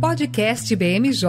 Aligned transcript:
Podcast 0.00 0.76
BMJ. 0.76 1.24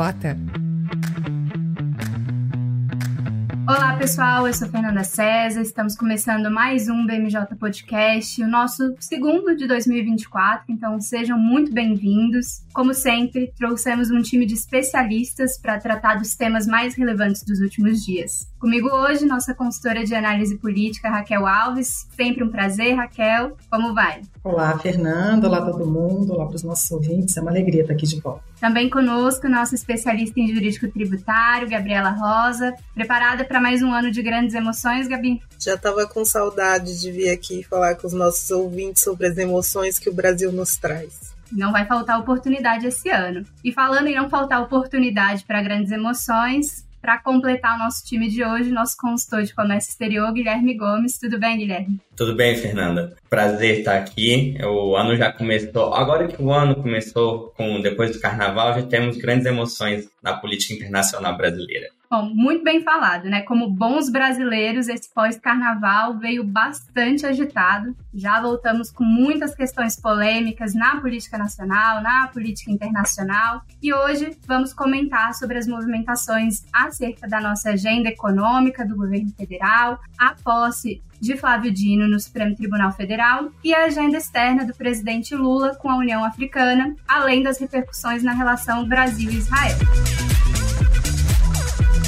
Olá, 3.68 3.95
pessoal. 4.06 4.46
Eu 4.46 4.54
sou 4.54 4.68
Fernanda 4.68 5.04
César. 5.04 5.62
Estamos 5.62 5.96
começando 5.96 6.52
mais 6.52 6.88
um 6.88 7.08
BMJ 7.08 7.56
Podcast, 7.60 8.40
o 8.40 8.48
nosso 8.48 8.94
segundo 9.00 9.56
de 9.56 9.68
2024. 9.68 10.66
Então, 10.70 11.02
sejam 11.02 11.40
muito 11.40 11.74
bem-vindos. 11.74 12.62
Como 12.72 12.94
sempre, 12.94 13.52
trouxemos 13.58 14.12
um 14.12 14.22
time 14.22 14.46
de 14.46 14.54
especialistas 14.54 15.58
para 15.58 15.80
tratar 15.80 16.20
dos 16.20 16.36
temas 16.36 16.68
mais 16.68 16.94
relevantes 16.94 17.42
dos 17.42 17.60
últimos 17.60 18.06
dias. 18.06 18.48
Comigo 18.60 18.90
hoje, 18.90 19.26
nossa 19.26 19.56
consultora 19.56 20.04
de 20.06 20.14
análise 20.14 20.56
política, 20.58 21.10
Raquel 21.10 21.48
Alves. 21.48 22.08
Sempre 22.16 22.44
um 22.44 22.50
prazer, 22.50 22.96
Raquel. 22.96 23.58
Como 23.72 23.94
vai? 23.96 24.22
Olá, 24.44 24.78
Fernanda. 24.78 25.48
Olá, 25.48 25.62
todo 25.66 25.90
mundo. 25.90 26.34
Olá 26.34 26.46
para 26.46 26.56
os 26.56 26.64
nossos 26.64 26.92
ouvintes. 26.92 27.38
É 27.38 27.42
uma 27.42 27.50
alegria 27.50 27.82
estar 27.82 27.94
aqui 27.94 28.06
de 28.06 28.20
volta. 28.22 28.44
Também 28.60 28.90
conosco, 28.90 29.50
nossa 29.50 29.76
especialista 29.76 30.40
em 30.40 30.54
jurídico 30.54 30.88
tributário, 30.88 31.70
Gabriela 31.70 32.10
Rosa. 32.10 32.74
Preparada 32.94 33.44
para 33.44 33.56
para 33.56 33.62
mais 33.62 33.82
um 33.82 33.94
ano 33.96 34.12
de 34.12 34.22
grandes 34.22 34.54
emoções, 34.54 35.08
Gabi? 35.08 35.42
Já 35.60 35.76
estava 35.76 36.06
com 36.06 36.24
saudade 36.24 37.00
de 37.00 37.12
vir 37.12 37.30
aqui 37.30 37.64
falar 37.64 37.96
com 37.96 38.06
os 38.06 38.14
nossos 38.14 38.50
ouvintes 38.52 39.04
sobre 39.04 39.28
as 39.28 39.38
emoções 39.38 39.98
que 39.98 40.10
o 40.10 40.14
Brasil 40.14 40.52
nos 40.52 40.76
traz. 40.76 41.34
Não 41.52 41.72
vai 41.72 41.86
faltar 41.86 42.20
oportunidade 42.20 42.88
esse 42.88 43.10
ano. 43.10 43.46
E 43.64 43.72
falando 43.72 44.08
em 44.08 44.16
não 44.16 44.30
faltar 44.30 44.62
oportunidade 44.62 45.46
para 45.46 45.62
grandes 45.62 45.92
emoções, 45.92 46.86
para 47.06 47.20
completar 47.20 47.76
o 47.76 47.80
nosso 47.80 48.04
time 48.04 48.28
de 48.28 48.44
hoje, 48.44 48.72
nosso 48.72 48.98
consultor 48.98 49.44
de 49.44 49.54
comércio 49.54 49.92
exterior, 49.92 50.34
Guilherme 50.34 50.76
Gomes. 50.76 51.20
Tudo 51.20 51.40
bem, 51.40 51.60
Guilherme? 51.60 52.00
Tudo 52.16 52.36
bem, 52.36 52.58
Fernanda. 52.58 53.16
Prazer 53.30 53.80
estar 53.80 53.96
aqui. 53.96 54.58
O 54.64 54.96
ano 54.96 55.16
já 55.16 55.32
começou. 55.32 55.94
Agora 55.94 56.28
que 56.28 56.42
o 56.42 56.52
ano 56.52 56.76
começou 56.76 57.54
com 57.56 57.80
depois 57.80 58.12
do 58.12 58.20
carnaval, 58.20 58.74
já 58.74 58.88
temos 58.88 59.18
grandes 59.18 59.46
emoções 59.46 60.10
na 60.24 60.34
política 60.34 60.74
internacional 60.74 61.38
brasileira. 61.38 61.90
Bom, 62.16 62.32
muito 62.34 62.64
bem 62.64 62.82
falado, 62.82 63.26
né? 63.26 63.42
Como 63.42 63.70
bons 63.70 64.10
brasileiros, 64.10 64.88
esse 64.88 65.14
pós-carnaval 65.14 66.18
veio 66.18 66.46
bastante 66.46 67.26
agitado. 67.26 67.94
Já 68.14 68.42
voltamos 68.42 68.90
com 68.90 69.04
muitas 69.04 69.54
questões 69.54 70.00
polêmicas 70.00 70.74
na 70.74 71.02
política 71.02 71.38
nacional, 71.38 72.02
na 72.02 72.30
política 72.30 72.72
internacional. 72.72 73.64
E 73.84 73.94
hoje 73.94 74.32
vamos 74.48 74.74
comentar 74.74 75.34
sobre 75.34 75.58
as 75.58 75.68
movimentações 75.68 76.64
acerca 76.72 77.28
da 77.28 77.42
nossa 77.42 77.72
agenda 77.72 78.08
econômica 78.08 78.86
do 78.86 78.96
governo 78.96 79.34
federal, 79.38 80.00
a 80.18 80.34
posse 80.42 81.04
de 81.20 81.36
Flávio 81.36 81.70
Dino 81.70 82.08
no 82.08 82.18
Supremo 82.18 82.56
Tribunal 82.56 82.94
Federal 82.94 83.52
e 83.62 83.76
a 83.76 83.88
agenda 83.88 84.18
externa 84.18 84.64
do 84.64 84.74
presidente 84.74 85.36
Lula 85.36 85.76
com 85.76 85.90
a 85.90 85.98
União 85.98 86.24
Africana, 86.24 86.96
além 87.06 87.44
das 87.44 87.58
repercussões 87.58 88.24
na 88.24 88.32
relação 88.32 88.88
Brasil-Israel. 88.88 89.76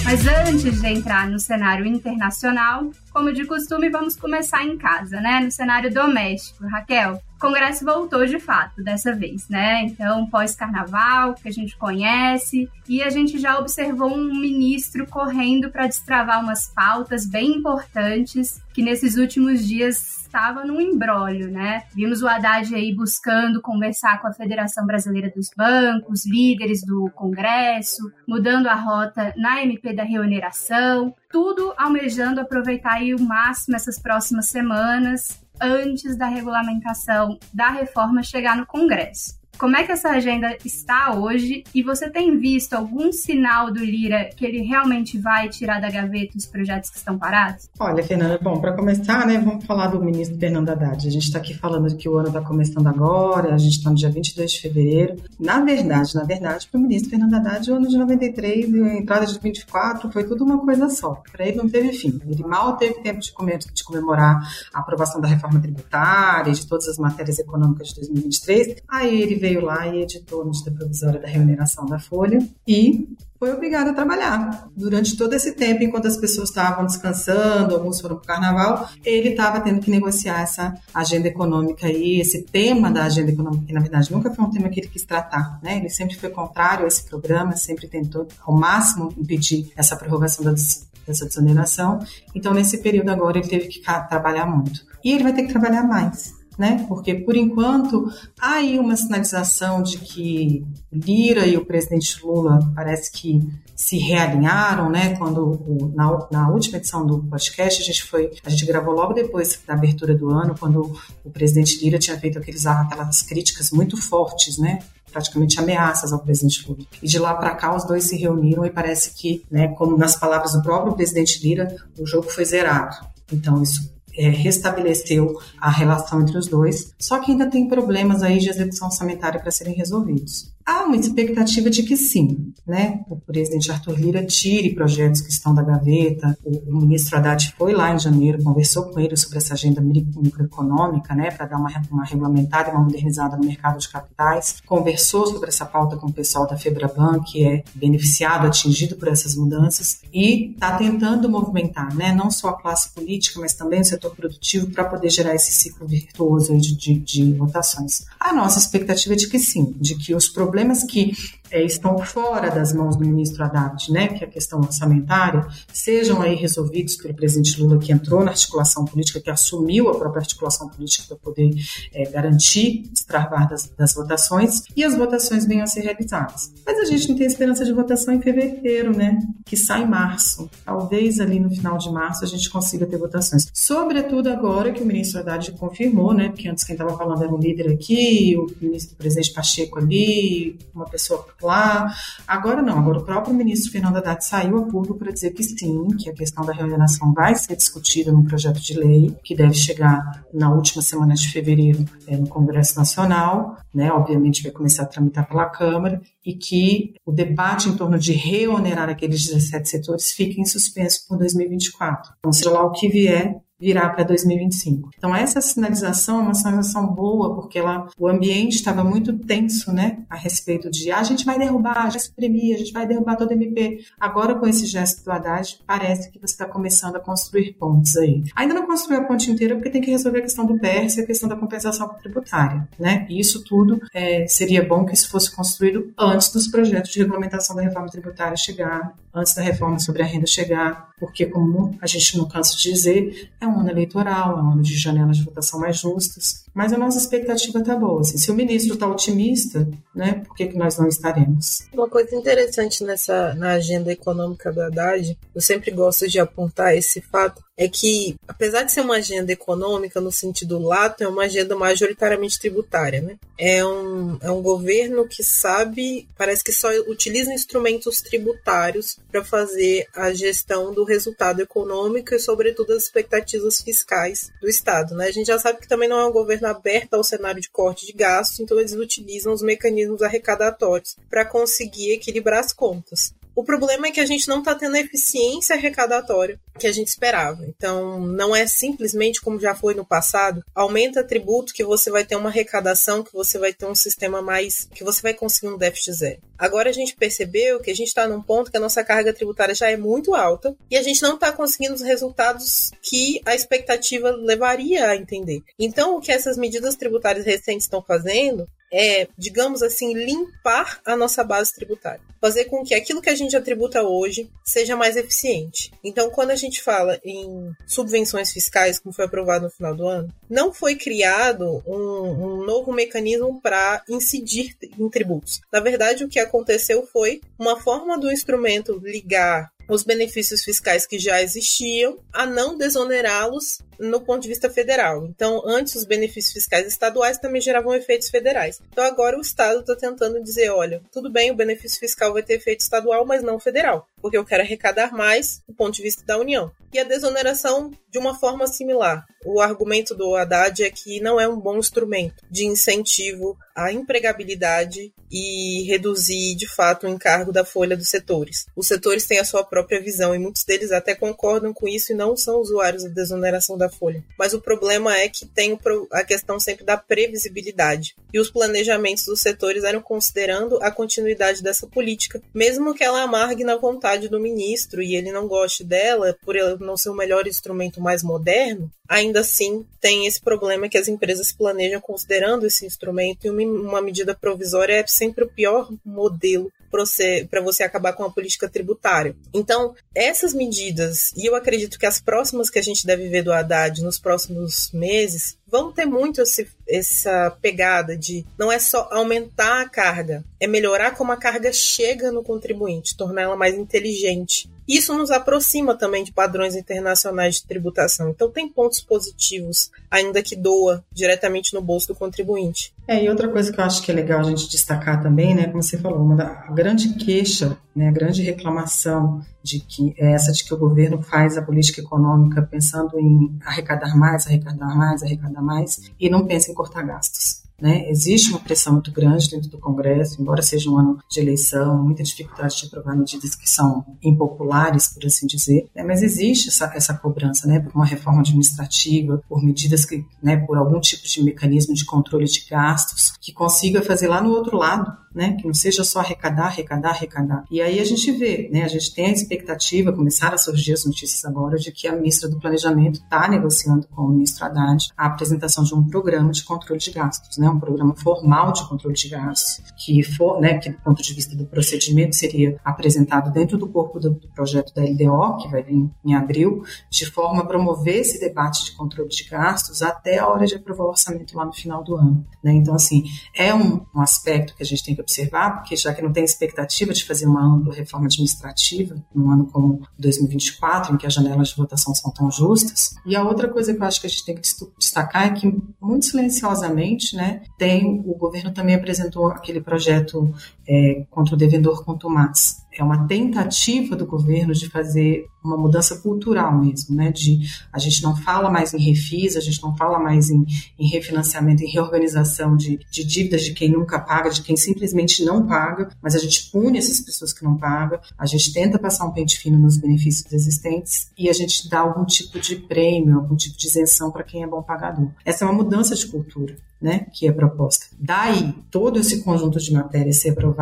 Mas 0.09 0.25
antes 0.25 0.80
de 0.81 0.88
entrar 0.88 1.30
no 1.30 1.38
cenário 1.38 1.86
internacional, 1.86 2.89
como 3.11 3.33
de 3.33 3.45
costume, 3.45 3.89
vamos 3.89 4.16
começar 4.16 4.64
em 4.64 4.77
casa, 4.77 5.19
né? 5.19 5.41
No 5.41 5.52
cenário 5.52 5.94
doméstico. 5.94 6.66
Raquel, 6.66 7.22
o 7.38 7.39
Congresso 7.39 7.85
voltou 7.85 8.25
de 8.25 8.39
fato 8.39 8.83
dessa 8.83 9.13
vez, 9.13 9.47
né? 9.47 9.83
Então, 9.83 10.25
pós-carnaval, 10.25 11.35
que 11.35 11.47
a 11.47 11.52
gente 11.52 11.77
conhece, 11.77 12.67
e 12.89 13.03
a 13.03 13.11
gente 13.11 13.38
já 13.38 13.59
observou 13.59 14.11
um 14.11 14.25
ministro 14.25 15.05
correndo 15.05 15.69
para 15.69 15.85
destravar 15.85 16.41
umas 16.41 16.67
pautas 16.73 17.27
bem 17.27 17.58
importantes 17.58 18.59
que 18.73 18.81
nesses 18.81 19.17
últimos 19.17 19.67
dias 19.67 20.17
estava 20.21 20.65
num 20.65 20.81
embrólio, 20.81 21.49
né? 21.49 21.83
Vimos 21.93 22.21
o 22.21 22.27
Haddad 22.27 22.73
aí 22.73 22.93
buscando 22.93 23.61
conversar 23.61 24.19
com 24.21 24.27
a 24.27 24.33
Federação 24.33 24.85
Brasileira 24.85 25.31
dos 25.35 25.49
Bancos, 25.55 26.25
líderes 26.25 26.83
do 26.85 27.09
Congresso, 27.15 28.11
mudando 28.27 28.67
a 28.67 28.75
rota 28.75 29.33
na 29.38 29.63
MP 29.63 29.93
da 29.93 30.03
reoneração, 30.03 31.13
tudo 31.31 31.73
almejando 31.77 32.42
aproveitar 32.42 32.93
aí 32.93 33.14
o 33.14 33.21
máximo 33.21 33.76
essas 33.76 33.99
próximas 33.99 34.47
semanas 34.47 35.46
antes 35.62 36.18
da 36.18 36.28
regulamentação 36.28 37.38
da 37.54 37.70
reforma 37.70 38.23
chegar 38.23 38.56
no 38.56 38.66
Congresso. 38.66 39.38
Como 39.58 39.76
é 39.76 39.84
que 39.84 39.92
essa 39.92 40.10
agenda 40.10 40.56
está 40.64 41.16
hoje? 41.16 41.64
E 41.73 41.82
você 41.82 42.08
tem 42.08 42.38
visto 42.38 42.73
algum 42.73 43.12
sinal 43.12 43.72
do 43.72 43.84
Lira 43.84 44.30
que 44.36 44.45
ele 44.45 44.62
realmente 44.62 45.18
vai 45.18 45.50
tirar 45.50 45.82
da 45.82 45.90
gaveta 45.90 46.38
os 46.38 46.45
projetos 46.45 46.92
que 46.92 46.98
estão 46.98 47.18
parados? 47.18 47.68
Olha, 47.80 48.04
Fernanda, 48.04 48.38
bom, 48.40 48.62
para 48.62 48.73
começar, 48.73 49.26
né, 49.26 49.40
vamos 49.40 49.66
falar 49.66 49.88
do 49.88 50.00
ministro 50.00 50.38
Fernando 50.38 50.70
Haddad. 50.70 51.08
A 51.08 51.12
gente 51.12 51.23
está 51.23 51.40
aqui 51.40 51.56
falando 51.56 51.95
que 51.98 52.08
o 52.08 52.18
ano 52.18 52.28
está 52.28 52.42
começando 52.42 52.86
agora, 52.86 53.56
a 53.56 53.58
gente 53.58 53.78
está 53.78 53.90
no 53.90 53.95
dia 53.95 54.12
22 54.12 54.52
de 54.52 54.62
fevereiro. 54.62 55.16
Na 55.40 55.60
verdade, 55.62 56.14
na 56.14 56.24
verdade, 56.24 56.68
para 56.68 56.78
o 56.78 56.82
ministro 56.82 57.10
Fernando 57.10 57.34
Haddad, 57.34 57.72
o 57.72 57.76
ano 57.76 57.88
de 57.88 57.98
93 57.98 58.70
e 58.70 58.84
a 58.84 58.94
entrada 58.95 59.26
de 59.26 59.39
24 59.39 60.12
foi 60.12 60.24
tudo 60.24 60.44
uma 60.44 60.60
coisa 60.60 60.88
só. 60.89 61.24
Para 61.32 61.48
ele 61.48 61.58
não 61.58 61.68
teve 61.68 61.94
fim. 61.94 62.22
Ele 62.30 62.44
mal 62.44 62.78
teve 62.78 63.02
tempo 63.02 63.20
de, 63.20 63.34
de 63.74 63.84
comemorar 63.84 64.39
a 64.72 64.80
aprovação 64.82 65.20
da 65.20 65.28
reforma 65.28 65.60
tributária, 65.60 66.54
de 66.54 66.68
todas 66.68 66.88
as 66.88 67.00
matérias 67.00 67.39
econômicas 67.39 67.88
de 67.88 67.95
2023. 67.95 68.84
Aí 68.88 69.20
ele 69.20 69.36
veio 69.36 69.46
veio 69.47 69.61
lá 69.61 69.87
e 69.87 70.02
editou 70.02 70.41
a 70.41 70.45
medida 70.45 70.71
provisória 70.71 71.19
da 71.19 71.27
remuneração 71.27 71.85
da 71.85 71.99
Folha 71.99 72.45
e 72.67 73.08
foi 73.39 73.53
obrigado 73.53 73.89
a 73.89 73.93
trabalhar. 73.93 74.67
Durante 74.75 75.15
todo 75.15 75.33
esse 75.33 75.53
tempo, 75.53 75.83
enquanto 75.83 76.08
as 76.08 76.17
pessoas 76.17 76.49
estavam 76.49 76.85
descansando, 76.85 77.75
alguns 77.75 78.02
foram 78.02 78.15
para 78.15 78.23
o 78.23 78.27
carnaval, 78.27 78.89
ele 79.05 79.30
estava 79.30 79.61
tendo 79.61 79.80
que 79.80 79.91
negociar 79.91 80.41
essa 80.41 80.73
agenda 80.93 81.27
econômica 81.27 81.85
aí, 81.85 82.19
esse 82.19 82.41
tema 82.43 82.91
da 82.91 83.05
agenda 83.05 83.31
econômica, 83.31 83.65
que 83.65 83.73
na 83.73 83.80
verdade 83.80 84.11
nunca 84.11 84.33
foi 84.33 84.43
um 84.43 84.49
tema 84.49 84.69
que 84.69 84.80
ele 84.80 84.87
quis 84.87 85.05
tratar, 85.05 85.59
né? 85.61 85.77
Ele 85.77 85.89
sempre 85.89 86.15
foi 86.17 86.29
contrário 86.29 86.85
a 86.85 86.87
esse 86.87 87.08
programa, 87.08 87.55
sempre 87.55 87.87
tentou 87.87 88.27
ao 88.45 88.55
máximo 88.55 89.14
impedir 89.15 89.71
essa 89.75 89.95
prorrogação 89.95 90.43
da, 90.43 90.52
dessa 90.52 91.25
desoneração. 91.25 91.99
Então, 92.33 92.53
nesse 92.53 92.79
período 92.79 93.09
agora, 93.09 93.37
ele 93.37 93.47
teve 93.47 93.67
que 93.67 93.79
trabalhar 93.79 94.47
muito. 94.47 94.81
E 95.03 95.14
ele 95.14 95.23
vai 95.23 95.33
ter 95.33 95.43
que 95.43 95.49
trabalhar 95.49 95.83
mais 95.83 96.35
né? 96.58 96.86
Porque 96.88 97.14
por 97.14 97.36
enquanto 97.36 98.12
há 98.40 98.54
aí 98.54 98.80
uma 98.80 98.95
sinalização 98.95 99.84
de 99.84 100.00
que 100.00 100.66
Lira 100.92 101.45
e 101.45 101.56
o 101.56 101.66
presidente 101.66 102.20
Lula 102.23 102.60
parece 102.76 103.12
que 103.12 103.48
se 103.76 103.98
realinharam, 103.98 104.90
né? 104.90 105.16
Quando 105.16 105.92
na, 105.94 106.28
na 106.32 106.50
última 106.50 106.78
edição 106.78 107.06
do 107.06 107.20
podcast 107.23 107.82
a 107.82 107.86
gente 107.86 108.04
foi, 108.04 108.32
a 108.44 108.50
gente 108.50 108.66
gravou 108.66 108.94
logo 108.94 109.14
depois 109.14 109.60
da 109.68 109.73
abertura 109.73 110.16
do 110.16 110.30
ano, 110.30 110.56
quando 110.60 110.98
o 111.23 111.30
presidente 111.30 111.80
Lira 111.84 112.00
tinha 112.00 112.18
feito 112.18 112.40
aqueles, 112.40 112.66
aquelas 112.66 113.22
críticas 113.22 113.70
muito 113.70 113.95
fortes, 113.95 114.58
né? 114.58 114.80
praticamente 115.12 115.60
ameaças 115.60 116.12
ao 116.12 116.20
presidente 116.20 116.68
Lula. 116.68 116.86
E 117.02 117.08
de 117.08 117.18
lá 117.18 117.34
para 117.34 117.56
cá 117.56 117.76
os 117.76 117.86
dois 117.86 118.04
se 118.04 118.18
reuniram 118.18 118.66
e 118.66 118.70
parece 118.70 119.14
que, 119.14 119.44
né, 119.50 119.70
como 119.70 119.98
nas 119.98 120.16
palavras 120.16 120.54
do 120.54 120.62
próprio 120.62 120.94
presidente 120.94 121.42
Lira, 121.42 121.76
o 121.98 122.06
jogo 122.06 122.30
foi 122.30 122.45
zerado. 122.45 122.95
Então 123.32 123.62
isso 123.64 123.96
é, 124.17 124.30
restabeleceu 124.30 125.39
a 125.60 125.70
relação 125.70 126.22
entre 126.22 126.38
os 126.38 126.48
dois, 126.48 126.94
só 127.00 127.20
que 127.20 127.32
ainda 127.32 127.50
tem 127.50 127.67
problemas 127.67 128.24
aí 128.24 128.39
de 128.39 128.50
execução 128.50 128.88
orçamentária 128.88 129.39
para 129.39 129.51
serem 129.51 129.75
resolvidos. 129.75 130.56
Há 130.68 130.83
uma 130.83 130.98
expectativa 130.98 131.69
de 131.69 131.81
que 131.83 131.95
sim, 131.95 132.54
né? 132.68 133.00
O 133.10 133.16
presidente 133.16 133.72
Arthur 133.72 133.98
Lira 133.98 134.25
tire 134.25 134.75
projetos 134.75 135.22
que 135.22 135.31
estão 135.31 135.56
da 135.56 135.63
gaveta. 135.63 136.38
O, 136.44 136.75
o 136.75 136.81
ministro 136.81 137.18
Haddad 137.18 137.56
foi 137.57 137.72
lá 137.72 137.95
em 137.95 137.98
janeiro, 137.98 138.44
conversou 138.44 138.83
com 138.92 139.00
ele 139.00 139.16
sobre 139.16 139.38
essa 139.38 139.54
agenda 139.54 139.80
microeconômica, 139.80 141.16
né, 141.16 141.31
para 141.31 141.45
dar 141.45 141.57
uma, 141.57 141.69
uma 141.89 142.04
regulamentada 142.04 142.72
uma 142.72 142.83
modernizada 142.83 143.38
no 143.38 143.45
mercado 143.45 143.80
de 143.80 143.88
capitais. 143.88 144.57
Conversou 144.66 145.25
sobre 145.27 145.48
essa 145.48 145.66
pauta 145.66 145.95
com 145.95 146.07
o 146.07 146.12
pessoal 146.12 146.45
da 146.45 146.57
Febraban, 146.57 147.22
que 147.22 147.45
é 147.45 147.63
beneficiado, 147.74 148.45
atingido 148.45 148.98
por 148.98 149.07
essas 149.07 149.36
mudanças, 149.36 150.01
e 150.13 150.51
está 150.51 150.75
tentando 150.75 151.30
movimentar, 151.30 151.95
né, 151.95 152.12
não 152.12 152.30
só 152.30 152.50
a 152.50 152.62
classe 152.62 152.94
política, 152.94 153.39
mas 153.39 153.54
também 153.54 153.80
o 153.80 153.86
setor 153.86 154.13
produtivo 154.13 154.68
para 154.68 154.83
poder 154.83 155.10
gerar 155.10 155.33
esse 155.33 155.54
ciclo 155.54 155.88
virtuoso 155.88 156.57
de, 156.57 156.75
de, 156.75 157.00
de 157.00 157.33
votações. 157.36 158.06
A 158.19 158.33
nossa 158.33 158.60
expectativa 158.60 159.13
é 159.13 159.18
de 159.18 159.30
que 159.30 159.39
sim, 159.39 159.74
de 159.80 159.95
que 159.95 160.13
os 160.13 160.27
problemas 160.27 160.56
problemas 160.57 160.83
que 160.86 161.13
é, 161.51 161.63
estão 161.63 161.97
fora 161.99 162.49
das 162.49 162.73
mãos 162.73 162.95
do 162.95 163.05
ministro 163.05 163.44
Haddad, 163.44 163.91
né, 163.91 164.07
que 164.07 164.23
é 164.23 164.27
a 164.27 164.29
questão 164.29 164.59
orçamentária, 164.59 165.47
sejam 165.71 166.21
aí 166.21 166.35
resolvidos 166.35 166.95
pelo 166.95 167.13
presidente 167.13 167.61
Lula, 167.61 167.77
que 167.79 167.91
entrou 167.91 168.23
na 168.23 168.31
articulação 168.31 168.85
política, 168.85 169.19
que 169.19 169.29
assumiu 169.29 169.89
a 169.89 169.97
própria 169.97 170.21
articulação 170.21 170.67
política 170.69 171.03
para 171.07 171.17
poder 171.17 171.53
é, 171.94 172.09
garantir 172.09 172.83
destravar 172.91 173.49
das, 173.49 173.69
das, 173.77 173.94
votações, 173.94 174.63
e 174.75 174.83
as 174.83 174.95
votações 174.95 175.45
venham 175.45 175.63
a 175.63 175.67
ser 175.67 175.81
realizadas. 175.81 176.51
Mas 176.65 176.77
a 176.79 176.85
gente 176.85 177.09
não 177.09 177.15
tem 177.15 177.27
esperança 177.27 177.63
de 177.63 177.71
votação 177.71 178.13
em 178.13 178.21
fevereiro, 178.21 178.95
né, 178.95 179.19
que 179.45 179.55
sai 179.55 179.83
em 179.83 179.88
março. 179.88 180.50
Talvez 180.65 181.19
ali 181.19 181.39
no 181.39 181.50
final 181.50 181.77
de 181.77 181.89
março 181.91 182.23
a 182.23 182.27
gente 182.27 182.50
consiga 182.50 182.85
ter 182.85 182.97
votações. 182.97 183.47
Sobretudo 183.53 184.29
agora 184.29 184.71
que 184.71 184.81
o 184.81 184.85
ministro 184.85 185.19
Haddad 185.19 185.51
confirmou, 185.53 186.13
né, 186.13 186.29
porque 186.29 186.47
antes 186.47 186.63
quem 186.63 186.73
estava 186.73 186.95
falando 186.97 187.23
era 187.23 187.33
um 187.33 187.39
líder 187.39 187.71
aqui, 187.71 188.35
o 188.38 188.47
ministro 188.61 188.88
o 188.93 188.97
presidente 188.97 189.33
Pacheco 189.33 189.79
ali, 189.79 190.57
uma 190.73 190.85
pessoa 190.85 191.25
lá. 191.45 191.94
Agora 192.28 192.62
não, 192.62 192.80
agora 192.80 193.00
o 193.00 193.04
próprio 193.06 193.34
ministro 193.34 193.72
Fernando 193.72 193.98
Haddad 193.98 194.24
saiu 194.25 194.57
a 194.57 194.63
público 194.63 194.98
para 194.98 195.12
dizer 195.12 195.31
que 195.31 195.44
sim, 195.44 195.88
que 195.98 196.10
a 196.10 196.13
questão 196.13 196.45
da 196.45 196.54
reordenação 196.54 197.13
vai 197.13 197.36
ser 197.36 197.56
discutida 197.56 198.12
no 198.12 198.24
projeto 198.24 198.60
de 198.60 198.78
lei, 198.78 199.16
que 199.24 199.36
deve 199.36 199.54
chegar 199.54 200.25
na 200.34 200.51
última 200.54 200.81
semana 200.81 201.13
de 201.13 201.30
fevereiro 201.30 201.86
é, 202.07 202.18
no 202.18 202.28
Congresso 202.28 202.78
Nacional, 202.78 203.57
né? 203.74 203.92
Obviamente 203.92 204.44
vai 204.44 204.51
começar 204.51 204.84
a 204.84 204.88
tramitar 204.88 205.28
pela 205.28 205.45
Câmara 205.45 206.01
e 206.25 206.34
que 206.34 206.94
o 207.06 207.12
debate 207.12 207.69
em 207.69 207.75
torno 207.75 207.98
de 207.98 208.13
reonerar 208.13 208.89
aqueles 208.89 209.25
17 209.25 209.69
setores 209.69 210.12
fique 210.12 210.42
em 210.42 210.45
suspenso 210.45 211.07
por 211.07 211.18
2024. 211.18 212.13
Então, 212.19 212.34
seja 212.34 212.51
lá 212.51 212.66
o 212.66 212.72
que 212.72 212.89
vier, 212.89 213.38
virar 213.59 213.89
para 213.89 214.04
2025. 214.04 214.92
Então 214.98 215.15
essa 215.15 215.42
sinalização 215.42 216.19
é 216.19 216.24
uma 216.24 216.33
sinalização 216.33 216.88
boa 216.88 217.36
porque 217.36 217.59
ela, 217.59 217.88
o 217.98 218.07
ambiente 218.07 218.56
estava 218.56 218.83
muito 218.83 219.18
tenso, 219.18 219.71
né, 219.71 220.00
a 220.09 220.15
respeito 220.15 220.69
de 220.69 220.92
ah, 220.92 221.00
a 221.00 221.04
gente 221.04 221.25
vai 221.25 221.38
derrubar, 221.38 221.92
já 221.92 221.98
exprimir, 221.98 222.56
a 222.56 222.59
gente 222.59 222.71
vai 222.71 222.88
derrubar 222.88 223.15
todo 223.15 223.31
o 223.31 223.33
MP. 223.33 223.83
Agora 224.00 224.36
com 224.36 224.48
esse 224.48 224.65
gesto 224.65 225.04
do 225.04 225.12
Haddad 225.12 225.59
parece 225.65 226.12
que 226.12 226.19
você 226.19 226.33
está 226.33 226.45
começando 226.45 226.95
a 226.95 227.00
construir 227.00 227.54
pontes 227.54 227.95
aí. 227.98 228.24
Ainda 228.36 228.54
não 228.54 228.65
construiu 228.65 229.01
a 229.01 229.04
ponte 229.06 229.31
inteira 229.31 229.56
porque 229.56 229.69
tem 229.69 229.81
que 229.81 229.92
resolver 229.92 230.19
a 230.19 230.24
questão 230.24 230.45
do 230.45 230.60
PERS 230.60 230.98
e 230.98 231.01
a 231.01 231.06
questão 231.06 231.27
da 231.27 231.36
compensação 231.36 231.88
tributária, 232.01 232.68
né? 232.80 233.06
E 233.10 233.19
isso 233.19 233.44
tudo 233.44 233.81
é, 233.94 234.27
seria 234.27 234.63
bom 234.63 234.86
que 234.86 234.94
isso 234.94 235.10
fosse 235.10 235.36
construído 235.36 235.92
antes 235.98 236.31
dos 236.31 236.48
projetos 236.48 236.92
de 236.92 237.00
regulamentação 237.00 237.56
da 237.56 237.62
reforma 237.62 237.89
tributária 237.89 238.38
chegar, 238.38 238.94
antes 239.13 239.33
da 239.33 239.42
reforma 239.42 239.80
sobre 239.80 240.01
a 240.01 240.06
renda 240.06 240.27
chegar, 240.27 240.89
porque 241.00 241.25
como 241.25 241.77
a 241.81 241.88
gente 241.88 242.18
não 242.18 242.27
cansa 242.27 242.56
de 242.56 242.63
dizer, 242.63 243.30
é 243.39 243.46
um 243.47 243.59
ano 243.59 243.69
eleitoral, 243.69 244.38
é 244.38 244.41
um 244.41 244.51
ano 244.51 244.61
de 244.61 244.77
janelas 244.77 245.17
de 245.17 245.23
votação 245.23 245.59
mais 245.59 245.79
justas, 245.79 246.44
mas 246.57 246.74
a 246.74 246.77
nossa 246.77 246.98
expectativa 246.98 247.59
está 247.59 247.75
boa. 247.75 248.01
Assim, 248.01 248.18
se 248.18 248.31
o 248.31 248.33
ministro 248.33 248.74
está 248.74 248.88
otimista, 248.88 249.69
né, 249.94 250.24
por 250.25 250.36
que, 250.36 250.48
que 250.48 250.57
nós 250.57 250.75
não 250.75 250.88
estaremos? 250.88 251.68
Uma 251.71 251.88
coisa 251.88 252.15
interessante 252.15 252.83
nessa 252.83 253.36
na 253.36 253.51
agenda 253.51 253.92
econômica 253.92 254.51
do 254.51 254.59
Haddad, 254.59 255.15
eu 255.36 255.42
sempre 255.42 255.69
gosto 255.69 256.07
de 256.07 256.19
apontar 256.19 256.75
esse 256.75 257.00
fato, 257.00 257.44
é 257.57 257.68
que, 257.68 258.15
apesar 258.27 258.63
de 258.63 258.71
ser 258.71 258.81
uma 258.81 258.98
agenda 258.98 259.31
econômica 259.31 260.00
no 260.00 260.12
sentido 260.12 260.59
lato, 260.59 261.04
é 261.04 261.07
uma 261.07 261.24
agenda 261.24 261.56
majoritariamente 261.56 262.39
tributária. 262.39 263.01
Né? 263.01 263.18
É, 263.38 263.65
um, 263.65 264.18
é 264.21 264.30
um 264.30 264.44
governo 264.44 265.07
que 265.07 265.24
sabe, 265.24 266.07
parece 266.15 266.44
que 266.44 266.51
só 266.51 266.69
utiliza 266.88 267.33
instrumentos 267.33 268.01
tributários 268.01 269.00
para 269.12 269.24
fazer 269.24 269.88
a 269.95 270.13
gestão 270.13 270.71
do 270.71 270.83
resultado 270.83 271.42
econômico 271.42 272.13
e, 272.13 272.19
sobretudo, 272.19 272.74
as 272.74 272.83
expectativas 272.83 273.60
fiscais 273.60 274.31
do 274.39 274.48
Estado. 274.48 274.94
Né? 274.94 275.07
A 275.07 275.12
gente 275.12 275.27
já 275.27 275.39
sabe 275.39 275.60
que 275.60 275.68
também 275.68 275.89
não 275.89 276.00
é 276.00 276.06
um 276.06 276.12
governo 276.12 276.46
aberto 276.47 276.94
ao 276.94 277.03
cenário 277.03 277.41
de 277.41 277.49
corte 277.49 277.85
de 277.85 277.94
gastos, 277.94 278.39
então 278.39 278.59
eles 278.59 278.73
utilizam 278.73 279.33
os 279.33 279.41
mecanismos 279.41 280.01
arrecadatórios 280.01 280.97
para 281.09 281.25
conseguir 281.25 281.94
equilibrar 281.94 282.39
as 282.39 282.53
contas. 282.53 283.13
O 283.38 283.44
problema 283.44 283.86
é 283.86 283.92
que 283.92 284.00
a 284.00 284.06
gente 284.06 284.28
não 284.28 284.39
está 284.39 284.56
tendo 284.56 284.75
a 284.78 284.80
eficiência 284.80 285.56
arrecadatória 285.56 286.39
que 286.57 286.66
a 286.66 286.72
gente 286.72 286.88
esperava. 286.88 287.45
Então, 287.45 288.00
não 288.00 288.36
é 288.36 288.48
simplesmente 288.48 289.22
como 289.22 289.39
já 289.39 289.54
foi 289.54 289.75
no 289.75 289.86
passado, 289.86 290.44
aumenta 290.56 291.04
tributo 291.04 291.54
que 291.54 291.63
você 291.63 291.92
vai 291.92 292.04
ter 292.04 292.16
uma 292.16 292.30
arrecadação, 292.30 293.04
que 293.04 293.13
você 293.13 293.38
vai 293.38 293.54
ter 293.54 293.68
um 293.68 293.75
sistema 293.75 294.24
mais. 294.24 294.68
que 294.74 294.84
você 294.84 295.04
vai 295.04 295.13
conseguir 295.13 295.50
um 295.50 295.57
déficit 295.57 295.94
zero. 295.94 296.22
Agora 296.36 296.72
a 296.72 296.74
gente 296.74 296.95
percebeu 296.95 297.60
que 297.60 297.69
a 297.69 297.75
gente 297.75 297.89
está 297.89 298.07
num 298.07 298.24
ponto 298.24 298.50
que 298.50 298.57
a 298.57 298.60
nossa 298.60 298.84
carga 298.84 299.13
tributária 299.13 299.54
já 299.54 299.69
é 299.69 299.78
muito 299.78 300.16
alta 300.16 300.56
e 300.68 300.75
a 300.75 300.81
gente 300.81 301.04
não 301.04 301.13
está 301.13 301.31
conseguindo 301.31 301.75
os 301.75 301.81
resultados 301.81 302.72
que 302.81 303.22
a 303.24 303.36
expectativa 303.36 304.10
levaria 304.10 304.88
a 304.88 304.95
entender. 304.95 305.44
Então, 305.60 305.95
o 305.95 306.01
que 306.01 306.12
essas 306.12 306.38
medidas 306.38 306.75
tributárias 306.75 307.25
recentes 307.25 307.66
estão 307.66 307.84
fazendo 307.84 308.48
é, 308.71 309.07
digamos 309.17 309.61
assim, 309.61 309.93
limpar 309.93 310.79
a 310.85 310.95
nossa 310.95 311.23
base 311.23 311.53
tributária. 311.53 312.01
Fazer 312.19 312.45
com 312.45 312.63
que 312.63 312.73
aquilo 312.73 313.01
que 313.01 313.09
a 313.09 313.15
gente 313.15 313.35
atributa 313.35 313.83
hoje 313.83 314.29
seja 314.43 314.75
mais 314.75 314.95
eficiente. 314.95 315.71
Então, 315.83 316.09
quando 316.09 316.31
a 316.31 316.35
gente 316.35 316.61
fala 316.61 316.99
em 317.03 317.51
subvenções 317.65 318.31
fiscais, 318.31 318.79
como 318.79 318.93
foi 318.93 319.05
aprovado 319.05 319.45
no 319.45 319.51
final 319.51 319.75
do 319.75 319.87
ano, 319.87 320.13
não 320.29 320.53
foi 320.53 320.75
criado 320.75 321.63
um, 321.65 321.75
um 321.75 322.45
novo 322.45 322.73
mecanismo 322.73 323.39
para 323.41 323.83
incidir 323.87 324.55
em 324.77 324.89
tributos. 324.89 325.41
Na 325.51 325.59
verdade, 325.59 326.03
o 326.03 326.09
que 326.09 326.19
aconteceu 326.19 326.87
foi 326.91 327.21
uma 327.37 327.59
forma 327.59 327.97
do 327.97 328.11
instrumento 328.11 328.81
ligar 328.83 329.51
os 329.69 329.83
benefícios 329.83 330.43
fiscais 330.43 330.87
que 330.87 330.97
já 330.97 331.21
existiam 331.21 331.99
a 332.13 332.25
não 332.25 332.57
desonerá-los 332.57 333.59
no 333.79 334.01
ponto 334.01 334.21
de 334.21 334.29
vista 334.29 334.50
federal. 334.50 335.06
Então, 335.06 335.41
antes 335.45 335.75
os 335.75 335.85
benefícios 335.85 336.33
fiscais 336.33 336.68
estaduais 336.68 337.18
também 337.18 337.41
geravam 337.41 337.74
efeitos 337.74 338.09
federais. 338.09 338.62
Então, 338.71 338.83
agora 338.83 339.18
o 339.18 339.21
Estado 339.21 339.59
está 339.59 339.75
tentando 339.75 340.21
dizer: 340.24 340.50
olha, 340.50 340.81
tudo 340.91 341.12
bem, 341.12 341.31
o 341.31 341.35
benefício 341.35 341.79
fiscal 341.79 342.13
vai 342.13 342.24
ter 342.24 342.35
efeito 342.35 342.62
estadual, 342.62 343.06
mas 343.06 343.24
não 343.24 343.39
federal, 343.39 343.88
porque 344.01 344.18
eu 344.18 344.25
quero 344.25 344.44
arrecadar 344.44 344.91
mais 344.91 345.41
do 345.47 345.53
ponto 345.53 345.75
de 345.75 345.81
vista 345.81 346.03
da 346.06 346.18
União. 346.18 346.51
E 346.74 346.79
a 346.79 346.83
desoneração 346.83 347.71
de 347.89 347.97
uma 347.97 348.18
forma 348.18 348.45
similar. 348.45 349.06
O 349.25 349.41
argumento 349.41 349.95
do 349.95 350.15
Haddad 350.15 350.63
é 350.63 350.69
que 350.69 351.00
não 351.00 351.19
é 351.19 351.27
um 351.27 351.39
bom 351.39 351.57
instrumento 351.57 352.24
de 352.29 352.45
incentivo 352.45 353.38
à 353.56 353.71
empregabilidade 353.71 354.94
e 355.12 355.63
reduzir 355.63 356.35
de 356.35 356.47
fato 356.47 356.85
o 356.85 356.89
encargo 356.89 357.31
da 357.31 357.44
folha 357.44 357.75
dos 357.75 357.89
setores. 357.89 358.45
Os 358.56 358.68
setores 358.68 359.07
têm 359.07 359.19
a 359.19 359.25
sua 359.25 359.44
própria 359.44 359.81
visão 359.81 360.13
e 360.13 360.19
muitos 360.19 360.44
deles 360.44 360.71
até 360.71 360.94
concordam 360.94 361.53
com 361.53 361.68
isso 361.68 361.91
e 361.91 361.95
não 361.95 362.15
são 362.15 362.39
usuários 362.39 362.83
da 362.83 362.89
desoneração 362.89 363.57
da 363.57 363.66
folha. 363.69 364.03
Mas 364.17 364.33
o 364.33 364.41
problema 364.41 364.95
é 364.97 365.09
que 365.09 365.25
tem 365.25 365.57
a 365.91 366.03
questão 366.03 366.39
sempre 366.39 366.65
da 366.65 366.77
previsibilidade. 366.77 367.95
E 368.13 368.19
os 368.19 368.29
planejamentos 368.29 369.05
dos 369.05 369.21
setores 369.21 369.63
eram 369.63 369.81
considerando 369.81 370.57
a 370.61 370.71
continuidade 370.71 371.43
dessa 371.43 371.67
política, 371.67 372.21
mesmo 372.33 372.73
que 372.73 372.83
ela 372.83 373.01
amargue 373.01 373.43
na 373.43 373.55
vontade 373.55 374.07
do 374.09 374.19
ministro 374.19 374.81
e 374.81 374.95
ele 374.95 375.11
não 375.11 375.27
goste 375.27 375.63
dela 375.63 376.15
por 376.23 376.35
não 376.59 376.77
ser 376.77 376.89
o 376.89 376.95
melhor 376.95 377.27
instrumento 377.27 377.81
mais 377.81 378.03
moderno, 378.03 378.71
ainda 378.87 379.19
assim 379.19 379.65
tem 379.81 380.07
esse 380.07 380.21
problema 380.21 380.69
que 380.69 380.77
as 380.77 380.87
empresas 380.87 381.31
planejam 381.31 381.81
considerando 381.81 382.45
esse 382.45 382.65
instrumento 382.65 383.25
e 383.25 383.29
uma 383.29 383.81
medida 383.81 384.15
provisória 384.15 384.73
é 384.73 384.87
sempre 384.87 385.23
o 385.23 385.29
pior 385.29 385.69
modelo 385.85 386.51
para 386.69 387.41
você 387.41 387.63
acabar 387.63 387.93
com 387.93 388.03
a 388.03 388.11
política 388.11 388.49
tributária. 388.49 389.15
Então, 389.33 389.75
essas 389.93 390.33
medidas, 390.33 391.11
e 391.15 391.25
eu 391.25 391.35
acredito 391.35 391.79
que 391.79 391.85
as 391.85 391.99
próximas 391.99 392.49
que 392.49 392.59
a 392.59 392.63
gente 392.63 392.85
deve 392.85 393.09
ver 393.09 393.23
do 393.23 393.33
Haddad 393.33 393.81
nos 393.81 393.99
próximos 393.99 394.71
meses, 394.71 395.37
vão 395.49 395.71
ter 395.71 395.85
muito 395.85 396.21
esse, 396.21 396.47
essa 396.67 397.35
pegada 397.41 397.97
de 397.97 398.25
não 398.38 398.51
é 398.51 398.59
só 398.59 398.88
aumentar 398.91 399.61
a 399.61 399.69
carga, 399.69 400.23
é 400.39 400.47
melhorar 400.47 400.91
como 400.91 401.11
a 401.11 401.17
carga 401.17 401.51
chega 401.53 402.11
no 402.11 402.23
contribuinte, 402.23 402.97
tornar 402.97 403.23
ela 403.23 403.35
mais 403.35 403.55
inteligente. 403.55 404.49
Isso 404.67 404.94
nos 404.94 405.11
aproxima 405.11 405.75
também 405.75 406.03
de 406.03 406.11
padrões 406.11 406.53
internacionais 406.53 407.35
de 407.35 407.47
tributação. 407.47 408.09
Então 408.09 408.29
tem 408.29 408.49
pontos 408.49 408.81
positivos, 408.81 409.71
ainda 409.89 410.21
que 410.21 410.35
doa 410.35 410.83
diretamente 410.91 411.53
no 411.53 411.61
bolso 411.61 411.88
do 411.88 411.95
contribuinte. 411.95 412.73
É, 412.85 413.01
e 413.01 413.09
outra 413.09 413.29
coisa 413.29 413.51
que 413.51 413.59
eu 413.59 413.63
acho 413.63 413.81
que 413.81 413.91
é 413.91 413.95
legal 413.95 414.19
a 414.19 414.23
gente 414.23 414.50
destacar 414.50 415.01
também, 415.01 415.33
né, 415.33 415.48
como 415.48 415.63
você 415.63 415.77
falou, 415.77 416.01
uma 416.01 416.15
da 416.17 416.27
a 416.48 416.51
grande 416.51 416.95
queixa, 416.95 417.57
né, 417.74 417.88
a 417.88 417.91
grande 417.91 418.22
reclamação 418.22 419.22
de 419.48 419.62
que 419.62 419.96
é 419.98 420.12
essa 420.12 420.32
de 420.32 420.44
que 420.44 420.54
o 420.54 420.58
governo 420.58 421.01
faz 421.01 421.38
a 421.38 421.42
política 421.42 421.80
econômica 421.82 422.42
pensando 422.42 423.00
em 423.00 423.39
arrecadar 423.46 423.96
mais, 423.96 424.27
arrecadar 424.27 424.75
mais, 424.75 425.01
arrecadar 425.01 425.42
mais 425.42 425.89
e 426.00 426.10
não 426.10 426.27
pensa 426.27 426.51
em 426.51 426.54
cortar 426.54 426.84
gastos. 426.84 427.47
Né? 427.61 427.89
Existe 427.89 428.29
uma 428.29 428.39
pressão 428.39 428.73
muito 428.73 428.91
grande 428.91 429.29
dentro 429.29 429.49
do 429.49 429.57
Congresso, 429.57 430.21
embora 430.21 430.41
seja 430.41 430.69
um 430.69 430.77
ano 430.77 430.99
de 431.09 431.19
eleição, 431.19 431.83
muita 431.83 432.03
dificuldade 432.03 432.57
de 432.57 432.67
aprovar 432.67 432.95
medidas 432.95 433.35
que 433.35 433.49
são 433.49 433.83
impopulares, 434.03 434.87
por 434.89 435.05
assim 435.05 435.25
dizer, 435.25 435.67
né? 435.75 435.83
mas 435.83 436.03
existe 436.03 436.49
essa, 436.49 436.71
essa 436.75 436.93
cobrança 436.93 437.47
né? 437.47 437.59
por 437.59 437.73
uma 437.73 437.85
reforma 437.85 438.21
administrativa, 438.21 439.21
por 439.27 439.43
medidas 439.43 439.85
que, 439.85 440.05
né, 440.21 440.37
por 440.37 440.57
algum 440.57 440.79
tipo 440.79 441.03
de 441.03 441.23
mecanismo 441.23 441.73
de 441.73 441.85
controle 441.85 442.25
de 442.25 442.45
gastos 442.49 443.13
que 443.19 443.33
consiga 443.33 443.81
fazer 443.81 444.07
lá 444.07 444.21
no 444.21 444.29
outro 444.29 444.57
lado 444.57 444.95
né? 445.17 445.33
Que 445.33 445.47
não 445.47 445.53
seja 445.53 445.83
só 445.83 445.99
arrecadar, 445.99 446.45
arrecadar, 446.45 446.89
arrecadar. 446.89 447.43
E 447.49 447.59
aí 447.59 447.79
a 447.79 447.83
gente 447.83 448.11
vê, 448.11 448.49
né? 448.53 448.63
A 448.63 448.67
gente 448.67 448.93
tem 448.93 449.07
a 449.07 449.11
expectativa, 449.11 449.91
começaram 449.91 450.35
a 450.35 450.37
surgir 450.37 450.73
as 450.73 450.85
notícias 450.85 451.25
agora, 451.25 451.57
de 451.57 451.71
que 451.71 451.87
a 451.87 451.95
ministra 451.95 452.29
do 452.29 452.39
Planejamento 452.39 453.01
está 453.01 453.27
negociando 453.27 453.87
com 453.87 454.03
o 454.03 454.09
ministro 454.09 454.45
Haddad 454.45 454.89
a 454.95 455.07
apresentação 455.07 455.63
de 455.63 455.73
um 455.73 455.83
programa 455.83 456.31
de 456.31 456.43
controle 456.43 456.79
de 456.79 456.91
gastos, 456.91 457.37
né? 457.37 457.47
Um 457.50 457.60
programa 457.60 457.96
formal 457.96 458.51
de 458.51 458.68
controle 458.68 458.96
de 458.96 459.10
gastos, 459.10 459.63
que 459.77 460.01
for, 460.04 460.42
né? 460.42 460.58
Que 460.58 460.72
do 460.72 460.77
ponto 460.80 461.01
de 461.01 461.13
vista 461.13 461.36
do 461.36 461.46
procedimento 461.46 462.16
seria 462.16 462.60
apresentado 462.63 463.32
dentro 463.32 463.58
do 463.58 463.68
corpo 463.68 464.00
do, 464.00 464.12
do 464.12 464.27
projeto 464.30 464.74
da 464.74 464.82
LDO, 464.82 465.38
que 465.38 465.50
vai 465.50 465.63
vir 465.63 465.89
em 466.04 466.16
abril, 466.16 466.63
de 466.89 467.06
forma 467.06 467.44
a 467.44 467.46
promover 467.46 467.98
esse 467.98 468.20
debate 468.20 468.66
de 468.66 468.72
controle 468.72 469.10
de 469.10 469.24
gastos 469.24 469.82
até 469.82 470.20
a 470.20 470.27
hora 470.27 470.46
de 470.46 470.56
aprovar 470.56 470.86
o 470.86 470.89
orçamento 470.89 471.38
lá 471.38 471.46
no 471.46 471.54
final 471.54 471.84
do 471.84 471.96
ano, 471.96 472.25
né? 472.44 472.54
Então, 472.54 472.74
assim, 472.74 473.04
é 473.36 473.54
um, 473.54 473.86
um 473.96 474.01
aspecto 474.01 474.56
que 474.56 474.63
a 474.63 474.66
gente 474.66 474.84
tem 474.84 474.96
que 474.96 475.01
observar, 475.01 475.58
porque 475.58 475.75
já 475.75 475.94
que 475.94 476.01
não 476.01 476.12
tem 476.12 476.24
expectativa 476.24 476.94
de 476.94 477.06
fazer 477.06 477.27
uma 477.27 477.44
ampla 477.44 477.74
reforma 477.74 478.08
administrativa, 478.08 478.96
num 479.13 479.30
ano 479.30 479.46
como 479.48 479.82
2024, 480.00 480.94
em 480.94 480.98
que 480.98 481.06
as 481.06 481.13
janelas 481.13 481.50
de 481.50 481.56
votação 481.56 481.94
são 481.94 482.12
tão 482.12 482.32
justas. 482.32 482.96
E 483.06 483.16
a 483.16 483.24
outra 483.24 483.48
coisa 483.48 483.74
que 483.74 483.82
eu 483.82 483.86
acho 483.86 484.01
que 484.01 484.08
a 484.08 484.10
gente 484.10 484.25
tem 484.25 484.36
que 484.36 484.42
destacar 484.77 485.27
é 485.27 485.32
que, 485.32 485.56
muito 485.80 486.06
silenciosamente, 486.06 487.16
né, 487.16 487.27
né? 487.27 487.37
Tem, 487.58 488.00
o 488.06 488.15
governo 488.15 488.51
também 488.51 488.75
apresentou 488.75 489.27
aquele 489.27 489.62
projeto 489.62 490.34
é, 490.67 491.05
contra 491.09 491.36
o 491.36 491.38
devedor 491.38 491.83
contumaz. 491.83 492.65
É 492.77 492.83
uma 492.83 493.07
tentativa 493.07 493.95
do 493.95 494.05
governo 494.05 494.53
de 494.53 494.69
fazer 494.69 495.25
uma 495.43 495.57
mudança 495.57 495.97
cultural 495.97 496.55
mesmo, 496.59 496.95
né? 496.95 497.12
De 497.12 497.39
a 497.74 497.79
gente 497.79 498.03
não 498.03 498.15
fala 498.15 498.51
mais 498.51 498.71
em 498.71 498.77
refis, 498.77 499.36
a 499.36 499.39
gente 499.39 499.63
não 499.63 499.75
fala 499.75 499.97
mais 499.97 500.29
em, 500.29 500.45
em 500.77 500.88
refinanciamento, 500.88 501.63
em 501.63 501.71
reorganização 501.71 502.55
de, 502.55 502.79
de 502.91 503.03
dívidas 503.03 503.43
de 503.43 503.53
quem 503.53 503.71
nunca 503.71 504.00
paga, 504.00 504.29
de 504.29 504.43
quem 504.43 504.55
simplesmente 504.55 505.24
não 505.25 505.47
paga, 505.47 505.89
mas 506.01 506.13
a 506.13 506.19
gente 506.19 506.51
pune 506.51 506.77
essas 506.77 507.00
pessoas 507.00 507.33
que 507.33 507.43
não 507.43 507.57
pagam, 507.57 508.00
a 508.15 508.25
gente 508.27 508.53
tenta 508.53 508.77
passar 508.77 509.05
um 509.05 509.12
pente 509.12 509.39
fino 509.39 509.57
nos 509.57 509.77
benefícios 509.77 510.31
existentes 510.31 511.09
e 511.17 511.29
a 511.29 511.33
gente 511.33 511.67
dá 511.69 511.79
algum 511.79 512.05
tipo 512.05 512.39
de 512.39 512.57
prêmio, 512.57 513.17
algum 513.17 513.36
tipo 513.36 513.57
de 513.57 513.67
isenção 513.67 514.12
para 514.12 514.24
quem 514.24 514.43
é 514.43 514.47
bom 514.47 514.62
pagador. 514.62 515.09
Essa 515.25 515.45
é 515.45 515.47
uma 515.47 515.63
mudança 515.63 515.95
de 515.95 516.05
cultura 516.05 516.55
né, 516.81 517.07
que 517.12 517.27
é 517.27 517.31
proposta. 517.31 517.88
Daí, 518.00 518.53
todo 518.69 519.00
esse 519.00 519.24
conjunto 519.24 519.59
de 519.59 519.74
matérias 519.74 520.17
ser 520.17 520.29
aprovado 520.29 520.56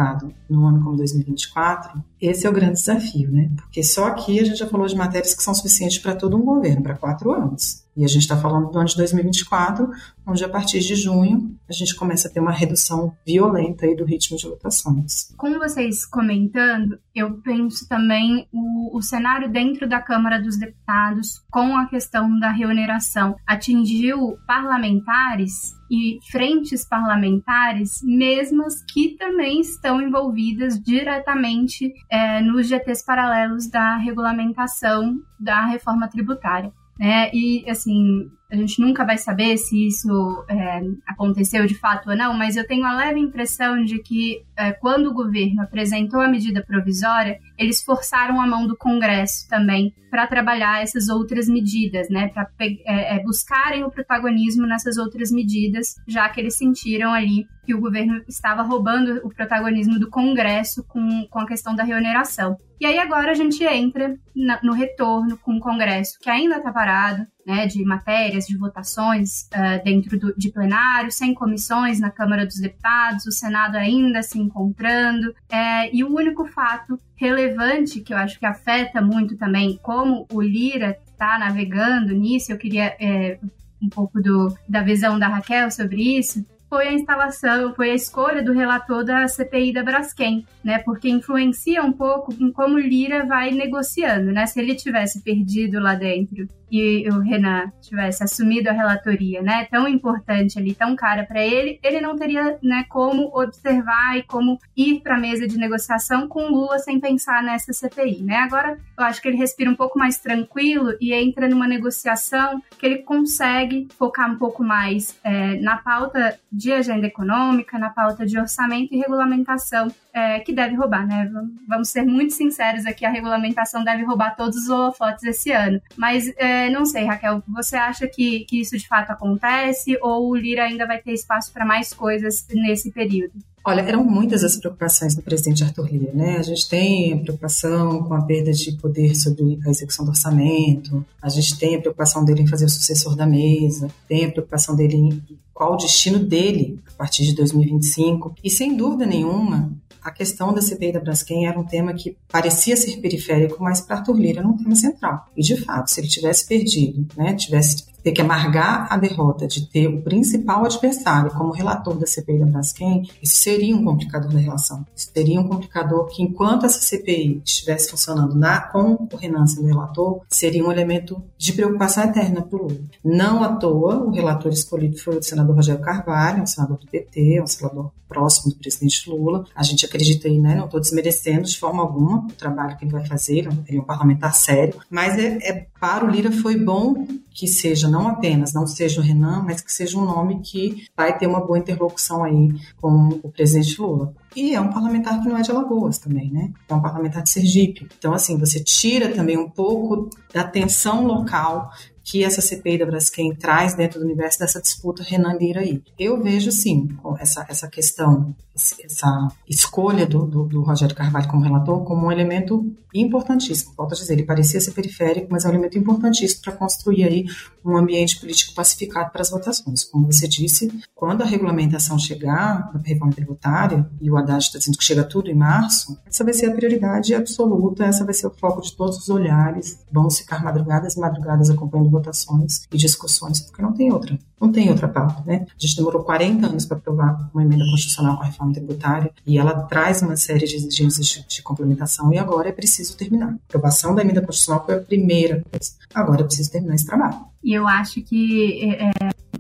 no 0.50 0.68
ano 0.68 0.84
como 0.84 0.98
2024, 0.98 2.04
esse 2.28 2.46
é 2.46 2.50
o 2.50 2.54
grande 2.54 2.74
desafio, 2.74 3.32
né? 3.32 3.50
Porque 3.56 3.84
só 3.84 4.08
aqui 4.08 4.40
a 4.40 4.44
gente 4.44 4.58
já 4.58 4.68
falou 4.68 4.88
de 4.88 4.96
matérias 4.96 5.34
que 5.34 5.44
são 5.44 5.54
suficientes 5.54 5.98
para 6.00 6.16
todo 6.16 6.38
um 6.38 6.44
governo, 6.44 6.84
para 6.84 6.96
quatro 6.96 7.32
anos. 7.32 7.86
E 7.96 8.04
a 8.04 8.08
gente 8.08 8.24
está 8.24 8.36
falando 8.36 8.70
do 8.70 8.78
ano 8.78 8.88
de 8.88 8.98
2024, 8.98 9.90
onde 10.28 10.44
a 10.44 10.50
partir 10.50 10.80
de 10.80 10.96
junho 10.96 11.56
a 11.70 11.72
gente 11.72 11.96
começa 11.96 12.28
a 12.28 12.32
ter 12.32 12.42
uma 12.42 12.52
redução 12.52 13.16
violenta 13.26 13.86
aí 13.86 13.96
do 13.96 14.04
ritmo 14.04 14.38
de 14.38 14.46
votações. 14.48 15.34
Com 15.38 15.58
vocês 15.58 16.06
comentando, 16.06 17.00
eu 17.14 17.38
penso 17.38 17.88
também 17.88 18.48
o, 18.52 18.98
o 18.98 19.02
cenário 19.02 19.50
dentro 19.50 19.88
da 19.88 20.02
Câmara 20.02 20.42
dos 20.42 20.58
Deputados 20.58 21.42
com 21.50 21.78
a 21.78 21.86
questão 21.86 22.38
da 22.38 22.52
reoneração 22.52 23.38
atingiu 23.48 24.38
parlamentares 24.46 25.74
e 25.90 26.20
frentes 26.32 26.84
parlamentares, 26.84 28.02
mesmas 28.04 28.84
que 28.84 29.16
também 29.18 29.62
estão 29.62 30.02
envolvidas 30.02 30.82
diretamente 30.82 31.94
é, 32.16 32.42
nos 32.42 32.68
GTs 32.68 33.04
paralelos 33.06 33.70
da 33.70 33.98
regulamentação 33.98 35.20
da 35.38 35.66
reforma 35.66 36.08
tributária. 36.08 36.72
Né? 36.98 37.30
E, 37.34 37.70
assim, 37.70 38.32
a 38.52 38.56
gente 38.56 38.80
nunca 38.80 39.04
vai 39.04 39.18
saber 39.18 39.58
se 39.58 39.88
isso 39.88 40.46
é, 40.48 40.82
aconteceu 41.08 41.66
de 41.66 41.76
fato 41.76 42.10
ou 42.10 42.16
não, 42.16 42.34
mas 42.34 42.56
eu 42.56 42.66
tenho 42.66 42.86
a 42.86 42.96
leve 42.96 43.20
impressão 43.20 43.84
de 43.84 44.00
que 44.00 44.44
é, 44.56 44.72
quando 44.72 45.08
o 45.08 45.14
governo 45.14 45.62
apresentou 45.62 46.22
a 46.22 46.28
medida 46.28 46.64
provisória, 46.64 47.40
eles 47.58 47.84
forçaram 47.84 48.40
a 48.40 48.48
mão 48.48 48.68
do 48.68 48.78
Congresso 48.78 49.48
também 49.50 49.94
para 50.10 50.28
trabalhar 50.28 50.82
essas 50.82 51.10
outras 51.10 51.50
medidas, 51.50 52.08
né? 52.10 52.30
Para 52.30 52.50
é, 52.60 53.16
é, 53.16 53.24
buscarem 53.24 53.84
o 53.84 53.92
protagonismo 53.92 54.66
nessas 54.66 54.98
outras 54.98 55.32
medidas, 55.32 55.96
já 56.08 56.30
que 56.30 56.40
eles 56.40 56.56
sentiram 56.56 57.12
ali 57.12 57.46
que 57.66 57.74
o 57.74 57.82
governo 57.82 58.24
estava 58.28 58.62
roubando 58.62 59.20
o 59.26 59.30
protagonismo 59.30 60.00
do 60.00 60.10
Congresso 60.10 60.86
com, 60.88 61.28
com 61.30 61.40
a 61.40 61.48
questão 61.48 61.76
da 61.76 61.84
reoneração. 61.84 62.56
E 62.80 62.86
aí 62.86 62.98
agora 63.00 63.32
a 63.32 63.36
gente 63.36 63.64
entra 63.64 64.16
na, 64.36 64.60
no 64.64 64.74
retorno 64.74 65.38
com 65.38 65.56
o 65.56 65.60
Congresso, 65.60 66.18
que 66.22 66.30
ainda 66.30 66.58
está 66.58 66.72
parado, 66.72 67.26
né, 67.46 67.68
de 67.68 67.84
matérias, 67.86 68.48
de 68.48 68.58
votações 68.58 69.48
uh, 69.54 69.84
dentro 69.84 70.18
do, 70.18 70.34
de 70.36 70.50
plenário, 70.52 71.12
sem 71.12 71.34
comissões 71.34 72.00
na 72.00 72.10
Câmara 72.10 72.46
dos 72.46 72.60
Deputados, 72.60 73.26
o 73.28 73.32
Senado 73.32 73.78
ainda 73.78 74.24
se 74.24 74.40
encontrando. 74.40 75.34
É, 75.50 75.96
e 75.96 76.04
o 76.04 76.14
único 76.14 76.46
fato 76.46 77.00
relevante 77.16 78.02
que 78.02 78.14
eu 78.14 78.18
acho 78.18 78.40
que 78.40 78.46
afeta 78.46 79.02
muito 79.02 79.38
também 79.38 79.80
como 79.82 80.26
o 80.32 80.42
Lira 80.42 80.98
está 81.08 81.38
navegando 81.38 82.14
nisso, 82.14 82.52
eu 82.52 82.58
queria 82.58 82.96
é, 83.00 83.40
um 83.82 83.90
pouco 83.90 84.22
do, 84.22 84.54
da 84.68 84.82
visão 84.82 85.20
da 85.20 85.28
Raquel 85.28 85.70
sobre 85.70 86.18
isso, 86.18 86.44
foi 86.68 86.88
a 86.88 86.94
instalação, 86.94 87.74
foi 87.74 87.92
a 87.92 87.96
escolha 87.96 88.44
do 88.44 88.52
relator 88.52 89.04
da 89.04 89.28
CPI 89.28 89.72
da 89.72 89.84
Braskem, 89.84 90.46
né? 90.64 90.80
Porque 90.80 91.08
influencia 91.08 91.82
um 91.84 91.94
pouco 91.94 92.34
em 92.34 92.52
como 92.52 92.78
Lira 92.78 93.26
vai 93.26 93.52
negociando, 93.52 94.32
né? 94.32 94.46
Se 94.46 94.60
ele 94.60 94.76
tivesse 94.76 95.22
perdido 95.22 95.80
lá 95.80 95.96
dentro 95.96 96.48
e 96.72 97.08
o 97.10 97.20
Renan 97.20 97.72
tivesse 97.82 98.24
assumido 98.24 98.70
a 98.70 98.74
relatoria, 98.74 99.42
né, 99.42 99.66
tão 99.70 99.88
importante 99.88 100.58
ali, 100.58 100.74
tão 100.74 100.96
cara 100.96 101.24
para 101.24 101.42
ele, 101.42 101.80
ele 101.84 102.02
não 102.02 102.16
teria, 102.16 102.58
né, 102.62 102.86
como 102.90 103.32
observar 103.34 104.18
e 104.18 104.24
como 104.24 104.60
ir 104.76 105.02
para 105.02 105.16
a 105.16 105.20
mesa 105.20 105.48
de 105.48 105.58
negociação 105.58 106.28
com 106.28 106.48
Lula 106.48 106.80
sem 106.80 107.00
pensar 107.00 107.44
nessa 107.44 107.74
CPI, 107.74 108.24
né? 108.24 108.38
Agora, 108.38 108.78
eu 108.98 109.04
acho 109.04 109.22
que 109.22 109.28
ele 109.28 109.38
respira 109.38 109.70
um 109.70 109.76
pouco 109.76 109.98
mais 109.98 110.18
tranquilo 110.20 110.94
e 111.00 111.14
entra 111.14 111.48
numa 111.48 111.68
negociação 111.68 112.62
que 112.78 112.86
ele 112.86 112.98
consegue 113.00 113.88
focar 113.98 114.32
um 114.32 114.38
pouco 114.38 114.64
mais 114.64 115.20
é, 115.24 115.60
na 115.62 115.78
pauta 115.78 116.40
de 116.52 116.72
agenda 116.72 117.08
econômica, 117.08 117.78
na 117.78 117.90
pauta 117.90 118.26
de 118.26 118.40
orçamento 118.40 118.94
e 118.94 118.98
regulamentação 118.98 119.88
é, 120.14 120.40
que 120.40 120.54
deve 120.54 120.76
roubar, 120.76 121.06
né? 121.06 121.30
Vamos 121.68 121.90
ser 121.90 122.04
muito 122.04 122.34
sinceros 122.34 122.86
aqui, 122.86 123.06
a 123.06 123.10
regulamentação 123.10 123.84
deve 123.84 124.04
roubar 124.04 124.36
todos 124.36 124.56
os 124.56 124.70
holofotes 124.70 125.24
esse 125.26 125.52
ano. 125.52 125.82
Mas 125.98 126.34
é, 126.38 126.65
não 126.70 126.86
sei, 126.86 127.06
Raquel, 127.06 127.44
você 127.48 127.76
acha 127.76 128.08
que, 128.08 128.46
que 128.46 128.62
isso 128.62 128.78
de 128.78 128.88
fato 128.88 129.12
acontece 129.12 129.98
ou 130.02 130.30
o 130.30 130.36
Lira 130.36 130.64
ainda 130.64 130.86
vai 130.86 131.02
ter 131.02 131.14
espaço 131.14 131.52
para 131.52 131.66
mais 131.66 131.94
coisas 131.94 132.46
nesse 132.54 132.92
período? 132.92 133.34
Olha, 133.68 133.82
eram 133.82 134.04
muitas 134.04 134.44
as 134.44 134.58
preocupações 134.58 135.16
do 135.16 135.24
presidente 135.24 135.64
Arthur 135.64 135.92
Lira, 135.92 136.14
né? 136.14 136.38
A 136.38 136.44
gente 136.44 136.70
tem 136.70 137.14
a 137.14 137.18
preocupação 137.18 138.04
com 138.04 138.14
a 138.14 138.22
perda 138.22 138.52
de 138.52 138.74
poder 138.74 139.16
sobre 139.16 139.60
a 139.66 139.70
execução 139.72 140.06
do 140.06 140.12
orçamento, 140.12 141.04
a 141.20 141.30
gente 141.30 141.58
tem 141.58 141.76
a 141.76 141.82
preocupação 141.82 142.24
dele 142.24 142.44
em 142.44 142.48
fazer 142.48 142.66
o 142.66 142.70
sucessor 142.70 143.16
da 143.16 143.26
mesa, 143.26 143.90
tem 144.08 144.26
a 144.26 144.32
preocupação 144.32 144.76
dele 144.76 144.98
em 144.98 145.24
qual 145.52 145.74
o 145.74 145.78
destino 145.78 146.20
dele 146.20 146.80
a 146.86 146.92
partir 146.92 147.24
de 147.24 147.34
2025, 147.34 148.36
e 148.44 148.52
sem 148.52 148.76
dúvida 148.76 149.06
nenhuma, 149.06 149.72
a 150.06 150.12
questão 150.12 150.54
da 150.54 150.62
CPI 150.62 150.92
da 150.92 151.00
Braskem 151.00 151.48
era 151.48 151.60
um 151.60 151.64
tema 151.64 151.92
que 151.92 152.16
parecia 152.32 152.78
ser 152.78 152.98
periférico, 152.98 153.62
mas 153.64 153.82
para 153.82 153.98
Arthur 153.98 154.16
Lira 154.16 154.40
era 154.40 154.48
um 154.48 154.56
tema 154.56 154.76
central. 154.76 155.26
E, 155.36 155.42
de 155.42 155.58
fato, 155.58 155.90
se 155.90 156.00
ele 156.00 156.08
tivesse 156.08 156.48
perdido, 156.48 157.08
né, 157.18 157.34
tivesse 157.34 157.84
ter 158.06 158.12
que 158.12 158.22
amargar 158.22 158.86
a 158.92 158.98
derrota 158.98 159.48
de 159.48 159.66
ter 159.66 159.88
o 159.88 160.00
principal 160.04 160.64
adversário 160.64 161.32
como 161.32 161.52
relator 161.52 161.98
da 161.98 162.06
CPI 162.06 162.38
da 162.38 162.46
Braskem, 162.46 163.10
isso 163.20 163.38
seria 163.38 163.76
um 163.76 163.84
complicador 163.84 164.32
da 164.32 164.38
relação. 164.38 164.86
Isso 164.96 165.10
seria 165.12 165.42
um 165.42 165.48
complicador 165.48 166.06
que, 166.06 166.22
enquanto 166.22 166.68
essa 166.68 166.80
CPI 166.80 167.42
estivesse 167.44 167.90
funcionando 167.90 168.36
na, 168.36 168.62
com 168.62 169.08
o 169.12 169.16
Renan 169.16 169.48
sendo 169.48 169.66
relator, 169.66 170.22
seria 170.30 170.64
um 170.64 170.72
elemento 170.72 171.20
de 171.36 171.52
preocupação 171.54 172.04
eterna 172.04 172.44
para 172.44 172.60
o 172.60 172.68
Lula. 172.68 172.80
Não 173.04 173.44
à 173.44 173.56
toa, 173.56 173.96
o 173.96 174.12
relator 174.12 174.52
escolhido 174.52 175.00
foi 175.00 175.18
o 175.18 175.24
senador 175.24 175.56
Rogério 175.56 175.82
Carvalho, 175.82 176.44
um 176.44 176.48
senador 176.48 176.78
do 176.78 176.86
PT, 176.86 177.42
um 177.42 177.48
senador 177.48 177.92
próximo 178.08 178.54
do 178.54 178.60
presidente 178.60 179.10
Lula. 179.10 179.46
A 179.56 179.64
gente 179.64 179.84
acredita 179.96 180.28
aí, 180.28 180.40
né? 180.40 180.56
Não 180.56 180.66
estou 180.66 180.80
desmerecendo 180.80 181.44
de 181.44 181.58
forma 181.58 181.82
alguma 181.82 182.26
o 182.26 182.32
trabalho 182.34 182.78
que 182.78 182.84
ele 182.84 182.92
vai 182.92 183.06
fazer, 183.06 183.48
ele 183.68 183.78
é 183.78 183.82
um 183.82 183.86
parlamentar 183.86 184.36
sério, 184.36 184.80
mas 184.90 185.18
é, 185.18 185.38
é 185.42 185.68
para 185.80 186.06
o 186.06 186.10
Lira 186.10 186.32
foi 186.32 186.58
bom 186.58 187.08
que 187.32 187.48
seja 187.48 187.90
não 187.90 188.08
apenas, 188.08 188.54
não 188.54 188.66
seja 188.66 189.02
o 189.02 189.04
Renan, 189.04 189.44
mas 189.46 189.62
que 189.62 189.72
seja 189.72 189.98
um 189.98 190.06
nome 190.06 190.40
que 190.40 190.86
vai 190.96 191.18
ter 191.18 191.28
uma 191.28 191.46
boa 191.46 191.60
interlocução 191.60 192.24
aí 192.24 192.54
com 192.80 193.20
o 193.22 193.30
presidente 193.30 193.80
Lula. 193.82 194.14
E 194.36 194.54
é 194.54 194.62
um 194.62 194.70
parlamentar 194.70 195.22
que 195.22 195.28
não 195.28 195.38
é 195.38 195.42
de 195.42 195.52
Alagoas 195.52 195.98
também, 195.98 196.32
né? 196.32 196.52
É 196.68 196.74
um 196.74 196.82
parlamentar 196.82 197.24
de 197.24 197.30
Sergipe. 197.30 197.88
Então, 197.98 198.14
assim, 198.14 198.38
você 198.38 198.62
tira 198.62 199.10
também 199.14 199.38
um 199.38 199.50
pouco 199.50 200.10
da 200.34 200.44
tensão 200.44 201.06
local 201.06 201.72
que 202.06 202.24
essa 202.24 202.40
CPI 202.40 202.78
da 202.78 202.86
Braskem 202.86 203.34
traz 203.34 203.74
dentro 203.74 204.00
do 204.00 204.06
universo 204.06 204.38
dessa 204.38 204.62
disputa 204.62 205.02
Renan 205.02 205.34
Lira 205.34 205.62
aí. 205.62 205.82
Eu 205.98 206.22
vejo, 206.22 206.52
sim, 206.52 206.88
essa, 207.20 207.44
essa 207.50 207.68
questão, 207.68 208.36
essa 208.56 209.28
escolha 209.50 210.06
do, 210.06 210.24
do, 210.28 210.44
do, 210.44 210.62
Rogério 210.62 210.96
Carvalho 210.96 211.28
como 211.28 211.44
relator 211.44 211.84
como 211.84 212.06
um 212.06 212.12
elemento 212.12 212.72
importantíssimo. 212.94 213.74
Volto 213.76 213.94
a 213.94 213.96
dizer, 213.96 214.14
ele 214.14 214.24
parecia 214.24 214.62
ser 214.62 214.72
periférico, 214.72 215.28
mas 215.32 215.46
é 215.46 215.48
um 215.48 215.52
elemento 215.52 215.80
importantíssimo 215.80 216.44
para 216.44 216.54
construir 216.54 217.04
aí 217.06 217.26
um 217.64 217.76
ambiente 217.76 218.20
político 218.20 218.54
pacificado 218.54 219.12
para 219.12 219.24
as 219.24 219.32
votações. 219.32 219.84
Como 219.84 220.06
você 220.06 220.28
disse, 220.28 220.72
quando 220.94 221.24
a 221.24 221.26
regulamentação 221.26 221.98
chegar, 221.98 222.72
a 222.74 222.78
reforma 222.86 223.14
tributária, 223.14 223.90
e 224.00 224.12
o 224.12 224.16
Haddad 224.16 224.44
está 224.44 224.60
dizendo 224.60 224.78
que 224.78 224.84
chega 224.84 225.04
tudo 225.04 225.30
em 225.30 225.36
março, 225.36 226.00
essa 226.06 226.24
vai 226.24 226.34
ser 226.34 226.52
a 226.52 226.54
prioridade 226.54 227.16
absoluta, 227.16 227.84
essa 227.84 228.06
vai 228.06 228.14
ser 228.14 228.28
o 228.28 228.32
foco 228.32 228.62
de 228.62 228.76
todos 228.76 229.00
os 229.00 229.10
olhares. 229.10 229.80
Vamos 229.92 230.20
ficar 230.20 230.44
madrugadas 230.44 230.96
e 230.96 231.00
madrugadas 231.00 231.50
acompanhando 231.50 231.95
votações 231.96 232.68
e 232.72 232.78
discussões, 232.78 233.42
porque 233.42 233.62
não 233.62 233.74
tem 233.74 233.92
outra. 233.92 234.18
Não 234.40 234.52
tem 234.52 234.70
outra 234.70 234.88
pauta, 234.88 235.24
né? 235.26 235.46
A 235.48 235.60
gente 235.60 235.78
demorou 235.78 236.04
40 236.04 236.46
anos 236.46 236.66
para 236.66 236.78
aprovar 236.78 237.30
uma 237.34 237.42
emenda 237.42 237.66
constitucional 237.66 238.18
com 238.18 238.24
a 238.24 238.26
reforma 238.26 238.54
tributária 238.54 239.12
e 239.26 239.38
ela 239.38 239.64
traz 239.64 240.02
uma 240.02 240.16
série 240.16 240.46
de 240.46 240.56
exigências 240.56 241.08
de, 241.08 241.26
de 241.28 241.42
complementação 241.42 242.14
e 242.14 242.18
agora 242.18 242.50
é 242.50 242.52
preciso 242.52 242.98
terminar. 242.98 243.30
A 243.30 243.36
aprovação 243.48 243.96
da 243.96 244.02
emenda 244.02 244.22
constitucional 244.22 244.66
foi 244.66 244.76
a 244.76 244.82
primeira 244.82 245.44
coisa. 245.50 245.72
Agora 245.94 246.22
é 246.22 246.26
preciso 246.26 246.52
terminar 246.52 246.76
esse 246.76 246.86
trabalho. 246.86 247.18
E 247.44 247.54
eu 247.54 247.68
acho 247.68 248.02
que 248.02 248.64
é, 248.64 248.92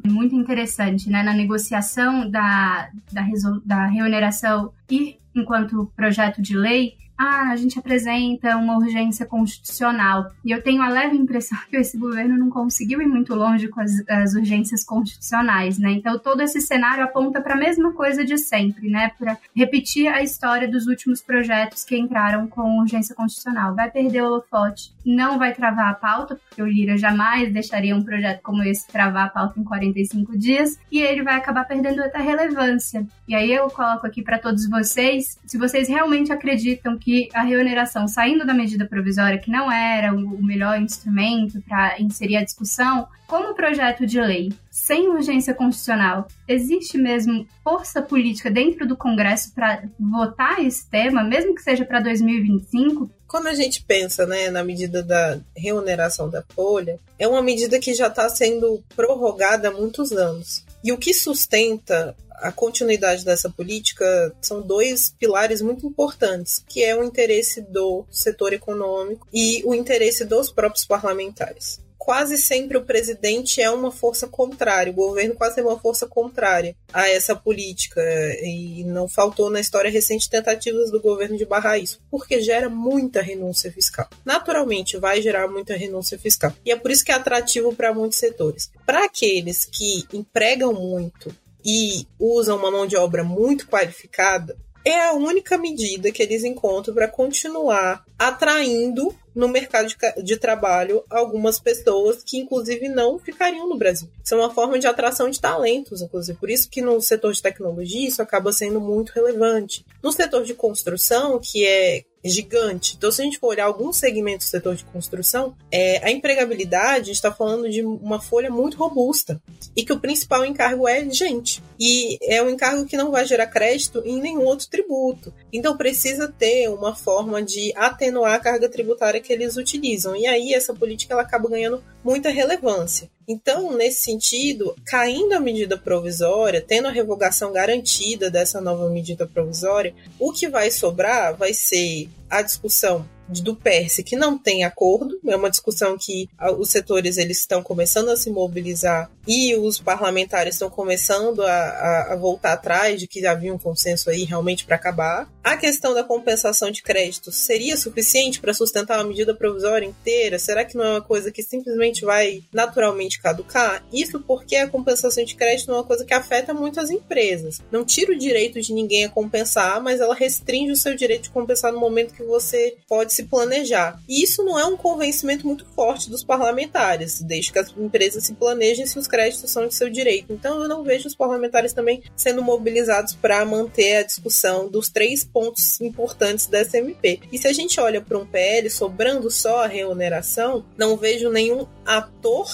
é 0.06 0.08
muito 0.08 0.36
interessante, 0.36 1.10
né, 1.10 1.24
na 1.24 1.34
negociação 1.34 2.30
da, 2.30 2.90
da, 3.12 3.26
da 3.66 3.86
reoneração 3.88 4.72
e 4.90 5.18
enquanto 5.36 5.92
projeto 5.96 6.42
de 6.42 6.56
lei, 6.56 6.94
ah, 7.18 7.50
a 7.52 7.56
gente 7.56 7.80
apresenta 7.80 8.58
uma 8.58 8.78
urgência 8.78 9.26
constitucional. 9.26 10.32
E 10.44 10.52
eu 10.52 10.62
tenho 10.62 10.82
a 10.82 10.90
leve 10.90 11.16
impressão 11.16 11.58
que 11.70 11.78
esse 11.78 11.98
governo 11.98 12.38
não 12.38 12.50
conseguiu 12.50 13.02
ir 13.02 13.08
muito 13.08 13.34
longe 13.34 13.68
com 13.68 13.80
as, 13.80 13.92
as 14.08 14.34
urgências 14.34 14.84
constitucionais, 14.84 15.78
né? 15.78 15.92
Então 15.92 16.18
todo 16.20 16.42
esse 16.42 16.62
cenário 16.62 17.04
aponta 17.04 17.42
para 17.42 17.54
a 17.54 17.58
mesma 17.58 17.94
coisa 17.94 18.24
de 18.24 18.38
sempre, 18.38 18.90
né? 18.90 19.12
Para 19.18 19.38
repetir 19.56 20.08
a 20.08 20.22
história 20.22 20.68
dos 20.68 20.88
últimos 20.88 21.22
projetos 21.22 21.84
que 21.84 21.98
entraram 21.98 22.48
com 22.48 22.80
urgência 22.80 23.16
constitucional. 23.16 23.76
Vai 23.76 23.90
perder 23.90 24.22
o 24.22 24.26
holofote, 24.26 24.94
não 25.06 25.38
vai 25.38 25.54
travar 25.54 25.92
a 25.92 25.94
pauta, 25.94 26.36
porque 26.36 26.62
o 26.62 26.68
Lira 26.68 26.98
jamais 26.98 27.52
deixaria 27.52 27.96
um 27.96 28.04
projeto 28.04 28.42
como 28.42 28.64
esse 28.64 28.88
travar 28.88 29.28
a 29.28 29.30
pauta 29.30 29.60
em 29.60 29.64
45 29.64 30.38
dias, 30.38 30.78
e 30.92 31.00
ele 31.02 31.24
vai 31.24 31.36
acabar 31.36 31.66
perdendo 31.66 32.02
até 32.02 32.20
relevância. 32.20 33.06
E 33.28 33.36
aí 33.36 33.52
eu 33.52 33.70
coloco 33.70 34.06
aqui 34.06 34.22
para 34.22 34.40
todos 34.40 34.70
vocês, 34.70 35.40
se 35.46 35.58
vocês 35.58 35.88
realmente 35.88 36.32
acreditam 36.32 36.98
que 37.06 37.30
a 37.36 37.44
reoneração 37.44 38.08
saindo 38.08 38.44
da 38.44 38.54
medida 38.54 38.84
provisória, 38.84 39.38
que 39.38 39.52
não 39.52 39.72
era 39.72 40.12
o 40.12 40.44
melhor 40.44 40.82
instrumento 40.82 41.62
para 41.62 42.02
inserir 42.02 42.38
a 42.38 42.44
discussão, 42.44 43.08
como 43.28 43.54
projeto 43.54 44.08
de 44.08 44.20
lei, 44.20 44.52
sem 44.72 45.08
urgência 45.08 45.54
constitucional, 45.54 46.28
existe 46.48 46.98
mesmo 46.98 47.48
força 47.64 48.02
política 48.02 48.50
dentro 48.50 48.88
do 48.88 48.98
Congresso 48.98 49.54
para 49.54 49.84
votar 50.00 50.66
esse 50.66 50.90
tema, 50.90 51.24
mesmo 51.24 51.54
que 51.54 51.62
seja 51.62 51.86
para 51.86 52.00
2025? 52.00 53.08
Quando 53.28 53.48
a 53.48 53.54
gente 53.54 53.84
pensa 53.84 54.26
né, 54.26 54.50
na 54.50 54.64
medida 54.64 55.04
da 55.04 55.40
reoneração 55.56 56.28
da 56.28 56.44
folha, 56.56 56.98
é 57.20 57.28
uma 57.28 57.42
medida 57.42 57.80
que 57.80 57.94
já 57.94 58.08
está 58.08 58.28
sendo 58.30 58.84
prorrogada 58.96 59.68
há 59.68 59.72
muitos 59.72 60.12
anos. 60.12 60.66
E 60.86 60.92
o 60.92 61.00
que 61.00 61.16
sustenta 61.16 62.16
a 62.34 62.52
continuidade 62.52 63.26
dessa 63.26 63.50
política 63.50 64.32
são 64.40 64.62
dois 64.62 65.16
pilares 65.18 65.60
muito 65.60 65.88
importantes, 65.88 66.64
que 66.70 66.84
é 66.84 66.96
o 66.96 67.04
interesse 67.04 67.60
do 67.60 68.06
setor 68.12 68.54
econômico 68.54 69.28
e 69.34 69.64
o 69.66 69.74
interesse 69.74 70.24
dos 70.24 70.52
próprios 70.52 70.86
parlamentares. 70.86 71.84
Quase 72.06 72.38
sempre 72.38 72.78
o 72.78 72.86
presidente 72.86 73.60
é 73.60 73.68
uma 73.68 73.92
força 73.92 74.28
contrária, 74.28 74.92
o 74.92 74.96
governo 74.96 75.34
quase 75.34 75.60
é 75.60 75.64
uma 75.64 75.80
força 75.80 76.06
contrária 76.06 76.76
a 76.94 77.10
essa 77.10 77.36
política, 77.36 78.00
e 78.44 78.84
não 78.84 79.08
faltou 79.08 79.50
na 79.50 79.60
história 79.60 79.90
recente 79.90 80.30
tentativas 80.30 80.92
do 80.92 81.02
governo 81.02 81.36
de 81.36 81.44
barrar 81.46 81.80
isso, 81.80 82.00
porque 82.12 82.44
gera 82.44 82.70
muita 82.70 83.24
renúncia 83.24 83.72
fiscal. 83.72 84.08
Naturalmente, 84.24 84.98
vai 84.98 85.20
gerar 85.20 85.48
muita 85.48 85.76
renúncia 85.76 86.20
fiscal. 86.20 86.54
E 86.64 86.72
é 86.72 86.76
por 86.76 86.92
isso 86.92 87.04
que 87.04 87.12
é 87.12 87.16
atrativo 87.16 87.74
para 87.74 87.92
muitos 87.92 88.20
setores. 88.20 88.70
Para 88.86 89.06
aqueles 89.06 89.66
que 89.66 90.06
empregam 90.14 90.74
muito 90.74 91.36
e 91.66 92.08
usam 92.20 92.60
uma 92.60 92.70
mão 92.70 92.86
de 92.86 92.96
obra 92.96 93.24
muito 93.24 93.68
qualificada, 93.68 94.56
é 94.86 95.08
a 95.08 95.14
única 95.14 95.58
medida 95.58 96.12
que 96.12 96.22
eles 96.22 96.44
encontram 96.44 96.94
para 96.94 97.08
continuar 97.08 98.06
atraindo 98.20 99.14
no 99.34 99.50
mercado 99.50 99.88
de, 99.88 99.98
de, 100.24 100.38
trabalho 100.38 101.04
algumas 101.10 101.60
pessoas 101.60 102.24
que, 102.24 102.38
inclusive, 102.38 102.88
não 102.88 103.20
ficariam 103.20 103.68
no 103.68 103.78
Brasil. 103.78 104.08
Isso 104.24 104.34
é 104.34 104.38
uma 104.38 104.54
forma 104.54 104.80
de 104.80 104.88
atração 104.88 105.30
de 105.30 105.42
talentos, 105.42 106.02
inclusive. 106.02 106.38
Por 106.38 106.50
isso 106.50 106.70
que 106.70 106.82
no 106.82 107.02
setor 107.02 107.34
de 107.34 107.42
tecnologia 107.42 108.08
isso 108.08 108.22
acaba 108.22 108.54
sendo 108.54 108.80
muito 108.80 109.12
relevante. 109.12 109.84
No 110.02 110.12
setor 110.12 110.44
de 110.44 110.54
construção, 110.54 111.40
que 111.40 111.66
é 111.66 112.06
gigante. 112.30 112.96
Então, 112.98 113.12
se 113.12 113.22
a 113.22 113.26
gente 113.26 113.40
for 113.40 113.48
olhar 113.48 113.66
alguns 113.66 113.98
segmentos 113.98 114.48
do 114.48 114.50
setor 114.50 114.76
de 114.76 114.84
construção, 114.86 115.56
é, 115.72 116.06
a 116.06 116.12
empregabilidade 116.12 117.12
está 117.12 117.32
falando 117.32 117.70
de 117.70 117.84
uma 117.84 118.22
folha 118.22 118.50
muito 118.50 118.78
robusta 118.78 119.42
e 119.76 119.84
que 119.84 119.94
o 119.94 120.00
principal 120.00 120.46
encargo 120.46 120.88
é 120.88 121.10
gente. 121.10 121.62
E 121.80 122.18
é 122.22 122.42
um 122.42 122.50
encargo 122.50 122.86
que 122.86 122.98
não 122.98 123.12
vai 123.12 123.26
gerar 123.26 123.48
crédito 123.48 124.02
em 124.06 124.22
nenhum 124.22 124.46
outro 124.46 124.68
tributo. 124.68 125.34
Então, 125.52 125.78
precisa 125.78 126.28
ter 126.28 126.70
uma 126.70 126.96
forma 126.96 127.42
de 127.42 127.72
atenuar 127.76 128.34
a 128.34 128.40
carga 128.40 128.70
tributária 128.70 129.22
que 129.22 129.32
eles 129.32 129.58
utilizam. 129.58 130.16
E 130.16 130.26
aí, 130.26 130.54
essa 130.54 130.74
política 130.74 131.14
ela 131.14 131.24
acaba 131.24 131.50
ganhando 131.50 131.84
muita 132.06 132.30
relevância. 132.30 133.10
Então, 133.28 133.76
nesse 133.76 134.04
sentido, 134.04 134.76
caindo 134.86 135.34
a 135.34 135.40
medida 135.40 135.76
provisória, 135.76 136.62
tendo 136.62 136.88
a 136.88 136.92
revogação 136.92 137.52
garantida 137.52 138.30
dessa 138.30 138.62
nova 138.62 138.88
medida 138.88 139.26
provisória, 139.26 139.96
o 140.20 140.32
que 140.32 140.48
vai 140.48 140.70
sobrar 140.70 141.36
vai 141.36 141.52
ser 141.52 142.08
a 142.30 142.44
discussão 142.44 143.04
do 143.28 143.56
PERS 143.56 143.98
que 144.06 144.16
não 144.16 144.38
tem 144.38 144.64
acordo, 144.64 145.20
é 145.26 145.36
uma 145.36 145.50
discussão 145.50 145.98
que 145.98 146.30
os 146.58 146.70
setores 146.70 147.18
eles 147.18 147.40
estão 147.40 147.62
começando 147.64 148.10
a 148.10 148.18
se 148.18 148.30
mobilizar 148.30 149.10
e 149.28 149.56
os 149.56 149.80
parlamentares 149.80 150.56
estão 150.56 150.70
começando 150.70 151.42
a, 151.42 151.52
a, 151.52 152.14
a 152.14 152.16
voltar 152.16 152.54
atrás 152.54 153.00
de 153.00 153.08
que 153.08 153.26
havia 153.26 153.54
um 153.54 153.58
consenso 153.58 154.10
aí 154.10 154.24
realmente 154.24 154.66
para 154.66 154.76
acabar. 154.76 155.28
A 155.44 155.58
questão 155.58 155.94
da 155.94 156.04
compensação 156.04 156.72
de 156.72 156.82
créditos 156.82 157.36
seria 157.36 157.78
suficiente 157.78 158.40
para 158.40 158.54
sustentar 158.54 158.98
uma 158.98 159.08
medida 159.08 159.34
provisória 159.34 159.86
inteira? 159.86 160.40
Será 160.40 160.66
que 160.66 160.76
não 160.76 160.84
é 160.84 160.90
uma 160.92 161.02
coisa 161.02 161.32
que 161.32 161.44
simplesmente 161.44 162.06
vai 162.06 162.44
naturalmente 162.54 163.22
caducar? 163.22 163.84
Isso 163.92 164.20
porque 164.20 164.56
a 164.56 164.68
compensação 164.68 165.24
de 165.24 165.36
crédito 165.36 165.72
é 165.72 165.74
uma 165.74 165.84
coisa 165.84 166.06
que 166.06 166.14
afeta 166.14 166.54
muito 166.54 166.80
as 166.80 166.90
empresas. 166.90 167.62
Não 167.72 167.86
tira 167.86 168.12
o 168.12 168.18
direito 168.18 168.62
de 168.62 168.74
ninguém 168.74 169.06
a 169.06 169.10
compensar, 169.10 169.82
mas 169.82 170.02
ela 170.02 170.16
restringe 170.16 170.72
o 170.72 170.76
seu 170.76 170.96
direito 170.96 171.24
de 171.24 171.30
compensar 171.30 171.72
no 171.72 171.80
momento 171.80 172.14
que 172.14 172.24
você 172.24 172.78
pode 172.88 173.14
se 173.16 173.24
planejar. 173.24 174.00
E 174.08 174.24
isso 174.24 174.44
não 174.44 174.60
é 174.60 174.66
um 174.66 174.78
convencimento 174.78 175.48
muito 175.48 175.66
forte 175.76 176.10
dos 176.10 176.24
parlamentares, 176.24 177.22
desde 177.22 177.52
que 177.52 177.60
as 177.60 177.74
empresas 177.78 178.24
se 178.24 178.34
planejem 178.34 178.86
se 178.86 179.00
os 179.00 179.08
créditos 179.08 179.50
são 179.52 179.68
de 179.68 179.76
seu 179.76 179.90
direito. 179.90 180.32
Então 180.32 180.62
eu 180.62 180.68
não 180.68 180.84
vejo 180.84 181.08
os 181.08 181.16
parlamentares 181.16 181.74
também 181.74 182.04
sendo 182.16 182.42
mobilizados 182.42 183.16
para 183.16 183.46
manter 183.46 183.98
a 183.98 184.04
discussão 184.04 184.70
dos 184.70 184.90
três 184.90 185.24
pontos 185.24 185.80
importantes 185.82 186.48
dessa 186.48 186.78
MP. 186.78 187.20
E 187.32 187.38
se 187.38 187.48
a 187.48 187.54
gente 187.54 187.80
olha 187.80 188.02
para 188.02 188.18
um 188.18 188.26
PL 188.26 188.70
sobrando 188.70 189.30
só 189.32 189.64
a 189.64 189.68
remuneração, 189.68 190.66
não 190.78 190.98
vejo 190.98 191.30
nenhum 191.30 191.66
ator 191.86 192.48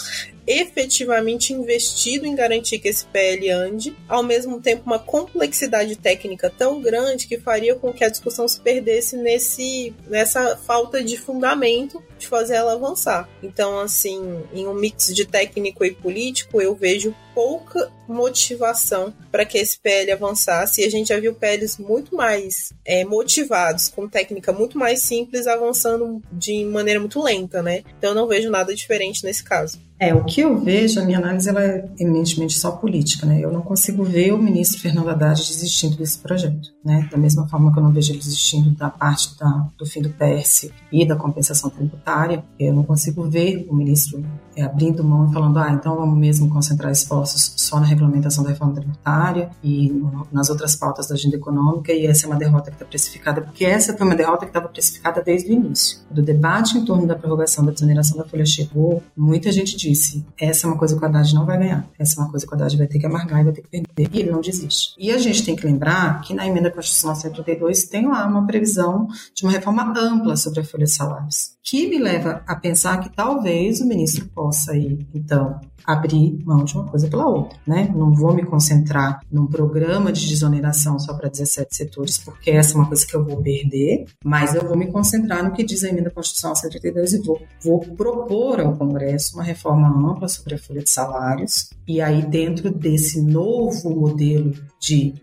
efetivamente 0.46 1.54
investido 1.54 2.26
em 2.26 2.36
garantir 2.36 2.80
que 2.80 2.88
esse 2.88 3.06
PL 3.06 3.50
ande, 3.50 3.96
ao 4.08 4.24
mesmo 4.24 4.60
tempo 4.60 4.84
uma 4.86 5.00
complexidade 5.00 5.96
técnica 5.96 6.50
tão 6.50 6.82
grande 6.82 7.28
que 7.28 7.40
faria 7.40 7.76
com 7.76 7.94
que 7.94 8.04
a 8.04 8.10
discussão 8.10 8.48
se 8.48 8.60
perdesse 8.60 9.16
nesse 9.16 9.94
nessa 10.08 10.58
falta 10.58 11.04
de 11.04 11.18
fundamento 11.18 12.02
de 12.22 12.28
fazer 12.28 12.56
ela 12.56 12.74
avançar. 12.74 13.28
Então, 13.44 13.80
assim, 13.80 14.42
em 14.54 14.68
um 14.68 14.74
mix 14.74 15.14
de 15.14 15.26
técnico 15.26 15.84
e 15.84 15.92
político, 15.92 16.62
eu 16.62 16.74
vejo 16.74 17.14
pouca 17.34 17.92
motivação 18.08 19.14
para 19.32 19.46
que 19.46 19.58
esse 19.58 19.80
PL 19.80 20.12
avançasse. 20.12 20.82
E 20.82 20.86
a 20.86 20.90
gente 20.90 21.10
já 21.10 21.20
viu 21.20 21.34
PLs 21.34 21.82
muito 21.82 22.16
mais 22.16 22.74
é, 22.86 23.04
motivados, 23.06 23.90
com 23.90 24.08
técnica 24.08 24.52
muito 24.52 24.78
mais 24.78 25.02
simples, 25.02 25.48
avançando 25.48 26.22
de 26.32 26.64
maneira 26.66 27.00
muito 27.00 27.22
lenta, 27.22 27.62
né? 27.62 27.84
Então 27.98 28.12
eu 28.12 28.16
não 28.16 28.28
vejo 28.28 28.50
nada 28.50 28.74
diferente 28.76 29.24
nesse 29.24 29.44
caso. 29.44 29.80
É, 30.02 30.16
o 30.16 30.24
que 30.24 30.42
eu 30.42 30.58
vejo, 30.58 31.00
a 31.00 31.06
minha 31.06 31.20
análise 31.20 31.48
ela 31.48 31.64
é 31.64 31.88
eminentemente 32.00 32.58
só 32.58 32.72
política, 32.72 33.24
né? 33.24 33.40
Eu 33.40 33.52
não 33.52 33.62
consigo 33.62 34.04
ver 34.04 34.34
o 34.34 34.38
ministro 34.38 34.82
Fernando 34.82 35.10
Haddad 35.10 35.40
desistindo 35.40 35.96
desse 35.96 36.18
projeto, 36.18 36.74
né? 36.84 37.08
Da 37.12 37.18
mesma 37.18 37.48
forma 37.48 37.72
que 37.72 37.78
eu 37.78 37.84
não 37.84 37.92
vejo 37.92 38.12
ele 38.12 38.18
desistindo 38.18 38.72
da 38.72 38.90
parte 38.90 39.38
da, 39.38 39.68
do 39.78 39.86
fim 39.86 40.02
do 40.02 40.10
PERS 40.10 40.72
e 40.92 41.06
da 41.06 41.16
compensação 41.16 41.70
tributária, 41.70 42.11
eu 42.60 42.74
não 42.74 42.84
consigo 42.84 43.24
ver 43.24 43.66
o 43.70 43.76
ministro 43.76 44.24
é, 44.56 44.64
abrindo 44.64 45.04
mão 45.04 45.30
e 45.30 45.34
falando, 45.34 45.58
ah, 45.58 45.72
então 45.72 45.96
vamos 45.96 46.18
mesmo 46.18 46.50
concentrar 46.50 46.92
esforços 46.92 47.54
só 47.58 47.80
na 47.80 47.86
regulamentação 47.86 48.44
da 48.44 48.50
reforma 48.50 48.74
tributária 48.74 49.50
e 49.64 49.92
nas 50.32 50.50
outras 50.50 50.76
pautas 50.76 51.08
da 51.08 51.16
agenda 51.16 51.36
econômica, 51.36 51.94
e 51.94 52.06
essa 52.06 52.26
é 52.26 52.30
uma 52.30 52.38
derrota 52.38 52.70
que 52.70 52.76
está 52.76 52.86
precificada, 52.86 53.42
porque 53.42 53.66
essa 53.66 53.96
foi 53.96 54.06
uma 54.06 54.16
derrota 54.16 54.46
que 54.46 54.50
estava 54.50 54.68
precificada 54.68 55.22
desde 55.22 55.50
o 55.50 55.54
início. 55.54 56.00
Do 56.10 56.22
debate 56.22 56.78
em 56.78 56.86
torno 56.86 57.08
da 57.08 57.16
prorrogação 57.16 57.66
da 57.66 57.72
desoneração 57.72 58.18
da 58.18 58.26
folha 58.26 58.46
chegou, 58.46 59.02
muita 59.16 59.52
gente 59.52 59.78
disse, 59.78 60.26
essa 60.40 60.68
é 60.68 60.70
uma 60.70 60.78
coisa 60.78 60.96
que 60.98 61.02
o 61.02 61.06
Haddad 61.06 61.34
não 61.34 61.46
vai 61.46 61.58
ganhar, 61.58 61.88
essa 61.98 62.20
é 62.20 62.24
uma 62.24 62.30
coisa 62.30 62.46
que 62.46 62.52
o 62.52 62.56
Haddad 62.56 62.78
vai 62.78 62.88
ter 62.88 63.00
que 63.00 63.06
amargar 63.06 63.42
e 63.42 63.44
vai 63.46 63.54
ter 63.54 63.62
que 63.62 63.70
perder, 63.70 64.10
e 64.14 64.20
ele 64.20 64.32
não 64.32 64.42
desiste. 64.42 64.94
E 64.98 65.12
a 65.12 65.18
gente 65.18 65.44
tem 65.44 65.56
que 65.56 65.66
lembrar 65.66 66.22
que 66.22 66.34
na 66.34 66.46
emenda 66.46 66.70
constitucional 66.70 67.16
132 67.16 67.86
tem 67.86 68.08
lá 68.08 68.26
uma 68.28 68.46
previsão 68.46 69.08
de 69.36 69.44
uma 69.44 69.52
reforma 69.52 69.94
ampla 69.98 70.36
sobre 70.36 70.62
a 70.62 70.64
folha 70.64 70.86
de 70.86 70.92
salários, 70.92 71.56
que 71.64 71.88
me 71.88 71.98
leva 71.98 72.42
a 72.48 72.56
pensar 72.56 73.00
que 73.00 73.10
talvez 73.16 73.82
o 73.82 73.88
ministro 73.88 74.28
possa 74.42 74.72
aí, 74.72 74.98
então, 75.14 75.62
abrir 75.86 76.40
mão 76.44 76.64
de 76.64 76.74
uma 76.74 76.88
coisa 76.88 77.08
pela 77.08 77.28
outra, 77.28 77.56
né? 77.68 77.94
Não 77.96 78.12
vou 78.12 78.34
me 78.34 78.44
concentrar 78.44 79.22
num 79.32 79.46
programa 79.46 80.12
de 80.12 80.28
desoneração 80.28 80.98
só 80.98 81.14
para 81.14 81.30
17 81.30 81.76
setores, 81.76 82.18
porque 82.18 82.50
essa 82.50 82.74
é 82.74 82.76
uma 82.78 82.88
coisa 82.88 83.06
que 83.06 83.16
eu 83.16 83.24
vou 83.24 83.38
perder, 83.38 84.06
mas 84.26 84.56
eu 84.56 84.68
vou 84.68 84.76
me 84.76 84.88
concentrar 84.88 85.44
no 85.44 85.52
que 85.52 85.64
diz 85.64 85.84
a 85.84 85.90
emenda 85.90 86.10
constitucional 86.10 86.56
132 86.56 87.14
e 87.14 87.18
vou, 87.20 87.40
vou 87.64 87.80
propor 87.82 88.60
ao 88.60 88.76
Congresso 88.76 89.36
uma 89.36 89.44
reforma 89.44 89.88
ampla 90.12 90.28
sobre 90.28 90.56
a 90.56 90.58
folha 90.58 90.82
de 90.82 90.90
salários, 90.90 91.70
e 91.88 92.02
aí 92.02 92.26
dentro 92.26 92.72
desse 92.72 93.22
novo 93.22 93.92
modelo 93.92 94.54
de 94.80 95.14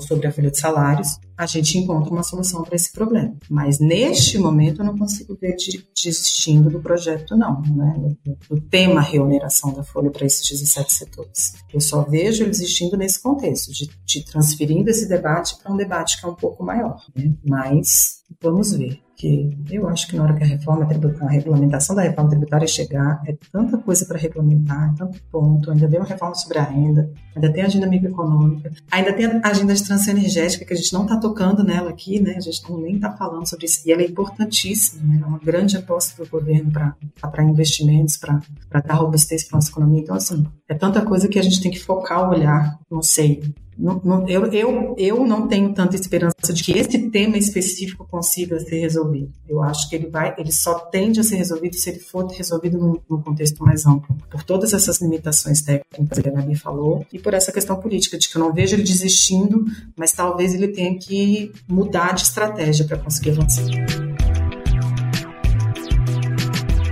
sobre 0.00 0.26
a 0.26 0.32
folha 0.32 0.50
de 0.50 0.58
salários, 0.58 1.18
a 1.36 1.46
gente 1.46 1.78
encontra 1.78 2.10
uma 2.10 2.22
solução 2.22 2.62
para 2.62 2.76
esse 2.76 2.92
problema. 2.92 3.36
Mas 3.50 3.78
neste 3.78 4.38
momento 4.38 4.80
eu 4.80 4.86
não 4.86 4.96
consigo 4.96 5.36
ver 5.40 5.56
desistindo 5.94 6.70
do 6.70 6.80
projeto, 6.80 7.36
não, 7.36 7.60
né? 7.62 8.16
do 8.48 8.60
tema 8.60 9.00
reoneração 9.00 9.72
da 9.72 9.84
folha 9.84 10.10
para 10.10 10.26
esses 10.26 10.48
17 10.48 10.92
setores. 10.92 11.54
Eu 11.72 11.80
só 11.80 12.02
vejo 12.02 12.42
ele 12.42 12.50
existindo 12.50 12.96
nesse 12.96 13.20
contexto, 13.22 13.72
de, 13.72 13.90
de 14.04 14.24
transferindo 14.24 14.88
esse 14.88 15.08
debate 15.08 15.56
para 15.62 15.72
um 15.72 15.76
debate 15.76 16.18
que 16.18 16.26
é 16.26 16.28
um 16.28 16.34
pouco 16.34 16.64
maior. 16.64 17.04
Né? 17.14 17.34
Mas 17.44 18.22
vamos 18.40 18.72
ver 18.72 19.05
que 19.16 19.56
eu 19.70 19.88
acho 19.88 20.06
que 20.06 20.14
na 20.14 20.24
hora 20.24 20.34
que 20.34 20.44
a 20.44 20.46
reforma 20.46 20.84
a 20.84 21.28
regulamentação 21.30 21.96
da 21.96 22.02
reforma 22.02 22.28
tributária 22.30 22.68
chegar, 22.68 23.22
é 23.26 23.34
tanta 23.50 23.78
coisa 23.78 24.04
para 24.04 24.18
regulamentar, 24.18 24.92
é 24.92 24.98
tanto 24.98 25.22
ponto, 25.32 25.70
ainda 25.70 25.88
vem 25.88 25.98
uma 25.98 26.06
reforma 26.06 26.34
sobre 26.34 26.58
a 26.58 26.62
renda, 26.62 27.10
ainda 27.34 27.50
tem 27.50 27.62
a 27.62 27.66
agenda 27.66 27.86
microeconômica, 27.86 28.70
ainda 28.90 29.12
tem 29.14 29.26
a 29.26 29.48
agenda 29.48 29.74
de 29.74 29.82
transição 29.82 30.14
energética, 30.14 30.66
que 30.66 30.74
a 30.74 30.76
gente 30.76 30.92
não 30.92 31.04
está 31.04 31.18
tocando 31.18 31.64
nela 31.64 31.88
aqui, 31.88 32.20
né? 32.20 32.34
A 32.36 32.40
gente 32.40 32.62
não, 32.68 32.78
nem 32.78 32.96
está 32.96 33.10
falando 33.10 33.48
sobre 33.48 33.64
isso, 33.64 33.80
e 33.86 33.92
ela 33.92 34.02
é 34.02 34.06
importantíssima, 34.06 35.02
né? 35.02 35.20
É 35.22 35.26
uma 35.26 35.38
grande 35.38 35.78
aposta 35.78 36.22
do 36.22 36.28
governo 36.28 36.70
para 36.70 37.42
investimentos, 37.42 38.18
para 38.18 38.40
dar 38.80 38.94
robustez 38.94 39.44
para 39.44 39.56
a 39.56 39.58
nossa 39.58 39.70
economia. 39.70 40.00
Então, 40.02 40.14
assim, 40.14 40.46
é 40.68 40.74
tanta 40.74 41.02
coisa 41.02 41.28
que 41.28 41.38
a 41.38 41.42
gente 41.42 41.60
tem 41.60 41.70
que 41.70 41.82
focar 41.82 42.28
o 42.28 42.30
olhar, 42.30 42.78
não 42.90 43.02
sei, 43.02 43.42
não, 43.78 44.00
não, 44.02 44.28
eu, 44.28 44.46
eu, 44.46 44.94
eu 44.96 45.26
não 45.26 45.46
tenho 45.46 45.72
tanta 45.74 45.96
esperança 45.96 46.52
de 46.52 46.64
que 46.64 46.72
esse 46.72 47.10
tema 47.10 47.36
específico 47.36 48.06
consiga 48.10 48.58
ser 48.58 48.80
resolvido. 48.80 49.30
Eu 49.46 49.62
acho 49.62 49.88
que 49.88 49.94
ele 49.94 50.08
vai, 50.08 50.34
ele 50.38 50.50
só 50.50 50.78
tende 50.78 51.20
a 51.20 51.22
ser 51.22 51.36
resolvido 51.36 51.76
se 51.76 51.90
ele 51.90 51.98
for 51.98 52.26
resolvido 52.26 52.78
num, 52.78 52.98
num 53.08 53.20
contexto 53.20 53.62
mais 53.62 53.84
amplo, 53.84 54.16
por 54.30 54.42
todas 54.42 54.72
essas 54.72 55.00
limitações 55.00 55.60
técnicas 55.60 56.18
que 56.18 56.28
a 56.28 56.32
Gabi 56.32 56.54
falou 56.54 57.04
e 57.12 57.18
por 57.18 57.34
essa 57.34 57.52
questão 57.52 57.76
política 57.76 58.16
de 58.16 58.28
que 58.28 58.36
eu 58.36 58.40
não 58.40 58.52
vejo 58.52 58.74
ele 58.74 58.82
desistindo, 58.82 59.64
mas 59.94 60.12
talvez 60.12 60.54
ele 60.54 60.68
tenha 60.68 60.98
que 60.98 61.52
mudar 61.68 62.14
de 62.14 62.22
estratégia 62.22 62.86
para 62.86 62.96
conseguir 62.96 63.30
avançar. 63.30 64.05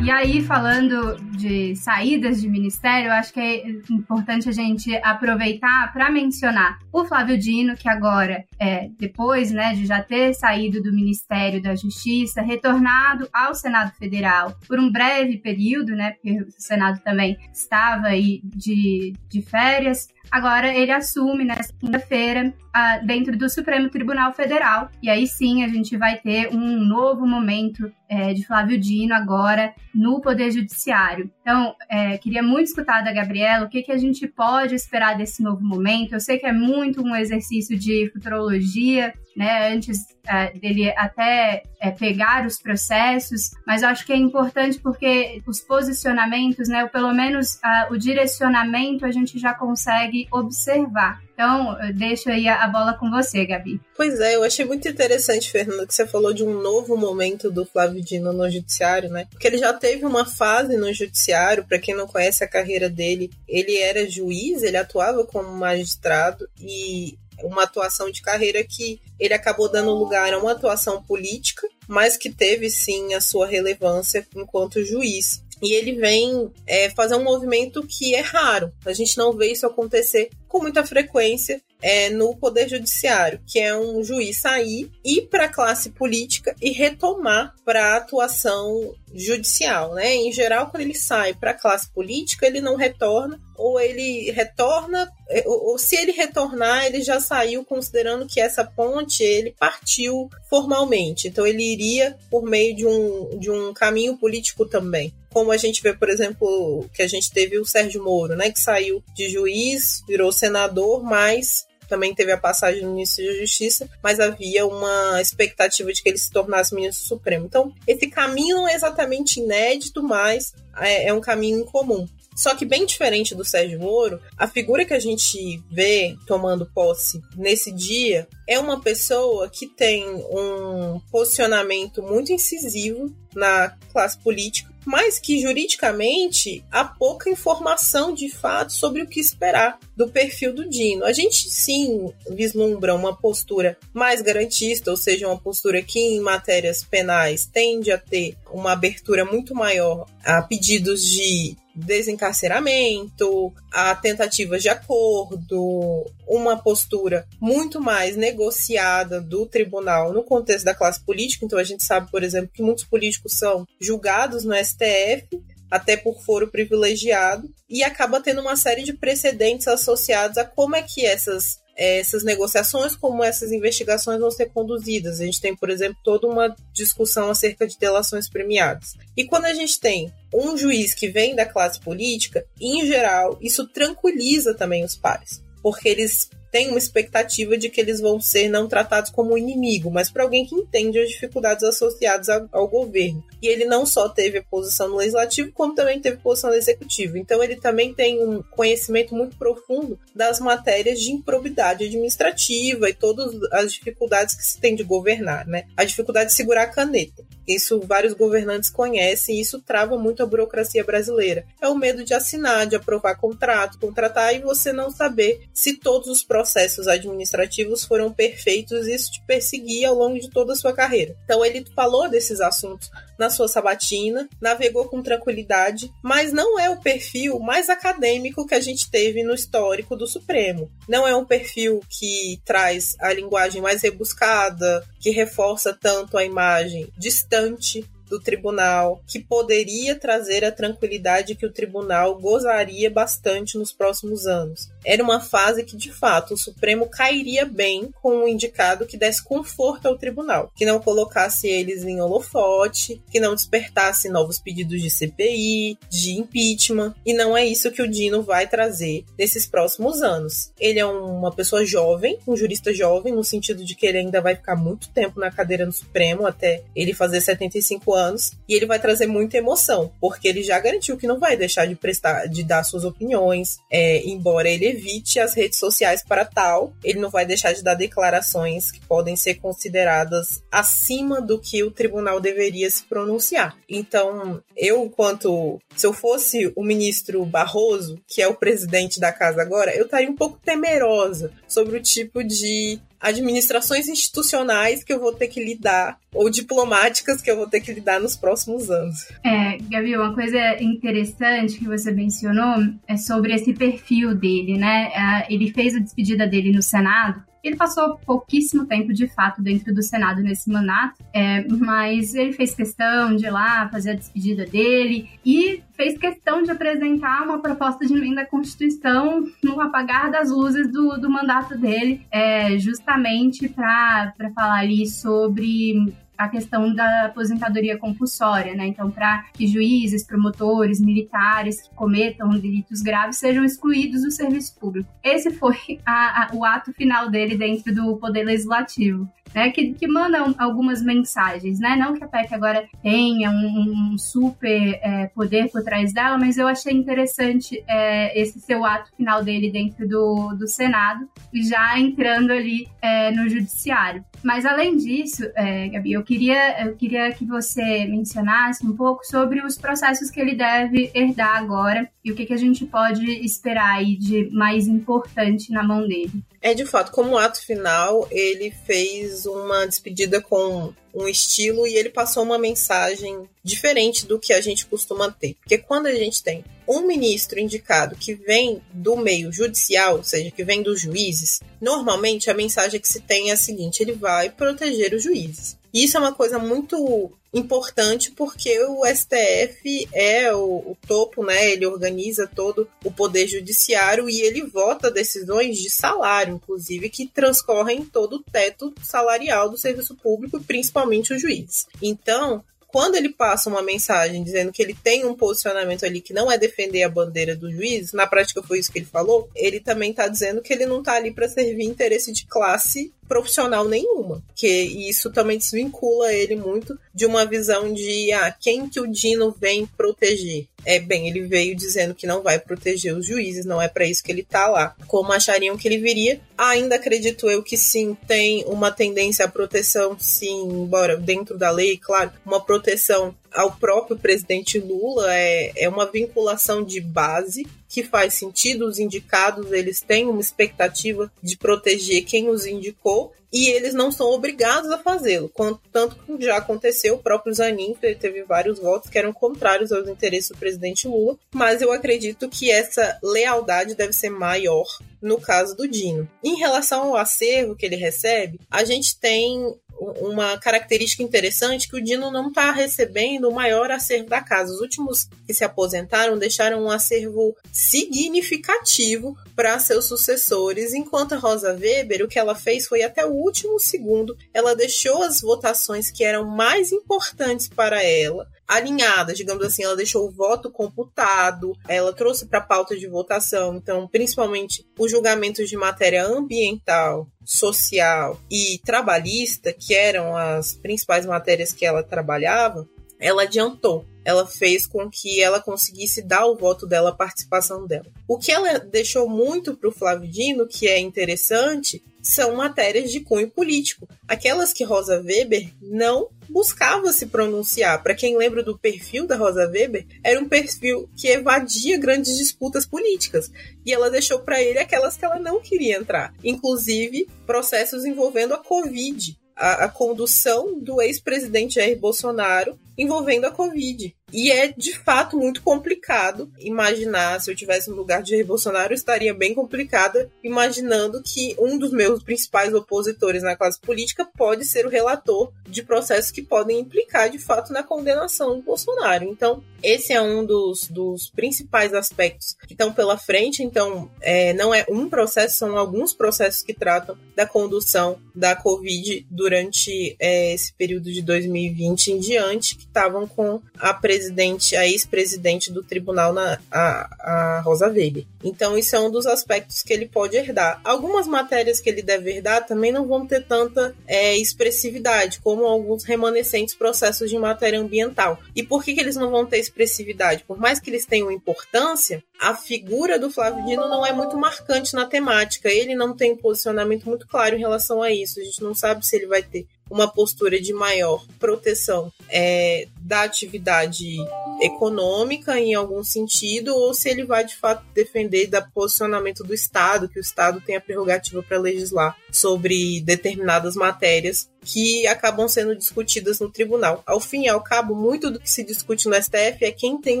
E 0.04 0.10
aí, 0.10 0.42
falando 0.42 1.16
de 1.30 1.74
saídas 1.76 2.38
de 2.38 2.46
ministério, 2.46 3.10
acho 3.10 3.32
que 3.32 3.40
é 3.40 3.66
importante 3.90 4.46
a 4.46 4.52
gente 4.52 4.94
aproveitar 4.96 5.90
para 5.94 6.10
mencionar 6.10 6.78
o 6.92 7.06
Flávio 7.06 7.38
Dino, 7.38 7.74
que 7.74 7.88
agora, 7.88 8.44
é, 8.60 8.90
depois 8.98 9.50
né, 9.50 9.72
de 9.72 9.86
já 9.86 10.02
ter 10.02 10.34
saído 10.34 10.82
do 10.82 10.92
Ministério 10.92 11.62
da 11.62 11.74
Justiça, 11.74 12.42
retornado 12.42 13.26
ao 13.32 13.54
Senado 13.54 13.92
Federal 13.96 14.54
por 14.68 14.78
um 14.78 14.92
breve 14.92 15.38
período, 15.38 15.96
né, 15.96 16.10
porque 16.10 16.38
o 16.38 16.50
Senado 16.50 17.00
também 17.02 17.38
estava 17.50 18.08
aí 18.08 18.42
de, 18.44 19.14
de 19.26 19.40
férias, 19.40 20.08
Agora 20.30 20.74
ele 20.74 20.90
assume 20.90 21.44
nessa 21.44 21.72
quinta-feira 21.78 22.52
uh, 22.74 23.06
dentro 23.06 23.36
do 23.36 23.48
Supremo 23.48 23.88
Tribunal 23.88 24.32
Federal. 24.32 24.90
E 25.02 25.08
aí 25.08 25.26
sim 25.26 25.62
a 25.62 25.68
gente 25.68 25.96
vai 25.96 26.18
ter 26.18 26.48
um 26.52 26.80
novo 26.80 27.26
momento 27.26 27.92
é, 28.08 28.32
de 28.32 28.46
Flávio 28.46 28.78
Dino 28.78 29.14
agora 29.14 29.74
no 29.94 30.20
Poder 30.20 30.50
Judiciário. 30.50 31.30
Então, 31.40 31.74
é, 31.88 32.18
queria 32.18 32.42
muito 32.42 32.68
escutar 32.68 33.02
da 33.02 33.12
Gabriela 33.12 33.64
o 33.64 33.68
que, 33.68 33.82
que 33.82 33.92
a 33.92 33.98
gente 33.98 34.26
pode 34.26 34.74
esperar 34.74 35.16
desse 35.16 35.42
novo 35.42 35.64
momento. 35.64 36.14
Eu 36.14 36.20
sei 36.20 36.38
que 36.38 36.46
é 36.46 36.52
muito 36.52 37.02
um 37.02 37.14
exercício 37.14 37.78
de 37.78 38.10
futurologia, 38.12 39.12
né, 39.36 39.72
antes 39.72 40.06
é, 40.26 40.52
dele 40.52 40.90
até 40.96 41.64
é, 41.80 41.90
pegar 41.90 42.46
os 42.46 42.58
processos, 42.58 43.50
mas 43.66 43.82
eu 43.82 43.88
acho 43.88 44.06
que 44.06 44.12
é 44.12 44.16
importante 44.16 44.78
porque 44.78 45.42
os 45.46 45.60
posicionamentos, 45.60 46.68
né, 46.68 46.84
ou 46.84 46.88
pelo 46.88 47.12
menos 47.12 47.54
uh, 47.56 47.92
o 47.92 47.98
direcionamento 47.98 49.04
a 49.04 49.10
gente 49.10 49.38
já 49.38 49.52
consegue 49.52 50.26
observar. 50.32 51.22
Então, 51.34 51.76
eu 51.82 51.92
deixo 51.92 52.30
aí 52.30 52.46
a 52.46 52.66
bola 52.68 52.94
com 52.94 53.10
você, 53.10 53.44
Gabi. 53.44 53.80
Pois 53.96 54.20
é, 54.20 54.36
eu 54.36 54.44
achei 54.44 54.64
muito 54.64 54.88
interessante, 54.88 55.50
Fernanda, 55.50 55.84
que 55.84 55.92
você 55.92 56.06
falou 56.06 56.32
de 56.32 56.44
um 56.44 56.62
novo 56.62 56.96
momento 56.96 57.50
do 57.50 57.66
Flávio 57.66 58.00
Dino 58.00 58.32
no 58.32 58.48
judiciário, 58.48 59.10
né? 59.10 59.26
Porque 59.28 59.48
ele 59.48 59.58
já 59.58 59.72
teve 59.72 60.06
uma 60.06 60.24
fase 60.24 60.76
no 60.76 60.92
judiciário, 60.94 61.64
para 61.64 61.80
quem 61.80 61.94
não 61.94 62.06
conhece 62.06 62.44
a 62.44 62.48
carreira 62.48 62.88
dele, 62.88 63.30
ele 63.48 63.76
era 63.78 64.08
juiz, 64.08 64.62
ele 64.62 64.76
atuava 64.76 65.24
como 65.24 65.50
magistrado 65.56 66.48
e 66.60 67.18
uma 67.42 67.64
atuação 67.64 68.10
de 68.10 68.22
carreira 68.22 68.62
que 68.64 69.00
ele 69.18 69.34
acabou 69.34 69.70
dando 69.70 69.94
lugar 69.94 70.32
a 70.32 70.38
uma 70.38 70.52
atuação 70.52 71.02
política, 71.02 71.68
mas 71.88 72.16
que 72.16 72.30
teve 72.30 72.70
sim 72.70 73.14
a 73.14 73.20
sua 73.20 73.46
relevância 73.46 74.26
enquanto 74.34 74.84
juiz. 74.84 75.42
E 75.62 75.72
ele 75.74 75.92
vem 75.92 76.50
é, 76.66 76.90
fazer 76.90 77.14
um 77.14 77.24
movimento 77.24 77.86
que 77.86 78.14
é 78.14 78.20
raro. 78.20 78.72
A 78.84 78.92
gente 78.92 79.16
não 79.16 79.32
vê 79.32 79.52
isso 79.52 79.66
acontecer 79.66 80.30
com 80.48 80.60
muita 80.60 80.84
frequência 80.84 81.62
é, 81.84 82.08
no 82.08 82.34
Poder 82.34 82.66
Judiciário, 82.66 83.42
que 83.46 83.60
é 83.60 83.76
um 83.76 84.02
juiz 84.02 84.40
sair, 84.40 84.90
ir 85.04 85.28
para 85.28 85.44
a 85.44 85.52
classe 85.52 85.90
política 85.90 86.56
e 86.58 86.70
retomar 86.70 87.54
para 87.62 87.92
a 87.92 87.96
atuação 87.98 88.94
judicial. 89.12 89.92
Né? 89.92 90.14
Em 90.14 90.32
geral, 90.32 90.70
quando 90.70 90.80
ele 90.80 90.94
sai 90.94 91.34
para 91.34 91.50
a 91.50 91.54
classe 91.60 91.92
política, 91.92 92.46
ele 92.46 92.62
não 92.62 92.74
retorna, 92.74 93.38
ou 93.54 93.78
ele 93.78 94.30
retorna, 94.30 95.12
é, 95.28 95.44
ou, 95.46 95.76
se 95.76 95.94
ele 95.94 96.12
retornar, 96.12 96.86
ele 96.86 97.02
já 97.02 97.20
saiu 97.20 97.62
considerando 97.66 98.26
que 98.26 98.40
essa 98.40 98.64
ponte 98.64 99.22
ele 99.22 99.54
partiu 99.60 100.30
formalmente. 100.48 101.28
Então 101.28 101.46
ele 101.46 101.62
iria 101.62 102.16
por 102.30 102.44
meio 102.44 102.74
de 102.74 102.86
um, 102.86 103.38
de 103.38 103.50
um 103.50 103.74
caminho 103.74 104.16
político 104.16 104.64
também 104.64 105.12
como 105.34 105.50
a 105.50 105.56
gente 105.56 105.82
vê, 105.82 105.92
por 105.92 106.08
exemplo, 106.08 106.88
que 106.94 107.02
a 107.02 107.08
gente 107.08 107.32
teve 107.32 107.58
o 107.58 107.66
Sérgio 107.66 108.04
Moro, 108.04 108.36
né, 108.36 108.52
que 108.52 108.60
saiu 108.60 109.02
de 109.16 109.28
juiz, 109.28 110.00
virou 110.06 110.30
senador, 110.30 111.02
mas 111.02 111.66
também 111.88 112.14
teve 112.14 112.32
a 112.32 112.38
passagem 112.38 112.82
no 112.82 112.92
Ministério 112.92 113.32
da 113.32 113.40
Justiça, 113.40 113.88
mas 114.02 114.20
havia 114.20 114.66
uma 114.66 115.20
expectativa 115.20 115.92
de 115.92 116.02
que 116.02 116.08
ele 116.08 116.18
se 116.18 116.30
tornasse 116.30 116.74
ministro 116.74 117.06
supremo. 117.06 117.46
Então, 117.46 117.72
esse 117.86 118.06
caminho 118.08 118.56
não 118.56 118.68
é 118.68 118.74
exatamente 118.74 119.40
inédito, 119.40 120.02
mas 120.02 120.52
é, 120.78 121.08
é 121.08 121.12
um 121.12 121.20
caminho 121.20 121.60
incomum. 121.60 122.06
Só 122.34 122.54
que 122.54 122.64
bem 122.64 122.84
diferente 122.84 123.34
do 123.34 123.44
Sérgio 123.44 123.78
Moro, 123.78 124.20
a 124.36 124.48
figura 124.48 124.84
que 124.84 124.92
a 124.92 124.98
gente 124.98 125.62
vê 125.70 126.16
tomando 126.26 126.66
posse 126.66 127.20
nesse 127.36 127.70
dia 127.70 128.26
é 128.48 128.58
uma 128.58 128.80
pessoa 128.80 129.48
que 129.48 129.68
tem 129.68 130.04
um 130.04 131.00
posicionamento 131.12 132.02
muito 132.02 132.32
incisivo 132.32 133.14
na 133.34 133.76
classe 133.92 134.18
política, 134.18 134.73
mas 134.84 135.18
que 135.18 135.40
juridicamente 135.40 136.64
há 136.70 136.84
pouca 136.84 137.30
informação 137.30 138.12
de 138.12 138.28
fato 138.28 138.72
sobre 138.72 139.02
o 139.02 139.06
que 139.06 139.20
esperar 139.20 139.78
do 139.96 140.08
perfil 140.08 140.52
do 140.54 140.68
Dino. 140.68 141.04
A 141.04 141.12
gente 141.12 141.50
sim 141.50 142.12
vislumbra 142.30 142.94
uma 142.94 143.16
postura 143.16 143.76
mais 143.92 144.20
garantista, 144.20 144.90
ou 144.90 144.96
seja, 144.96 145.26
uma 145.26 145.38
postura 145.38 145.82
que 145.82 145.98
em 145.98 146.20
matérias 146.20 146.84
penais 146.84 147.46
tende 147.46 147.90
a 147.90 147.98
ter 147.98 148.36
uma 148.52 148.72
abertura 148.72 149.24
muito 149.24 149.54
maior 149.54 150.06
a 150.24 150.42
pedidos 150.42 151.04
de 151.04 151.56
desencarceramento, 151.74 153.52
a 153.72 153.94
tentativas 153.94 154.62
de 154.62 154.68
acordo, 154.68 156.04
uma 156.26 156.56
postura 156.56 157.26
muito 157.40 157.80
mais 157.80 158.16
negociada 158.16 159.20
do 159.20 159.46
tribunal 159.46 160.12
no 160.12 160.22
contexto 160.22 160.64
da 160.64 160.74
classe 160.74 161.04
política. 161.04 161.44
Então 161.44 161.58
a 161.58 161.64
gente 161.64 161.84
sabe, 161.84 162.10
por 162.10 162.22
exemplo, 162.22 162.50
que 162.52 162.62
muitos 162.62 162.84
políticos 162.84 163.38
são 163.38 163.66
julgados 163.80 164.44
no 164.44 164.54
STF 164.54 165.28
até 165.70 165.96
por 165.96 166.22
foro 166.22 166.48
privilegiado 166.48 167.48
e 167.68 167.82
acaba 167.82 168.20
tendo 168.20 168.40
uma 168.40 168.54
série 168.54 168.84
de 168.84 168.92
precedentes 168.92 169.66
associados 169.66 170.38
a 170.38 170.44
como 170.44 170.76
é 170.76 170.82
que 170.82 171.04
essas 171.04 171.63
essas 171.76 172.22
negociações, 172.22 172.96
como 172.96 173.22
essas 173.22 173.52
investigações 173.52 174.20
vão 174.20 174.30
ser 174.30 174.46
conduzidas. 174.46 175.20
A 175.20 175.24
gente 175.24 175.40
tem, 175.40 175.56
por 175.56 175.70
exemplo, 175.70 175.96
toda 176.04 176.26
uma 176.26 176.54
discussão 176.72 177.30
acerca 177.30 177.66
de 177.66 177.78
delações 177.78 178.28
premiadas. 178.28 178.94
E 179.16 179.24
quando 179.24 179.46
a 179.46 179.54
gente 179.54 179.80
tem 179.80 180.12
um 180.32 180.56
juiz 180.56 180.94
que 180.94 181.08
vem 181.08 181.34
da 181.34 181.46
classe 181.46 181.80
política, 181.80 182.44
em 182.60 182.86
geral, 182.86 183.38
isso 183.40 183.66
tranquiliza 183.66 184.54
também 184.54 184.84
os 184.84 184.96
pares, 184.96 185.42
porque 185.62 185.88
eles 185.88 186.28
tem 186.54 186.68
uma 186.68 186.78
expectativa 186.78 187.58
de 187.58 187.68
que 187.68 187.80
eles 187.80 188.00
vão 188.00 188.20
ser 188.20 188.46
não 188.46 188.68
tratados 188.68 189.10
como 189.10 189.36
inimigo, 189.36 189.90
mas 189.90 190.08
para 190.08 190.22
alguém 190.22 190.46
que 190.46 190.54
entende 190.54 191.00
as 191.00 191.08
dificuldades 191.08 191.64
associadas 191.64 192.28
ao, 192.28 192.48
ao, 192.52 192.68
governo. 192.68 193.24
E 193.42 193.48
ele 193.48 193.64
não 193.64 193.84
só 193.84 194.08
teve 194.08 194.40
posição 194.40 194.86
no 194.86 194.94
legislativo, 194.94 195.50
como 195.52 195.74
também 195.74 196.00
teve 196.00 196.18
posição 196.18 196.50
no 196.50 196.56
executivo. 196.56 197.18
Então 197.18 197.42
ele 197.42 197.56
também 197.56 197.92
tem 197.92 198.22
um 198.22 198.40
conhecimento 198.40 199.16
muito 199.16 199.36
profundo 199.36 199.98
das 200.14 200.38
matérias 200.38 201.00
de 201.00 201.10
improbidade 201.10 201.86
administrativa 201.86 202.88
e 202.88 202.94
todas 202.94 203.34
as 203.50 203.72
dificuldades 203.72 204.36
que 204.36 204.46
se 204.46 204.60
tem 204.60 204.76
de 204.76 204.84
governar, 204.84 205.48
né? 205.48 205.64
A 205.76 205.82
dificuldade 205.82 206.30
de 206.30 206.36
segurar 206.36 206.62
a 206.62 206.68
caneta. 206.68 207.24
Isso 207.46 207.80
vários 207.80 208.14
governantes 208.14 208.70
conhecem 208.70 209.36
e 209.36 209.40
isso 209.40 209.60
trava 209.60 209.98
muito 209.98 210.22
a 210.22 210.26
burocracia 210.26 210.82
brasileira. 210.82 211.44
É 211.60 211.68
o 211.68 211.74
medo 211.74 212.04
de 212.04 212.14
assinar, 212.14 212.66
de 212.66 212.76
aprovar 212.76 213.16
contrato, 213.16 213.78
contratar 213.78 214.34
e 214.34 214.40
você 214.40 214.72
não 214.72 214.90
saber 214.90 215.42
se 215.52 215.76
todos 215.76 216.08
os 216.08 216.22
processos 216.22 216.43
administrativos 216.88 217.84
foram 217.84 218.12
perfeitos 218.12 218.86
e 218.86 218.94
isso 218.94 219.12
te 219.12 219.22
perseguir 219.26 219.86
ao 219.86 219.94
longo 219.94 220.18
de 220.18 220.30
toda 220.30 220.52
a 220.52 220.56
sua 220.56 220.72
carreira. 220.72 221.16
Então 221.24 221.44
ele 221.44 221.64
falou 221.74 222.08
desses 222.08 222.40
assuntos 222.40 222.90
na 223.18 223.30
sua 223.30 223.48
sabatina, 223.48 224.28
navegou 224.40 224.88
com 224.88 225.02
tranquilidade, 225.02 225.92
mas 226.02 226.32
não 226.32 226.58
é 226.58 226.68
o 226.68 226.80
perfil 226.80 227.38
mais 227.38 227.68
acadêmico 227.68 228.46
que 228.46 228.54
a 228.54 228.60
gente 228.60 228.90
teve 228.90 229.22
no 229.22 229.34
histórico 229.34 229.96
do 229.96 230.06
Supremo. 230.06 230.70
Não 230.88 231.06
é 231.06 231.14
um 231.14 231.24
perfil 231.24 231.80
que 231.88 232.40
traz 232.44 232.96
a 233.00 233.12
linguagem 233.12 233.62
mais 233.62 233.82
rebuscada, 233.82 234.84
que 235.00 235.10
reforça 235.10 235.72
tanto 235.72 236.18
a 236.18 236.24
imagem 236.24 236.88
distante 236.98 237.84
do 238.08 238.20
tribunal, 238.20 239.02
que 239.06 239.18
poderia 239.18 239.94
trazer 239.94 240.44
a 240.44 240.52
tranquilidade 240.52 241.34
que 241.34 241.46
o 241.46 241.52
tribunal 241.52 242.18
gozaria 242.18 242.90
bastante 242.90 243.58
nos 243.58 243.72
próximos 243.72 244.26
anos. 244.26 244.68
Era 244.84 245.02
uma 245.02 245.20
fase 245.20 245.64
que, 245.64 245.76
de 245.76 245.90
fato, 245.90 246.34
o 246.34 246.38
Supremo 246.38 246.86
cairia 246.86 247.46
bem 247.46 247.90
com 248.02 248.18
um 248.18 248.28
indicado 248.28 248.86
que 248.86 248.96
desse 248.96 249.22
conforto 249.24 249.86
ao 249.86 249.96
tribunal, 249.96 250.52
que 250.54 250.66
não 250.66 250.78
colocasse 250.78 251.48
eles 251.48 251.84
em 251.84 252.00
holofote, 252.00 253.02
que 253.10 253.18
não 253.18 253.34
despertasse 253.34 254.08
novos 254.08 254.38
pedidos 254.38 254.82
de 254.82 254.90
CPI, 254.90 255.78
de 255.88 256.12
impeachment, 256.12 256.94
e 257.04 257.14
não 257.14 257.36
é 257.36 257.46
isso 257.46 257.70
que 257.70 257.82
o 257.82 257.88
Dino 257.88 258.22
vai 258.22 258.46
trazer 258.46 259.04
nesses 259.18 259.46
próximos 259.46 260.02
anos. 260.02 260.52
Ele 260.60 260.78
é 260.78 260.86
uma 260.86 261.32
pessoa 261.32 261.64
jovem, 261.64 262.18
um 262.26 262.36
jurista 262.36 262.72
jovem, 262.74 263.12
no 263.12 263.24
sentido 263.24 263.64
de 263.64 263.74
que 263.74 263.86
ele 263.86 263.98
ainda 263.98 264.20
vai 264.20 264.34
ficar 264.34 264.56
muito 264.56 264.90
tempo 264.90 265.18
na 265.18 265.30
cadeira 265.30 265.64
no 265.64 265.72
Supremo, 265.72 266.26
até 266.26 266.62
ele 266.76 266.92
fazer 266.92 267.20
75 267.20 267.93
anos, 267.94 268.32
e 268.48 268.54
ele 268.54 268.66
vai 268.66 268.78
trazer 268.78 269.06
muita 269.06 269.38
emoção, 269.38 269.92
porque 270.00 270.28
ele 270.28 270.42
já 270.42 270.58
garantiu 270.58 270.96
que 270.96 271.06
não 271.06 271.18
vai 271.18 271.36
deixar 271.36 271.66
de 271.66 271.74
prestar, 271.74 272.26
de 272.26 272.42
dar 272.42 272.64
suas 272.64 272.84
opiniões, 272.84 273.58
é, 273.70 274.06
embora 274.06 274.48
ele 274.48 274.66
evite 274.66 275.18
as 275.18 275.34
redes 275.34 275.58
sociais 275.58 276.02
para 276.02 276.24
tal, 276.24 276.72
ele 276.82 276.98
não 276.98 277.10
vai 277.10 277.24
deixar 277.24 277.52
de 277.52 277.62
dar 277.62 277.74
declarações 277.74 278.70
que 278.70 278.80
podem 278.80 279.16
ser 279.16 279.34
consideradas 279.34 280.42
acima 280.50 281.20
do 281.20 281.38
que 281.38 281.62
o 281.62 281.70
tribunal 281.70 282.20
deveria 282.20 282.68
se 282.70 282.84
pronunciar. 282.84 283.56
Então, 283.68 284.42
eu, 284.56 284.84
enquanto 284.84 285.58
se 285.76 285.86
eu 285.86 285.92
fosse 285.92 286.52
o 286.56 286.62
ministro 286.62 287.24
Barroso, 287.24 288.00
que 288.06 288.22
é 288.22 288.28
o 288.28 288.34
presidente 288.34 289.00
da 289.00 289.12
casa 289.12 289.42
agora, 289.42 289.74
eu 289.74 289.84
estaria 289.84 290.10
um 290.10 290.16
pouco 290.16 290.38
temerosa 290.44 291.32
sobre 291.48 291.78
o 291.78 291.82
tipo 291.82 292.22
de 292.22 292.78
administrações 293.00 293.88
institucionais 293.88 294.82
que 294.82 294.92
eu 294.92 295.00
vou 295.00 295.12
ter 295.12 295.28
que 295.28 295.42
lidar, 295.42 295.98
ou 296.12 296.30
diplomáticas 296.30 297.20
que 297.20 297.30
eu 297.30 297.36
vou 297.36 297.46
ter 297.46 297.60
que 297.60 297.72
lidar 297.72 298.00
nos 298.00 298.16
próximos 298.16 298.70
anos. 298.70 299.08
É, 299.24 299.58
Gabi, 299.70 299.96
uma 299.96 300.14
coisa 300.14 300.62
interessante 300.62 301.58
que 301.58 301.66
você 301.66 301.90
mencionou 301.92 302.56
é 302.86 302.96
sobre 302.96 303.34
esse 303.34 303.52
perfil 303.52 304.14
dele, 304.14 304.56
né? 304.58 304.90
É, 304.94 305.32
ele 305.32 305.52
fez 305.52 305.74
a 305.74 305.80
despedida 305.80 306.26
dele 306.26 306.52
no 306.52 306.62
Senado 306.62 307.22
ele 307.44 307.56
passou 307.56 307.96
pouquíssimo 307.98 308.66
tempo, 308.66 308.92
de 308.92 309.06
fato, 309.06 309.42
dentro 309.42 309.74
do 309.74 309.82
Senado 309.82 310.22
nesse 310.22 310.50
mandato, 310.50 311.04
é, 311.12 311.46
mas 311.48 312.14
ele 312.14 312.32
fez 312.32 312.54
questão 312.54 313.14
de 313.14 313.26
ir 313.26 313.30
lá 313.30 313.68
fazer 313.68 313.90
a 313.90 313.94
despedida 313.94 314.46
dele 314.46 315.10
e 315.24 315.62
fez 315.72 315.98
questão 315.98 316.42
de 316.42 316.50
apresentar 316.50 317.22
uma 317.22 317.40
proposta 317.40 317.84
de 317.86 317.92
emenda 317.92 318.22
à 318.22 318.26
Constituição 318.26 319.24
no 319.42 319.60
apagar 319.60 320.10
das 320.10 320.30
luzes 320.30 320.70
do, 320.72 320.96
do 320.96 321.10
mandato 321.10 321.58
dele, 321.58 322.06
é, 322.10 322.58
justamente 322.58 323.48
para 323.48 324.14
falar 324.34 324.60
ali 324.60 324.86
sobre 324.86 325.94
a 326.16 326.28
questão 326.28 326.74
da 326.74 327.06
aposentadoria 327.06 327.78
compulsória, 327.78 328.54
né? 328.54 328.66
Então, 328.66 328.90
para 328.90 329.24
que 329.32 329.46
juízes, 329.46 330.06
promotores, 330.06 330.80
militares 330.80 331.62
que 331.62 331.74
cometam 331.74 332.28
delitos 332.30 332.80
graves 332.80 333.16
sejam 333.16 333.44
excluídos 333.44 334.02
do 334.02 334.10
serviço 334.10 334.58
público. 334.58 334.88
Esse 335.02 335.30
foi 335.30 335.80
a, 335.84 336.24
a, 336.24 336.34
o 336.34 336.44
ato 336.44 336.72
final 336.72 337.10
dele 337.10 337.36
dentro 337.36 337.74
do 337.74 337.96
Poder 337.96 338.24
Legislativo 338.24 339.08
né, 339.34 339.50
que, 339.50 339.74
que 339.74 339.86
mandam 339.88 340.34
algumas 340.38 340.82
mensagens, 340.82 341.58
né? 341.58 341.76
Não 341.76 341.94
que 341.94 342.04
a 342.04 342.08
PEC 342.08 342.34
agora 342.34 342.64
tenha 342.82 343.30
um, 343.30 343.92
um 343.92 343.98
super 343.98 344.78
é, 344.82 345.06
poder 345.14 345.50
por 345.50 345.62
trás 345.62 345.92
dela, 345.92 346.16
mas 346.16 346.38
eu 346.38 346.46
achei 346.46 346.72
interessante 346.72 347.62
é, 347.66 348.20
esse 348.20 348.40
seu 348.40 348.64
ato 348.64 348.94
final 348.96 349.24
dele 349.24 349.50
dentro 349.50 349.88
do, 349.88 350.34
do 350.34 350.46
Senado 350.46 351.08
já 351.34 351.78
entrando 351.78 352.30
ali 352.30 352.68
é, 352.80 353.10
no 353.10 353.28
Judiciário. 353.28 354.04
Mas 354.22 354.46
além 354.46 354.76
disso, 354.76 355.24
é, 355.34 355.68
Gabi, 355.68 355.92
eu 355.92 356.02
queria, 356.02 356.64
eu 356.64 356.74
queria 356.76 357.12
que 357.12 357.24
você 357.24 357.84
mencionasse 357.86 358.64
um 358.66 358.74
pouco 358.74 359.04
sobre 359.04 359.44
os 359.44 359.58
processos 359.58 360.10
que 360.10 360.20
ele 360.20 360.34
deve 360.34 360.90
herdar 360.94 361.36
agora 361.36 361.88
e 362.04 362.12
o 362.12 362.14
que, 362.14 362.24
que 362.24 362.32
a 362.32 362.38
gente 362.38 362.64
pode 362.64 363.04
esperar 363.24 363.76
aí 363.76 363.96
de 363.96 364.30
mais 364.30 364.66
importante 364.68 365.52
na 365.52 365.62
mão 365.62 365.86
dele. 365.86 366.24
É 366.44 366.52
de 366.52 366.66
fato, 366.66 366.92
como 366.92 367.16
ato 367.16 367.40
final, 367.40 368.06
ele 368.10 368.52
fez 368.66 369.24
uma 369.24 369.66
despedida 369.66 370.20
com 370.20 370.74
um 370.92 371.08
estilo 371.08 371.66
e 371.66 371.74
ele 371.74 371.88
passou 371.88 372.22
uma 372.22 372.36
mensagem 372.36 373.26
diferente 373.42 374.04
do 374.04 374.18
que 374.18 374.30
a 374.30 374.42
gente 374.42 374.66
costuma 374.66 375.10
ter. 375.10 375.36
Porque 375.40 375.56
quando 375.56 375.86
a 375.86 375.94
gente 375.94 376.22
tem 376.22 376.44
um 376.68 376.82
ministro 376.86 377.40
indicado 377.40 377.96
que 377.96 378.12
vem 378.12 378.60
do 378.74 378.94
meio 378.94 379.32
judicial, 379.32 379.96
ou 379.96 380.04
seja, 380.04 380.30
que 380.30 380.44
vem 380.44 380.62
dos 380.62 380.82
juízes, 380.82 381.40
normalmente 381.58 382.28
a 382.28 382.34
mensagem 382.34 382.78
que 382.78 382.88
se 382.88 383.00
tem 383.00 383.30
é 383.30 383.32
a 383.32 383.38
seguinte: 383.38 383.82
ele 383.82 383.92
vai 383.92 384.28
proteger 384.28 384.92
os 384.92 385.02
juízes. 385.02 385.56
Isso 385.74 385.96
é 385.96 386.00
uma 386.00 386.14
coisa 386.14 386.38
muito 386.38 387.10
importante 387.32 388.12
porque 388.12 388.60
o 388.60 388.86
STF 388.86 389.88
é 389.92 390.32
o, 390.32 390.38
o, 390.38 390.76
topo, 390.86 391.24
né? 391.24 391.50
Ele 391.50 391.66
organiza 391.66 392.28
todo 392.32 392.68
o 392.84 392.92
poder 392.92 393.26
judiciário 393.26 394.08
e 394.08 394.20
ele 394.20 394.42
vota 394.42 394.88
decisões 394.88 395.58
de 395.58 395.68
salário, 395.68 396.36
inclusive, 396.36 396.88
que 396.88 397.08
transcorrem 397.08 397.84
todo 397.84 398.16
o 398.16 398.22
teto 398.22 398.72
salarial 398.80 399.50
do 399.50 399.58
serviço 399.58 399.96
público, 399.96 400.40
principalmente 400.44 401.12
os 401.12 401.20
juízes. 401.20 401.66
Então, 401.82 402.44
quando 402.74 402.96
ele 402.96 403.10
passa 403.10 403.48
uma 403.48 403.62
mensagem 403.62 404.24
dizendo 404.24 404.50
que 404.50 404.60
ele 404.60 404.74
tem 404.74 405.04
um 405.04 405.14
posicionamento 405.14 405.86
ali 405.86 406.00
que 406.00 406.12
não 406.12 406.28
é 406.28 406.36
defender 406.36 406.82
a 406.82 406.88
bandeira 406.88 407.36
do 407.36 407.48
juiz, 407.48 407.92
na 407.92 408.04
prática 408.04 408.42
foi 408.42 408.58
isso 408.58 408.72
que 408.72 408.80
ele 408.80 408.84
falou, 408.84 409.30
ele 409.32 409.60
também 409.60 409.92
está 409.92 410.08
dizendo 410.08 410.42
que 410.42 410.52
ele 410.52 410.66
não 410.66 410.80
está 410.80 410.94
ali 410.94 411.12
para 411.12 411.28
servir 411.28 411.66
interesse 411.66 412.10
de 412.10 412.26
classe 412.26 412.92
profissional 413.06 413.64
nenhuma, 413.64 414.20
que 414.34 414.48
isso 414.48 415.12
também 415.12 415.38
desvincula 415.38 416.12
ele 416.12 416.34
muito 416.34 416.76
de 416.92 417.06
uma 417.06 417.24
visão 417.24 417.72
de 417.72 418.12
ah, 418.12 418.32
quem 418.32 418.68
que 418.68 418.80
o 418.80 418.90
Dino 418.90 419.30
vem 419.40 419.66
proteger. 419.66 420.48
É 420.64 420.78
bem, 420.78 421.08
ele 421.08 421.22
veio 421.22 421.54
dizendo 421.54 421.94
que 421.94 422.06
não 422.06 422.22
vai 422.22 422.38
proteger 422.38 422.96
os 422.96 423.06
juízes, 423.06 423.44
não 423.44 423.60
é 423.60 423.68
para 423.68 423.84
isso 423.84 424.02
que 424.02 424.10
ele 424.10 424.22
tá 424.22 424.48
lá. 424.48 424.74
Como 424.86 425.12
achariam 425.12 425.56
que 425.56 425.68
ele 425.68 425.78
viria? 425.78 426.20
Ainda 426.36 426.76
acredito 426.76 427.30
eu 427.30 427.42
que 427.42 427.56
sim, 427.56 427.96
tem 428.06 428.44
uma 428.46 428.70
tendência 428.70 429.24
à 429.24 429.28
proteção, 429.28 429.96
sim, 429.98 430.42
embora 430.44 430.96
dentro 430.96 431.36
da 431.38 431.50
lei, 431.50 431.76
claro, 431.76 432.10
uma 432.24 432.44
proteção 432.44 433.14
ao 433.32 433.52
próprio 433.52 433.98
presidente 433.98 434.58
Lula 434.58 435.12
é, 435.12 435.52
é 435.56 435.68
uma 435.68 435.86
vinculação 435.86 436.62
de 436.62 436.80
base 436.80 437.44
que 437.74 437.82
faz 437.82 438.14
sentido. 438.14 438.68
Os 438.68 438.78
indicados 438.78 439.50
eles 439.50 439.80
têm 439.80 440.06
uma 440.06 440.20
expectativa 440.20 441.10
de 441.20 441.36
proteger 441.36 442.04
quem 442.04 442.28
os 442.28 442.46
indicou 442.46 443.12
e 443.32 443.48
eles 443.48 443.74
não 443.74 443.90
são 443.90 444.06
obrigados 444.12 444.70
a 444.70 444.78
fazê-lo. 444.78 445.28
Tanto 445.72 445.96
que 445.96 446.24
já 446.24 446.36
aconteceu, 446.36 446.94
o 446.94 447.02
próprio 447.02 447.34
Zanin 447.34 447.74
teve 447.74 448.22
vários 448.22 448.60
votos 448.60 448.88
que 448.88 448.96
eram 448.96 449.12
contrários 449.12 449.72
aos 449.72 449.88
interesses 449.88 450.28
do 450.28 450.38
presidente 450.38 450.86
Lula, 450.86 451.18
mas 451.34 451.60
eu 451.60 451.72
acredito 451.72 452.28
que 452.28 452.48
essa 452.48 452.96
lealdade 453.02 453.74
deve 453.74 453.92
ser 453.92 454.10
maior 454.10 454.64
no 455.02 455.20
caso 455.20 455.56
do 455.56 455.68
Dino. 455.68 456.08
Em 456.22 456.36
relação 456.36 456.84
ao 456.84 456.96
acervo 456.96 457.56
que 457.56 457.66
ele 457.66 457.74
recebe, 457.74 458.38
a 458.48 458.64
gente 458.64 458.96
tem 458.96 459.54
uma 459.78 460.38
característica 460.38 461.02
interessante 461.02 461.68
que 461.68 461.76
o 461.76 461.82
Dino 461.82 462.10
não 462.10 462.28
está 462.28 462.52
recebendo 462.52 463.28
o 463.28 463.34
maior 463.34 463.70
acervo 463.70 464.08
da 464.08 464.20
casa. 464.20 464.52
Os 464.52 464.60
últimos 464.60 465.08
que 465.26 465.34
se 465.34 465.44
aposentaram 465.44 466.18
deixaram 466.18 466.64
um 466.64 466.70
acervo 466.70 467.36
significativo 467.52 469.16
para 469.34 469.58
seus 469.58 469.86
sucessores, 469.86 470.74
enquanto 470.74 471.14
a 471.14 471.18
Rosa 471.18 471.52
Weber, 471.52 472.04
o 472.04 472.08
que 472.08 472.18
ela 472.18 472.34
fez 472.34 472.66
foi 472.66 472.82
até 472.82 473.04
o 473.04 473.12
último 473.12 473.58
segundo, 473.58 474.16
ela 474.32 474.54
deixou 474.54 475.02
as 475.02 475.20
votações 475.20 475.90
que 475.90 476.04
eram 476.04 476.24
mais 476.24 476.72
importantes 476.72 477.48
para 477.48 477.82
ela 477.82 478.28
alinhadas, 478.46 479.16
digamos 479.16 479.44
assim, 479.44 479.64
ela 479.64 479.76
deixou 479.76 480.06
o 480.06 480.10
voto 480.10 480.50
computado, 480.50 481.56
ela 481.66 481.92
trouxe 481.92 482.26
para 482.26 482.38
a 482.38 482.42
pauta 482.42 482.76
de 482.76 482.86
votação, 482.86 483.56
então, 483.56 483.88
principalmente 483.88 484.66
os 484.78 484.90
julgamentos 484.90 485.48
de 485.48 485.56
matéria 485.56 486.04
ambiental, 486.04 487.08
social 487.24 488.20
e 488.30 488.60
trabalhista, 488.64 489.52
que 489.52 489.74
eram 489.74 490.16
as 490.16 490.52
principais 490.52 491.06
matérias 491.06 491.52
que 491.52 491.64
ela 491.64 491.82
trabalhava, 491.82 492.68
ela 492.98 493.22
adiantou. 493.22 493.84
Ela 494.04 494.26
fez 494.26 494.66
com 494.66 494.90
que 494.90 495.22
ela 495.22 495.40
conseguisse 495.40 496.02
dar 496.02 496.26
o 496.26 496.36
voto 496.36 496.66
dela, 496.66 496.90
a 496.90 496.94
participação 496.94 497.66
dela. 497.66 497.86
O 498.06 498.18
que 498.18 498.30
ela 498.30 498.58
deixou 498.58 499.08
muito 499.08 499.54
para 499.54 499.68
o 499.68 499.72
Flávio 499.72 500.10
Dino, 500.10 500.46
que 500.46 500.68
é 500.68 500.78
interessante, 500.78 501.82
são 502.02 502.36
matérias 502.36 502.92
de 502.92 503.00
cunho 503.00 503.30
político. 503.30 503.88
Aquelas 504.06 504.52
que 504.52 504.62
Rosa 504.62 505.00
Weber 505.00 505.48
não 505.62 506.08
buscava 506.28 506.92
se 506.92 507.06
pronunciar. 507.06 507.82
Para 507.82 507.94
quem 507.94 508.16
lembra 508.16 508.42
do 508.42 508.58
perfil 508.58 509.06
da 509.06 509.16
Rosa 509.16 509.48
Weber, 509.48 509.86
era 510.02 510.20
um 510.20 510.28
perfil 510.28 510.88
que 510.96 511.08
evadia 511.08 511.78
grandes 511.78 512.18
disputas 512.18 512.66
políticas. 512.66 513.30
E 513.64 513.72
ela 513.72 513.90
deixou 513.90 514.18
para 514.18 514.42
ele 514.42 514.58
aquelas 514.58 514.96
que 514.96 515.04
ela 515.04 515.18
não 515.18 515.40
queria 515.40 515.78
entrar, 515.78 516.14
inclusive 516.22 517.08
processos 517.26 517.84
envolvendo 517.84 518.34
a 518.34 518.38
Covid. 518.38 519.16
A, 519.36 519.64
a 519.64 519.68
condução 519.68 520.58
do 520.58 520.80
ex-presidente 520.80 521.54
Jair 521.54 521.78
Bolsonaro 521.78 522.58
envolvendo 522.76 523.26
a 523.26 523.30
Covid. 523.30 523.94
E 524.14 524.30
é 524.30 524.46
de 524.46 524.72
fato 524.78 525.18
muito 525.18 525.42
complicado 525.42 526.30
imaginar, 526.38 527.20
se 527.20 527.28
eu 527.28 527.34
tivesse 527.34 527.68
no 527.68 527.74
lugar 527.74 528.00
de 528.00 528.14
eu 528.14 528.74
estaria 528.74 529.12
bem 529.12 529.34
complicada 529.34 530.08
imaginando 530.22 531.02
que 531.02 531.34
um 531.36 531.58
dos 531.58 531.72
meus 531.72 532.00
principais 532.00 532.54
opositores 532.54 533.24
na 533.24 533.34
classe 533.34 533.60
política 533.60 534.08
pode 534.16 534.44
ser 534.44 534.66
o 534.66 534.68
relator 534.68 535.32
de 535.48 535.64
processos 535.64 536.12
que 536.12 536.22
podem 536.22 536.60
implicar 536.60 537.10
de 537.10 537.18
fato 537.18 537.52
na 537.52 537.64
condenação 537.64 538.36
do 538.36 538.42
Bolsonaro. 538.42 539.04
Então, 539.04 539.42
esse 539.60 539.92
é 539.92 540.00
um 540.00 540.24
dos, 540.24 540.68
dos 540.68 541.10
principais 541.10 541.74
aspectos 541.74 542.36
que 542.46 542.52
estão 542.52 542.72
pela 542.72 542.96
frente. 542.96 543.42
Então, 543.42 543.90
é, 544.00 544.32
não 544.34 544.54
é 544.54 544.64
um 544.68 544.88
processo, 544.88 545.38
são 545.38 545.56
alguns 545.56 545.92
processos 545.92 546.42
que 546.42 546.54
tratam 546.54 546.96
da 547.16 547.26
condução 547.26 547.98
da 548.14 548.36
Covid 548.36 549.06
durante 549.10 549.96
é, 549.98 550.34
esse 550.34 550.52
período 550.52 550.92
de 550.92 551.02
2020 551.02 551.88
em 551.88 551.98
diante, 551.98 552.56
que 552.56 552.64
estavam 552.64 553.08
com 553.08 553.40
a 553.58 553.74
presidência 553.74 554.03
presidente, 554.04 554.56
a 554.56 554.66
ex-presidente 554.66 555.50
do 555.50 555.62
tribunal, 555.62 556.12
na, 556.12 556.38
a, 556.50 557.38
a 557.38 557.40
Rosa 557.40 557.68
Weber. 557.68 558.04
Então, 558.22 558.56
isso 558.56 558.76
é 558.76 558.80
um 558.80 558.90
dos 558.90 559.06
aspectos 559.06 559.62
que 559.62 559.72
ele 559.72 559.86
pode 559.86 560.16
herdar. 560.16 560.60
Algumas 560.62 561.06
matérias 561.06 561.60
que 561.60 561.68
ele 561.68 561.82
deve 561.82 562.10
herdar 562.10 562.46
também 562.46 562.72
não 562.72 562.86
vão 562.86 563.06
ter 563.06 563.24
tanta 563.26 563.74
é, 563.86 564.16
expressividade, 564.16 565.20
como 565.20 565.44
alguns 565.44 565.84
remanescentes 565.84 566.54
processos 566.54 567.08
de 567.08 567.18
matéria 567.18 567.60
ambiental. 567.60 568.18
E 568.34 568.42
por 568.42 568.62
que, 568.62 568.74
que 568.74 568.80
eles 568.80 568.96
não 568.96 569.10
vão 569.10 569.24
ter 569.24 569.38
expressividade? 569.38 570.24
Por 570.26 570.38
mais 570.38 570.60
que 570.60 570.70
eles 570.70 570.86
tenham 570.86 571.10
importância, 571.10 572.02
a 572.20 572.34
figura 572.34 572.98
do 572.98 573.10
Flávio 573.10 573.44
Dino 573.44 573.68
não 573.68 573.84
é 573.84 573.92
muito 573.92 574.16
marcante 574.16 574.74
na 574.74 574.86
temática. 574.86 575.48
Ele 575.48 575.74
não 575.74 575.94
tem 575.94 576.12
um 576.12 576.16
posicionamento 576.16 576.84
muito 576.84 577.06
claro 577.06 577.36
em 577.36 577.40
relação 577.40 577.82
a 577.82 577.92
isso. 577.92 578.20
A 578.20 578.24
gente 578.24 578.42
não 578.42 578.54
sabe 578.54 578.86
se 578.86 578.96
ele 578.96 579.06
vai 579.06 579.22
ter 579.22 579.46
uma 579.70 579.88
postura 579.88 580.40
de 580.40 580.52
maior 580.52 581.04
proteção 581.18 581.90
é, 582.08 582.68
da 582.80 583.02
atividade 583.02 583.96
econômica 584.40 585.38
em 585.38 585.54
algum 585.54 585.82
sentido, 585.82 586.54
ou 586.54 586.74
se 586.74 586.88
ele 586.88 587.04
vai 587.04 587.24
de 587.24 587.36
fato 587.36 587.64
defender 587.74 588.26
da 588.26 588.42
posicionamento 588.42 589.24
do 589.24 589.32
Estado, 589.32 589.88
que 589.88 589.98
o 589.98 590.02
Estado 590.02 590.40
tem 590.40 590.56
a 590.56 590.60
prerrogativa 590.60 591.22
para 591.22 591.38
legislar 591.38 591.96
sobre 592.12 592.80
determinadas 592.82 593.56
matérias 593.56 594.28
que 594.42 594.86
acabam 594.86 595.26
sendo 595.26 595.56
discutidas 595.56 596.20
no 596.20 596.30
tribunal. 596.30 596.82
Ao 596.86 597.00
fim 597.00 597.22
e 597.22 597.28
ao 597.28 597.42
cabo, 597.42 597.74
muito 597.74 598.10
do 598.10 598.20
que 598.20 598.30
se 598.30 598.44
discute 598.44 598.88
no 598.88 598.94
STF 598.94 599.44
é 599.44 599.50
quem 599.50 599.80
tem 599.80 600.00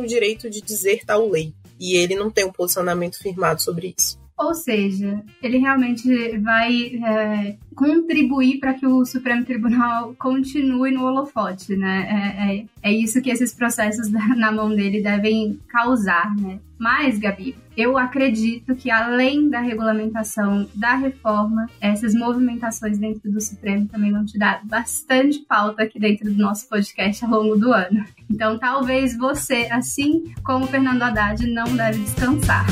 o 0.00 0.06
direito 0.06 0.50
de 0.50 0.60
dizer 0.60 1.04
tal 1.06 1.28
lei. 1.28 1.54
E 1.84 1.96
ele 1.98 2.14
não 2.14 2.30
tem 2.30 2.46
um 2.46 2.50
posicionamento 2.50 3.18
firmado 3.18 3.60
sobre 3.60 3.94
isso. 3.94 4.18
Ou 4.36 4.52
seja, 4.52 5.22
ele 5.40 5.58
realmente 5.58 6.38
vai 6.38 6.96
é, 6.96 7.56
contribuir 7.74 8.58
para 8.58 8.74
que 8.74 8.86
o 8.86 9.04
Supremo 9.04 9.44
Tribunal 9.44 10.14
continue 10.18 10.90
no 10.90 11.04
holofote, 11.04 11.76
né? 11.76 12.08
É, 12.10 12.56
é, 12.56 12.90
é, 12.90 12.92
isso 12.92 13.22
que 13.22 13.30
esses 13.30 13.54
processos 13.54 14.10
na 14.10 14.50
mão 14.50 14.74
dele 14.74 15.00
devem 15.00 15.58
causar, 15.68 16.34
né? 16.36 16.58
Mas, 16.76 17.18
Gabi, 17.18 17.56
eu 17.76 17.96
acredito 17.96 18.74
que 18.74 18.90
além 18.90 19.48
da 19.48 19.60
regulamentação 19.60 20.68
da 20.74 20.96
reforma, 20.96 21.66
essas 21.80 22.12
movimentações 22.12 22.98
dentro 22.98 23.30
do 23.30 23.40
Supremo 23.40 23.86
também 23.86 24.12
vão 24.12 24.24
te 24.24 24.36
dar 24.36 24.60
bastante 24.64 25.38
pauta 25.40 25.84
aqui 25.84 25.98
dentro 25.98 26.32
do 26.32 26.42
nosso 26.42 26.68
podcast 26.68 27.24
ao 27.24 27.30
longo 27.30 27.56
do 27.56 27.72
ano. 27.72 28.04
Então, 28.28 28.58
talvez 28.58 29.16
você, 29.16 29.68
assim 29.70 30.34
como 30.44 30.66
Fernando 30.66 31.02
Haddad, 31.02 31.46
não 31.46 31.76
deve 31.76 32.00
descansar. 32.00 32.66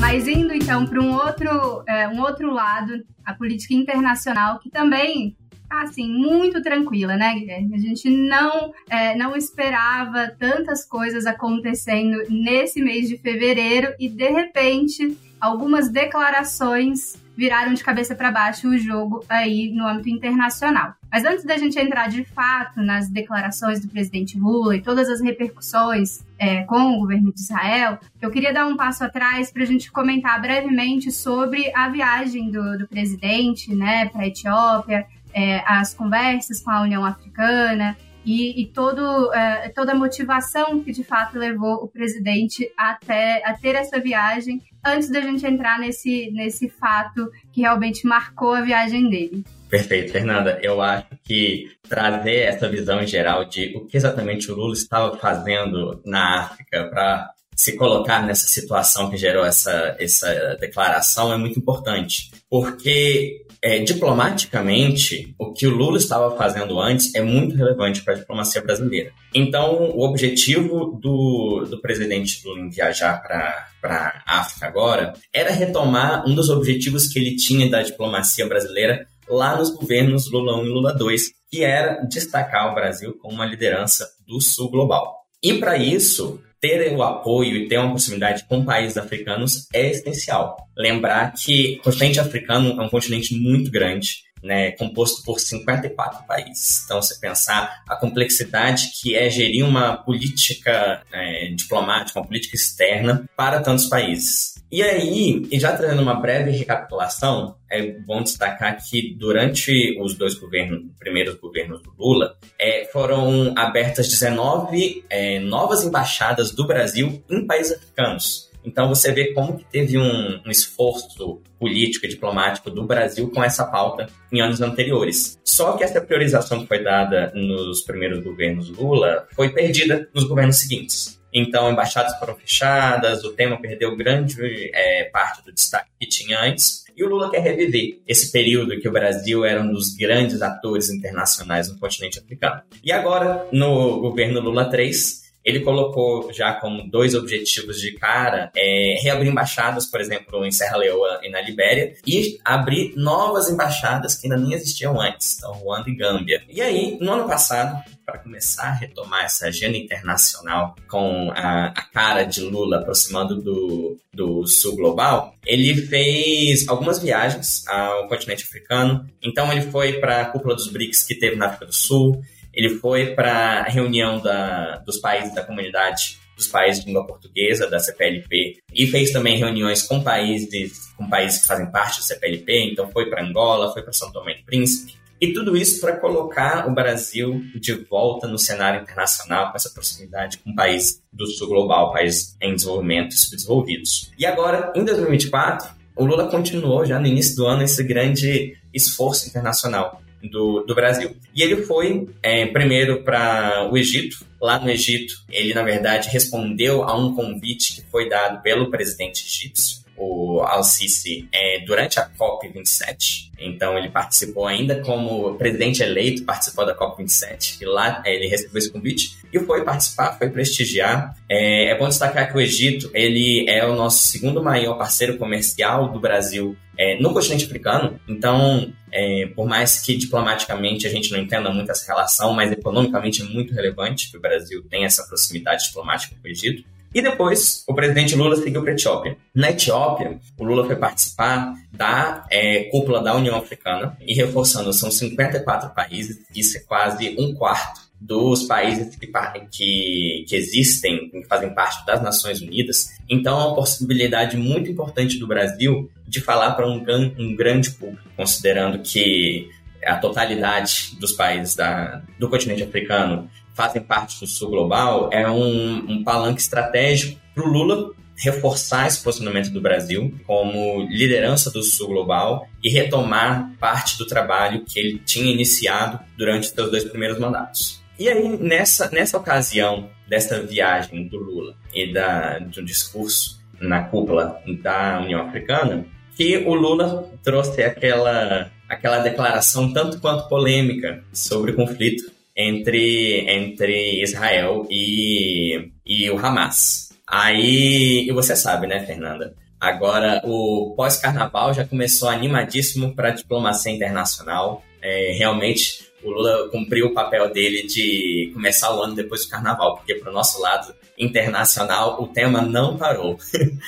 Mas 0.00 0.28
indo 0.28 0.54
então 0.54 0.86
para 0.86 1.00
um 1.00 1.12
outro, 1.12 1.82
é, 1.86 2.08
um 2.08 2.20
outro 2.20 2.52
lado, 2.52 3.04
a 3.24 3.34
política 3.34 3.74
internacional, 3.74 4.58
que 4.58 4.70
também 4.70 5.36
tá 5.68 5.82
assim, 5.82 6.08
muito 6.08 6.62
tranquila, 6.62 7.16
né, 7.16 7.34
Guilherme? 7.34 7.74
A 7.74 7.78
gente 7.78 8.08
não, 8.08 8.72
é, 8.88 9.16
não 9.16 9.36
esperava 9.36 10.28
tantas 10.38 10.84
coisas 10.84 11.26
acontecendo 11.26 12.22
nesse 12.30 12.80
mês 12.80 13.08
de 13.08 13.18
fevereiro 13.18 13.92
e, 13.98 14.08
de 14.08 14.30
repente, 14.30 15.16
algumas 15.40 15.90
declarações 15.90 17.16
viraram 17.38 17.72
de 17.72 17.84
cabeça 17.84 18.16
para 18.16 18.32
baixo 18.32 18.68
o 18.68 18.76
jogo 18.76 19.24
aí 19.28 19.70
no 19.72 19.86
âmbito 19.86 20.08
internacional. 20.08 20.94
Mas 21.08 21.24
antes 21.24 21.44
da 21.44 21.56
gente 21.56 21.78
entrar 21.78 22.08
de 22.08 22.24
fato 22.24 22.82
nas 22.82 23.08
declarações 23.08 23.80
do 23.80 23.86
presidente 23.86 24.36
Lula 24.36 24.74
e 24.74 24.82
todas 24.82 25.08
as 25.08 25.20
repercussões 25.20 26.26
é, 26.36 26.64
com 26.64 26.94
o 26.94 26.98
governo 26.98 27.32
de 27.32 27.38
Israel, 27.40 28.00
eu 28.20 28.28
queria 28.28 28.52
dar 28.52 28.66
um 28.66 28.76
passo 28.76 29.04
atrás 29.04 29.52
para 29.52 29.62
a 29.62 29.66
gente 29.66 29.88
comentar 29.92 30.42
brevemente 30.42 31.12
sobre 31.12 31.72
a 31.76 31.88
viagem 31.88 32.50
do, 32.50 32.76
do 32.76 32.88
presidente 32.88 33.72
né, 33.72 34.06
para 34.06 34.22
a 34.22 34.26
Etiópia, 34.26 35.06
é, 35.32 35.62
as 35.64 35.94
conversas 35.94 36.60
com 36.60 36.72
a 36.72 36.82
União 36.82 37.04
Africana 37.04 37.96
e, 38.24 38.62
e 38.62 38.66
todo, 38.66 39.32
é, 39.32 39.68
toda 39.70 39.92
a 39.92 39.94
motivação 39.94 40.82
que 40.82 40.92
de 40.92 41.04
fato 41.04 41.38
levou 41.38 41.76
o 41.76 41.88
presidente 41.88 42.70
até 42.76 43.42
a 43.44 43.54
ter 43.54 43.74
essa 43.74 43.98
viagem 44.00 44.62
antes 44.84 45.10
da 45.10 45.20
gente 45.20 45.46
entrar 45.46 45.78
nesse, 45.78 46.30
nesse 46.32 46.68
fato 46.68 47.30
que 47.52 47.60
realmente 47.62 48.06
marcou 48.06 48.54
a 48.54 48.60
viagem 48.60 49.08
dele. 49.08 49.44
Perfeito, 49.68 50.12
Fernanda. 50.12 50.58
Eu 50.62 50.80
acho 50.80 51.08
que 51.24 51.70
trazer 51.88 52.40
essa 52.40 52.68
visão 52.68 53.02
em 53.02 53.06
geral 53.06 53.44
de 53.44 53.76
o 53.76 53.86
que 53.86 53.96
exatamente 53.96 54.50
o 54.50 54.54
Lula 54.54 54.72
estava 54.72 55.16
fazendo 55.18 56.00
na 56.06 56.40
África 56.40 56.88
para 56.88 57.30
se 57.58 57.76
colocar 57.76 58.24
nessa 58.24 58.46
situação 58.46 59.10
que 59.10 59.16
gerou 59.16 59.44
essa, 59.44 59.96
essa 59.98 60.56
declaração 60.60 61.32
é 61.32 61.36
muito 61.36 61.58
importante. 61.58 62.30
Porque 62.48 63.44
é, 63.60 63.80
diplomaticamente, 63.80 65.34
o 65.36 65.52
que 65.52 65.66
o 65.66 65.76
Lula 65.76 65.98
estava 65.98 66.36
fazendo 66.36 66.78
antes 66.78 67.12
é 67.16 67.20
muito 67.20 67.56
relevante 67.56 68.02
para 68.02 68.14
a 68.14 68.16
diplomacia 68.16 68.62
brasileira. 68.62 69.10
Então, 69.34 69.90
o 69.90 70.08
objetivo 70.08 71.00
do, 71.02 71.66
do 71.68 71.80
presidente 71.80 72.40
Lula 72.46 72.60
em 72.60 72.70
viajar 72.70 73.20
para 73.20 73.66
a 73.82 74.38
África 74.38 74.68
agora 74.68 75.14
era 75.32 75.50
retomar 75.50 76.24
um 76.28 76.36
dos 76.36 76.50
objetivos 76.50 77.08
que 77.08 77.18
ele 77.18 77.34
tinha 77.34 77.68
da 77.68 77.82
diplomacia 77.82 78.46
brasileira 78.46 79.04
lá 79.28 79.56
nos 79.56 79.70
governos 79.70 80.30
Lula 80.30 80.56
1 80.58 80.64
e 80.64 80.68
Lula 80.68 80.94
2, 80.94 81.22
que 81.50 81.64
era 81.64 82.00
destacar 82.08 82.70
o 82.70 82.74
Brasil 82.76 83.18
como 83.20 83.34
uma 83.34 83.44
liderança 83.44 84.08
do 84.28 84.40
Sul 84.40 84.70
global. 84.70 85.16
E 85.42 85.54
para 85.54 85.76
isso, 85.76 86.40
ter 86.60 86.92
o 86.92 87.02
apoio 87.02 87.56
e 87.56 87.68
ter 87.68 87.78
uma 87.78 87.90
proximidade 87.90 88.44
com 88.48 88.64
países 88.64 88.96
africanos 88.96 89.66
é 89.72 89.90
essencial. 89.90 90.56
Lembrar 90.76 91.32
que 91.32 91.78
o 91.80 91.84
continente 91.84 92.20
africano 92.20 92.80
é 92.80 92.84
um 92.84 92.88
continente 92.88 93.34
muito 93.34 93.70
grande, 93.70 94.22
né, 94.42 94.72
composto 94.72 95.22
por 95.22 95.38
54 95.38 96.26
países. 96.26 96.84
Então, 96.84 97.00
você 97.00 97.18
pensar 97.18 97.82
a 97.88 97.96
complexidade 97.96 98.90
que 99.00 99.16
é 99.16 99.28
gerir 99.28 99.64
uma 99.64 99.96
política 99.96 101.02
é, 101.12 101.48
diplomática, 101.54 102.18
uma 102.18 102.26
política 102.26 102.56
externa 102.56 103.24
para 103.36 103.60
tantos 103.60 103.86
países. 103.86 104.58
E 104.70 104.82
aí, 104.82 105.46
e 105.50 105.58
já 105.58 105.74
trazendo 105.74 106.02
uma 106.02 106.14
breve 106.14 106.50
recapitulação, 106.50 107.56
é 107.70 107.82
bom 108.00 108.22
destacar 108.22 108.76
que 108.84 109.14
durante 109.18 109.98
os 110.00 110.14
dois 110.14 110.34
governos, 110.34 110.82
primeiros 110.98 111.36
governos 111.36 111.82
do 111.82 111.90
Lula, 111.98 112.36
é, 112.58 112.84
foram 112.92 113.54
abertas 113.56 114.08
19 114.08 115.04
é, 115.08 115.38
novas 115.40 115.84
embaixadas 115.84 116.50
do 116.50 116.66
Brasil 116.66 117.22
em 117.30 117.46
países 117.46 117.78
africanos. 117.78 118.47
Então 118.68 118.88
você 118.88 119.12
vê 119.12 119.32
como 119.32 119.56
que 119.56 119.64
teve 119.64 119.96
um, 119.96 120.40
um, 120.44 120.50
esforço 120.50 121.40
político 121.58 122.04
e 122.04 122.08
diplomático 122.08 122.70
do 122.70 122.84
Brasil 122.84 123.30
com 123.30 123.42
essa 123.42 123.64
pauta 123.64 124.06
em 124.30 124.40
anos 124.40 124.60
anteriores. 124.60 125.38
Só 125.42 125.72
que 125.72 125.82
essa 125.82 126.02
priorização 126.02 126.60
que 126.60 126.66
foi 126.66 126.84
dada 126.84 127.32
nos 127.34 127.80
primeiros 127.80 128.22
governos 128.22 128.68
Lula 128.68 129.26
foi 129.34 129.48
perdida 129.48 130.06
nos 130.14 130.24
governos 130.24 130.58
seguintes. 130.58 131.18
Então, 131.32 131.70
embaixadas 131.70 132.18
foram 132.18 132.36
fechadas, 132.36 133.24
o 133.24 133.32
tema 133.32 133.60
perdeu 133.60 133.96
grande 133.96 134.70
é, 134.74 135.04
parte 135.04 135.44
do 135.44 135.52
destaque 135.52 135.90
que 136.00 136.06
tinha 136.06 136.40
antes, 136.40 136.84
e 136.96 137.04
o 137.04 137.08
Lula 137.08 137.30
quer 137.30 137.40
reviver 137.40 138.00
esse 138.08 138.32
período 138.32 138.74
em 138.74 138.80
que 138.80 138.88
o 138.88 138.92
Brasil 138.92 139.44
era 139.44 139.60
um 139.62 139.70
dos 139.70 139.94
grandes 139.94 140.40
atores 140.40 140.88
internacionais 140.90 141.70
no 141.70 141.78
continente 141.78 142.18
africano. 142.18 142.62
E 142.82 142.90
agora, 142.90 143.46
no 143.52 144.00
governo 144.00 144.40
Lula 144.40 144.70
3, 144.70 145.27
ele 145.44 145.60
colocou 145.60 146.32
já 146.32 146.52
como 146.52 146.88
dois 146.90 147.14
objetivos 147.14 147.80
de 147.80 147.92
cara 147.92 148.50
é, 148.56 148.98
reabrir 149.02 149.30
embaixadas, 149.30 149.86
por 149.90 150.00
exemplo, 150.00 150.44
em 150.44 150.50
Serra 150.50 150.76
Leoa 150.76 151.20
e 151.22 151.30
na 151.30 151.40
Libéria, 151.40 151.94
e 152.06 152.38
abrir 152.44 152.94
novas 152.96 153.48
embaixadas 153.48 154.14
que 154.14 154.26
ainda 154.26 154.36
nem 154.36 154.52
existiam 154.52 155.00
antes, 155.00 155.36
então 155.36 155.52
Ruanda 155.52 155.88
e 155.88 155.96
Gâmbia. 155.96 156.42
E 156.48 156.60
aí, 156.60 156.98
no 157.00 157.12
ano 157.12 157.26
passado, 157.26 157.82
para 158.04 158.18
começar 158.18 158.68
a 158.68 158.72
retomar 158.72 159.24
essa 159.24 159.48
agenda 159.48 159.76
internacional 159.76 160.74
com 160.88 161.30
a, 161.34 161.66
a, 161.66 161.82
cara 161.92 162.24
de 162.24 162.40
Lula 162.40 162.78
aproximando 162.78 163.36
do, 163.36 163.98
do 164.12 164.46
sul 164.46 164.76
global, 164.76 165.34
ele 165.44 165.74
fez 165.74 166.66
algumas 166.68 167.02
viagens 167.02 167.66
ao 167.68 168.08
continente 168.08 168.44
africano. 168.44 169.06
Então, 169.22 169.52
ele 169.52 169.62
foi 169.62 169.94
para 169.94 170.22
a 170.22 170.24
cúpula 170.26 170.54
dos 170.54 170.68
BRICS 170.68 171.02
que 171.02 171.18
teve 171.18 171.36
na 171.36 171.46
África 171.46 171.66
do 171.66 171.74
Sul, 171.74 172.18
ele 172.58 172.70
foi 172.70 173.14
para 173.14 173.60
a 173.60 173.68
reunião 173.68 174.18
da, 174.18 174.78
dos 174.78 174.98
países 174.98 175.32
da 175.32 175.44
comunidade 175.44 176.18
dos 176.36 176.48
países 176.48 176.82
de 176.82 176.88
língua 176.88 177.06
portuguesa, 177.06 177.68
da 177.68 177.78
CPLP, 177.78 178.58
e 178.72 178.86
fez 178.86 179.12
também 179.12 179.38
reuniões 179.38 179.82
com 179.82 180.02
países, 180.02 180.92
com 180.96 181.08
países 181.08 181.40
que 181.40 181.46
fazem 181.46 181.70
parte 181.70 181.98
da 181.98 182.06
CPLP, 182.06 182.70
então 182.72 182.90
foi 182.90 183.08
para 183.08 183.24
Angola, 183.24 183.72
foi 183.72 183.82
para 183.82 183.92
São 183.92 184.12
Tomé 184.12 184.38
e 184.38 184.44
Príncipe, 184.44 184.96
e 185.20 185.32
tudo 185.32 185.56
isso 185.56 185.80
para 185.80 185.96
colocar 185.96 186.68
o 186.68 186.74
Brasil 186.74 187.42
de 187.56 187.74
volta 187.74 188.28
no 188.28 188.38
cenário 188.38 188.82
internacional, 188.82 189.50
com 189.50 189.56
essa 189.56 189.70
proximidade 189.70 190.38
com 190.38 190.54
países 190.54 191.02
do 191.12 191.26
sul 191.26 191.48
global, 191.48 191.92
países 191.92 192.36
em 192.40 192.54
desenvolvimento 192.54 193.12
e 193.12 193.18
subdesenvolvidos. 193.18 194.12
E 194.16 194.24
agora, 194.24 194.72
em 194.76 194.84
2024, 194.84 195.68
o 195.96 196.04
Lula 196.04 196.28
continuou 196.28 196.84
já 196.84 197.00
no 197.00 197.06
início 197.08 197.34
do 197.34 197.46
ano 197.46 197.62
esse 197.62 197.82
grande 197.82 198.56
esforço 198.72 199.28
internacional 199.28 200.00
do, 200.22 200.64
do 200.66 200.74
Brasil. 200.74 201.16
E 201.34 201.42
ele 201.42 201.62
foi 201.62 202.08
é, 202.22 202.46
primeiro 202.46 203.02
para 203.02 203.68
o 203.70 203.76
Egito. 203.76 204.26
Lá 204.40 204.58
no 204.58 204.70
Egito, 204.70 205.14
ele, 205.30 205.52
na 205.52 205.62
verdade, 205.62 206.08
respondeu 206.10 206.84
a 206.84 206.96
um 206.96 207.14
convite 207.14 207.74
que 207.74 207.90
foi 207.90 208.08
dado 208.08 208.40
pelo 208.42 208.70
presidente 208.70 209.24
egípcio 209.24 209.88
o 209.98 210.40
Al-Sisi 210.42 211.28
é, 211.32 211.58
durante 211.66 211.98
a 211.98 212.08
COP27. 212.08 213.30
Então 213.38 213.76
ele 213.76 213.90
participou 213.90 214.46
ainda 214.46 214.80
como 214.80 215.34
presidente 215.34 215.82
eleito, 215.82 216.24
participou 216.24 216.64
da 216.64 216.76
COP27 216.76 217.60
e 217.60 217.64
lá 217.64 218.02
é, 218.06 218.14
ele 218.14 218.28
recebeu 218.28 218.58
esse 218.58 218.70
convite 218.70 219.18
e 219.32 219.38
foi 219.40 219.64
participar, 219.64 220.16
foi 220.16 220.30
prestigiar. 220.30 221.14
É, 221.28 221.70
é 221.70 221.78
bom 221.78 221.88
destacar 221.88 222.30
que 222.30 222.38
o 222.38 222.40
Egito 222.40 222.90
ele 222.94 223.44
é 223.48 223.66
o 223.66 223.74
nosso 223.74 224.06
segundo 224.06 224.42
maior 224.42 224.74
parceiro 224.78 225.18
comercial 225.18 225.88
do 225.90 226.00
Brasil 226.00 226.56
é, 226.78 226.98
no 227.00 227.12
continente 227.12 227.44
africano. 227.44 227.98
Então, 228.08 228.72
é, 228.92 229.26
por 229.34 229.46
mais 229.46 229.80
que 229.80 229.96
diplomaticamente 229.96 230.86
a 230.86 230.90
gente 230.90 231.12
não 231.12 231.18
entenda 231.18 231.50
muito 231.50 231.70
essa 231.70 231.86
relação, 231.86 232.32
mas 232.32 232.52
economicamente 232.52 233.22
é 233.22 233.24
muito 233.24 233.54
relevante 233.54 234.10
que 234.10 234.16
o 234.16 234.20
Brasil 234.20 234.62
tenha 234.68 234.86
essa 234.86 235.04
proximidade 235.06 235.64
diplomática 235.64 236.14
com 236.20 236.26
o 236.26 236.30
Egito. 236.30 236.64
E 236.94 237.02
depois, 237.02 237.64
o 237.66 237.74
presidente 237.74 238.16
Lula 238.16 238.36
seguiu 238.36 238.62
para 238.62 238.70
a 238.70 238.74
Etiópia. 238.74 239.16
Na 239.34 239.50
Etiópia, 239.50 240.18
o 240.38 240.44
Lula 240.44 240.64
foi 240.66 240.76
participar 240.76 241.54
da 241.70 242.26
é, 242.30 242.64
cúpula 242.70 243.02
da 243.02 243.14
União 243.14 243.36
Africana 243.36 243.96
e 244.00 244.14
reforçando, 244.14 244.72
são 244.72 244.90
54 244.90 245.74
países, 245.74 246.18
isso 246.34 246.56
é 246.56 246.60
quase 246.60 247.14
um 247.18 247.34
quarto 247.34 247.87
dos 248.00 248.44
países 248.44 248.94
que, 248.94 249.06
que, 249.50 250.24
que 250.28 250.36
existem, 250.36 251.10
que 251.10 251.24
fazem 251.24 251.52
parte 251.52 251.84
das 251.84 252.00
Nações 252.00 252.40
Unidas. 252.40 252.90
Então, 253.08 253.40
é 253.40 253.44
uma 253.46 253.54
possibilidade 253.54 254.36
muito 254.36 254.70
importante 254.70 255.18
do 255.18 255.26
Brasil 255.26 255.90
de 256.06 256.20
falar 256.20 256.52
para 256.52 256.66
um, 256.66 256.84
um 257.18 257.34
grande 257.34 257.70
público, 257.70 258.08
considerando 258.16 258.78
que 258.80 259.50
a 259.84 259.96
totalidade 259.96 260.96
dos 261.00 261.12
países 261.12 261.54
da, 261.54 262.02
do 262.18 262.28
continente 262.28 262.62
africano 262.62 263.28
fazem 263.54 263.82
parte 263.82 264.20
do 264.20 264.26
Sul 264.26 264.50
Global, 264.50 265.10
é 265.12 265.28
um, 265.28 265.92
um 265.92 266.04
palanque 266.04 266.40
estratégico 266.40 267.18
para 267.34 267.44
o 267.44 267.48
Lula 267.48 267.92
reforçar 268.16 268.88
esse 268.88 269.02
posicionamento 269.02 269.50
do 269.50 269.60
Brasil 269.60 270.12
como 270.26 270.82
liderança 270.90 271.50
do 271.50 271.62
Sul 271.62 271.88
Global 271.88 272.48
e 272.62 272.68
retomar 272.68 273.52
parte 273.60 273.96
do 273.96 274.06
trabalho 274.06 274.64
que 274.64 274.78
ele 274.78 274.98
tinha 274.98 275.32
iniciado 275.32 276.00
durante 276.16 276.48
os 276.48 276.50
seus 276.50 276.70
dois 276.70 276.84
primeiros 276.84 277.18
mandatos. 277.18 277.80
E 277.98 278.08
aí, 278.08 278.28
nessa, 278.38 278.88
nessa 278.90 279.18
ocasião 279.18 279.90
dessa 280.08 280.40
viagem 280.40 281.08
do 281.08 281.18
Lula 281.18 281.54
e 281.74 281.92
da, 281.92 282.38
do 282.38 282.64
discurso 282.64 283.38
na 283.60 283.82
cúpula 283.84 284.40
da 284.62 285.00
União 285.00 285.22
Africana, 285.22 285.84
que 286.16 286.38
o 286.38 286.54
Lula 286.54 287.10
trouxe 287.22 287.62
aquela, 287.62 288.50
aquela 288.68 288.98
declaração 289.00 289.72
tanto 289.72 290.00
quanto 290.00 290.28
polêmica 290.28 291.02
sobre 291.12 291.50
o 291.50 291.56
conflito 291.56 292.10
entre, 292.36 293.28
entre 293.28 294.02
Israel 294.02 294.66
e, 294.70 295.70
e 295.84 296.08
o 296.10 296.18
Hamas. 296.18 296.90
Aí, 297.06 298.06
e 298.08 298.12
você 298.12 298.36
sabe, 298.36 298.66
né, 298.66 298.84
Fernanda? 298.86 299.34
Agora, 299.60 300.22
o 300.24 300.72
pós-carnaval 300.76 301.52
já 301.52 301.64
começou 301.64 302.08
animadíssimo 302.08 302.94
para 302.94 303.08
a 303.08 303.14
diplomacia 303.14 303.72
internacional. 303.72 304.62
É, 304.80 305.16
realmente, 305.18 305.87
o 306.02 306.10
Lula 306.10 306.48
cumpriu 306.50 306.86
o 306.86 306.94
papel 306.94 307.32
dele 307.32 307.66
de 307.66 308.30
começar 308.32 308.74
o 308.74 308.82
ano 308.82 308.94
depois 308.94 309.24
do 309.24 309.30
carnaval, 309.30 309.76
porque, 309.76 309.94
para 309.94 310.10
o 310.10 310.14
nosso 310.14 310.40
lado 310.40 310.74
internacional, 310.96 312.02
o 312.02 312.08
tema 312.08 312.42
não 312.42 312.76
parou. 312.76 313.18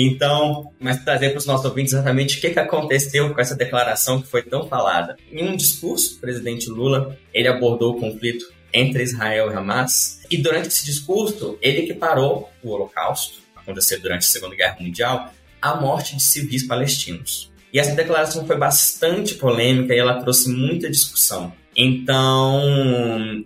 Então, 0.00 0.70
mas 0.78 1.02
trazer 1.02 1.30
para 1.30 1.38
os 1.38 1.46
nossos 1.46 1.66
ouvintes 1.66 1.92
exatamente 1.92 2.38
o 2.38 2.40
que, 2.40 2.50
que 2.50 2.58
aconteceu 2.60 3.34
com 3.34 3.40
essa 3.40 3.56
declaração 3.56 4.22
que 4.22 4.28
foi 4.28 4.44
tão 4.44 4.68
falada. 4.68 5.16
Em 5.32 5.48
um 5.48 5.56
discurso, 5.56 6.14
o 6.14 6.20
presidente 6.20 6.70
Lula, 6.70 7.18
ele 7.34 7.48
abordou 7.48 7.96
o 7.96 8.00
conflito 8.00 8.46
entre 8.72 9.02
Israel 9.02 9.50
e 9.50 9.56
Hamas, 9.56 10.20
e 10.30 10.36
durante 10.36 10.68
esse 10.68 10.84
discurso, 10.84 11.58
ele 11.60 11.80
equiparou 11.80 12.48
o 12.62 12.70
Holocausto, 12.70 13.40
aconteceu 13.56 14.00
durante 14.00 14.20
a 14.20 14.28
Segunda 14.28 14.54
Guerra 14.54 14.76
Mundial, 14.78 15.34
à 15.60 15.74
morte 15.74 16.14
de 16.14 16.22
civis 16.22 16.64
palestinos. 16.64 17.50
E 17.72 17.80
essa 17.80 17.94
declaração 17.94 18.46
foi 18.46 18.56
bastante 18.56 19.34
polêmica 19.34 19.92
e 19.92 19.98
ela 19.98 20.20
trouxe 20.20 20.48
muita 20.48 20.88
discussão. 20.88 21.52
Então, 21.80 22.60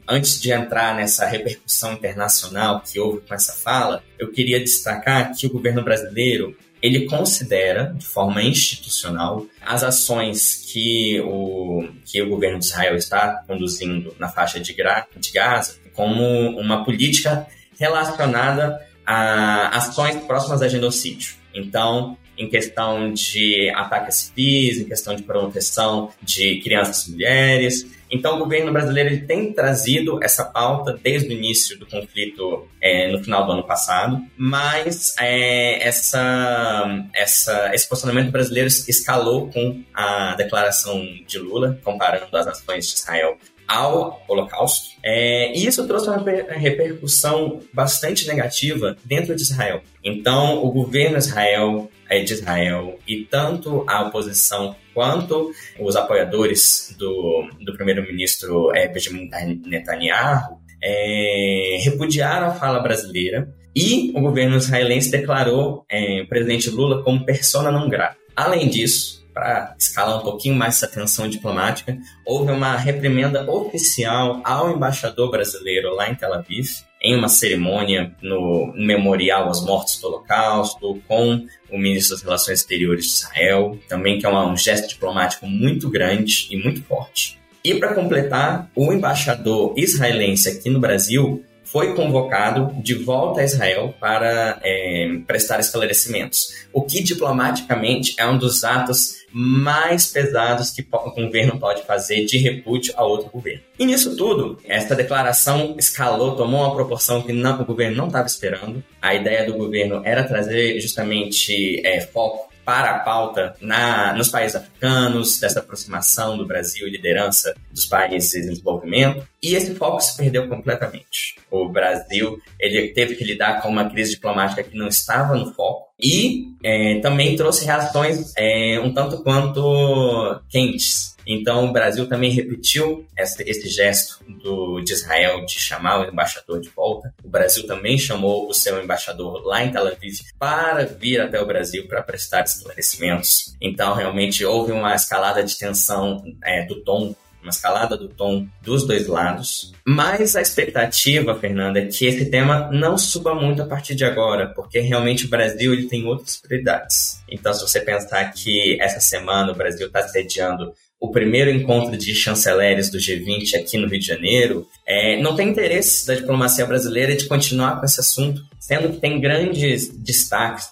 antes 0.09 0.41
de 0.41 0.51
entrar 0.51 0.97
nessa 0.97 1.27
repercussão 1.27 1.93
internacional 1.93 2.81
que 2.81 2.99
houve 2.99 3.21
com 3.21 3.35
essa 3.35 3.53
fala, 3.53 4.03
eu 4.19 4.33
queria 4.33 4.59
destacar 4.59 5.37
que 5.37 5.47
o 5.47 5.51
governo 5.53 5.85
brasileiro 5.85 6.57
ele 6.81 7.05
considera, 7.05 7.95
de 7.95 8.07
forma 8.07 8.43
institucional, 8.43 9.47
as 9.61 9.85
ações 9.85 10.67
que 10.73 11.21
o, 11.21 11.87
que 12.07 12.23
o 12.23 12.29
governo 12.31 12.59
de 12.59 12.65
Israel 12.65 12.97
está 12.97 13.45
conduzindo 13.47 14.17
na 14.19 14.31
faixa 14.31 14.59
de, 14.59 14.75
de 14.75 15.31
Gaza 15.31 15.77
como 15.93 16.25
uma 16.59 16.87
política 16.87 17.47
relacionada 17.79 18.81
a 19.05 19.77
ações 19.77 20.17
próximas 20.25 20.63
a 20.63 20.69
genocídio. 20.69 21.35
Então, 21.55 22.17
em 22.37 22.49
questão 22.49 23.13
de 23.13 23.71
ataques 23.75 24.17
civis, 24.17 24.79
em 24.79 24.85
questão 24.85 25.15
de 25.15 25.23
proteção 25.23 26.11
de 26.23 26.61
crianças 26.61 27.07
e 27.07 27.11
mulheres, 27.11 27.87
então, 28.13 28.37
o 28.37 28.39
governo 28.41 28.71
brasileiro 28.71 29.27
tem 29.27 29.51
trazido 29.55 30.23
essa 30.23 30.45
pauta 30.45 30.99
desde 31.03 31.31
o 31.31 31.33
início 31.33 31.79
do 31.79 31.87
conflito 31.87 32.69
é, 32.79 33.11
no 33.11 33.25
final 33.25 33.47
do 33.47 33.53
ano 33.53 33.63
passado, 33.63 34.21
mas 34.37 35.15
é, 35.19 35.83
essa, 35.83 37.09
essa, 37.15 37.75
esse 37.75 37.89
posicionamento 37.89 38.31
brasileiro 38.31 38.69
escalou 38.69 39.49
com 39.51 39.83
a 39.95 40.35
declaração 40.35 41.03
de 41.27 41.39
Lula, 41.39 41.81
comparando 41.83 42.37
as 42.37 42.47
ações 42.47 42.87
de 42.87 42.99
Israel 43.01 43.39
ao 43.67 44.23
Holocausto. 44.29 44.97
É, 45.03 45.53
e 45.57 45.67
isso 45.67 45.87
trouxe 45.87 46.09
uma 46.09 46.19
repercussão 46.19 47.61
bastante 47.73 48.27
negativa 48.27 48.97
dentro 49.05 49.35
de 49.35 49.43
Israel. 49.43 49.83
Então, 50.05 50.65
o 50.65 50.71
governo 50.71 51.19
Israel, 51.19 51.91
é, 52.09 52.21
de 52.21 52.33
Israel 52.33 52.99
e 53.07 53.25
tanto 53.25 53.85
a 53.89 54.03
oposição 54.03 54.77
quanto 54.93 55.53
os 55.81 55.97
apoiadores 55.97 56.95
do, 56.99 57.49
do 57.61 57.73
primeiro-ministro 57.75 58.75
é, 58.75 58.89
Benjamin 58.89 59.31
Netanyahu 59.65 60.61
é, 60.83 61.79
repudiaram 61.83 62.49
a 62.49 62.55
fala 62.55 62.81
brasileira 62.81 63.49
e 63.75 64.13
o 64.15 64.21
governo 64.21 64.57
israelense 64.57 65.11
declarou 65.11 65.87
é, 65.91 66.23
o 66.23 66.29
presidente 66.29 66.69
Lula 66.69 67.03
como 67.03 67.25
persona 67.25 67.71
não 67.71 67.89
grata. 67.89 68.19
Além 68.37 68.69
disso, 68.69 69.22
para 69.33 69.75
escalar 69.79 70.19
um 70.19 70.23
pouquinho 70.23 70.55
mais 70.55 70.77
essa 70.77 70.87
tensão 70.87 71.29
diplomática, 71.29 71.97
houve 72.25 72.53
uma 72.53 72.77
reprimenda 72.77 73.51
oficial 73.51 74.41
ao 74.45 74.71
embaixador 74.71 75.31
brasileiro 75.31 75.95
lá 75.95 76.11
em 76.11 76.15
Tel 76.15 76.35
Aviv, 76.35 76.69
em 77.01 77.17
uma 77.17 77.29
cerimônia 77.29 78.15
no 78.23 78.73
memorial 78.77 79.49
aos 79.49 79.65
mortos 79.65 80.01
do 80.01 80.07
Holocausto, 80.07 81.03
com 81.09 81.45
o 81.71 81.79
ministro 81.79 82.15
das 82.15 82.25
Relações 82.25 82.61
Exteriores 82.61 83.07
de 83.07 83.11
Israel, 83.13 83.79
também 83.89 84.19
que 84.19 84.27
é 84.27 84.29
um 84.29 84.57
gesto 84.57 84.89
diplomático 84.89 85.47
muito 85.47 85.91
grande 85.91 86.47
e 86.51 86.57
muito 86.57 86.83
forte. 86.83 87.41
E 87.65 87.75
para 87.75 87.95
completar, 87.95 88.71
o 88.75 88.93
embaixador 88.93 89.75
israelense 89.77 90.49
aqui 90.49 90.69
no 90.69 90.81
Brasil 90.81 91.45
foi 91.65 91.95
convocado 91.95 92.71
de 92.83 92.95
volta 92.95 93.41
a 93.41 93.45
Israel 93.45 93.95
para 93.99 94.61
é, 94.63 95.21
prestar 95.27 95.59
esclarecimentos, 95.59 96.67
o 96.71 96.83
que 96.83 97.03
diplomaticamente 97.03 98.15
é 98.19 98.27
um 98.27 98.37
dos 98.37 98.63
atos 98.63 99.22
mais 99.33 100.07
pesados 100.07 100.71
que 100.71 100.87
o 100.91 101.11
governo 101.11 101.59
pode 101.59 101.83
fazer 101.83 102.25
de 102.25 102.39
repúdio 102.39 102.93
a 102.97 103.05
outro 103.05 103.31
governo. 103.31 103.63
E 103.79 103.87
nisso 103.87 104.17
tudo, 104.17 104.59
essa 104.65 104.95
declaração 104.95 105.75
escalou, 105.79 106.37
tomou 106.37 106.61
uma 106.61 106.75
proporção 106.75 107.23
que 107.23 107.33
não, 107.33 107.61
o 107.61 107.65
governo 107.65 107.97
não 107.97 108.07
estava 108.07 108.27
esperando. 108.27 108.83
A 109.01 109.15
ideia 109.15 109.47
do 109.47 109.55
governo 109.55 110.03
era 110.05 110.25
trazer 110.25 110.79
justamente 110.81 111.85
é, 111.85 112.01
foco 112.01 112.52
para 112.65 112.91
a 112.91 112.99
pauta 113.01 113.55
na, 113.61 114.13
nos 114.15 114.29
países 114.29 114.57
africanos, 114.57 115.39
dessa 115.39 115.61
aproximação 115.61 116.37
do 116.37 116.47
Brasil 116.47 116.87
e 116.87 116.91
liderança 116.91 117.55
dos 117.71 117.85
países 117.85 118.35
em 118.35 118.51
desenvolvimento. 118.51 119.27
E 119.43 119.55
esse 119.55 119.75
foco 119.75 120.01
se 120.01 120.17
perdeu 120.17 120.49
completamente. 120.49 121.37
O 121.51 121.69
Brasil 121.69 122.41
ele 122.59 122.89
teve 122.89 123.17
que 123.17 123.25
lidar 123.25 123.61
com 123.61 123.69
uma 123.69 123.91
crise 123.91 124.13
diplomática 124.13 124.63
que 124.63 124.77
não 124.77 124.89
estava 124.89 125.37
no 125.37 125.53
foco 125.53 125.93
e 126.01 126.47
é, 126.63 127.01
também 127.01 127.37
trouxe 127.37 127.65
reações 127.65 128.33
é, 128.37 128.81
um 128.81 128.93
tanto 128.93 129.23
quanto 129.23 130.41
quentes 130.49 131.12
então, 131.27 131.67
o 131.67 131.73
Brasil 131.73 132.09
também 132.09 132.31
repetiu 132.31 133.07
esse, 133.17 133.43
esse 133.45 133.69
gesto 133.69 134.25
do, 134.43 134.81
de 134.81 134.93
Israel 134.93 135.45
de 135.45 135.59
chamar 135.59 136.01
o 136.01 136.11
embaixador 136.11 136.61
de 136.61 136.69
volta. 136.69 137.15
O 137.23 137.29
Brasil 137.29 137.67
também 137.67 137.99
chamou 137.99 138.49
o 138.49 138.55
seu 138.55 138.83
embaixador 138.83 139.43
lá 139.45 139.65
em 139.65 139.71
Tel 139.71 139.87
Aviv 139.87 140.21
para 140.39 140.85
vir 140.85 141.21
até 141.21 141.41
o 141.41 141.47
Brasil 141.47 141.87
para 141.87 142.03
prestar 142.03 142.43
esclarecimentos. 142.43 143.55
Então, 143.61 143.95
realmente 143.95 144.45
houve 144.45 144.73
uma 144.73 144.95
escalada 144.95 145.43
de 145.43 145.57
tensão 145.57 146.23
é, 146.43 146.65
do 146.65 146.83
tom 146.83 147.15
uma 147.43 147.51
escalada 147.51 147.97
do 147.97 148.09
tom 148.09 148.47
dos 148.63 148.87
dois 148.87 149.07
lados. 149.07 149.73
Mas 149.85 150.37
a 150.37 150.41
expectativa, 150.41 151.35
Fernanda, 151.35 151.81
é 151.81 151.87
que 151.87 152.07
esse 152.07 152.27
tema 152.27 152.71
não 152.71 152.97
suba 152.97 153.35
muito 153.35 153.61
a 153.61 153.67
partir 153.67 153.95
de 153.95 154.05
agora, 154.05 154.47
porque 154.55 154.79
realmente 154.79 155.27
o 155.27 155.29
Brasil 155.29 155.73
ele 155.73 155.89
tem 155.89 156.07
outras 156.07 156.37
prioridades. 156.37 157.21
Então, 157.29 157.53
se 157.53 157.61
você 157.61 157.81
pensar 157.81 158.33
que 158.33 158.81
essa 158.81 159.01
semana 159.01 159.53
o 159.53 159.57
Brasil 159.57 159.89
está 159.89 160.07
sediando 160.07 160.73
o 161.03 161.11
primeiro 161.11 161.51
encontro 161.51 161.97
de 161.97 162.15
chanceleres 162.15 162.89
do 162.89 162.97
G20 162.97 163.57
aqui 163.57 163.77
no 163.77 163.89
Rio 163.89 163.99
de 163.99 164.07
Janeiro, 164.07 164.69
é, 164.87 165.21
não 165.21 165.35
tem 165.35 165.49
interesse 165.49 166.07
da 166.07 166.15
diplomacia 166.15 166.65
brasileira 166.65 167.17
de 167.17 167.27
continuar 167.27 167.81
com 167.81 167.85
esse 167.85 167.99
assunto, 167.99 168.41
sendo 168.61 168.89
que 168.89 169.01
tem 169.01 169.21
grandes 169.21 169.89
destaques 169.89 170.71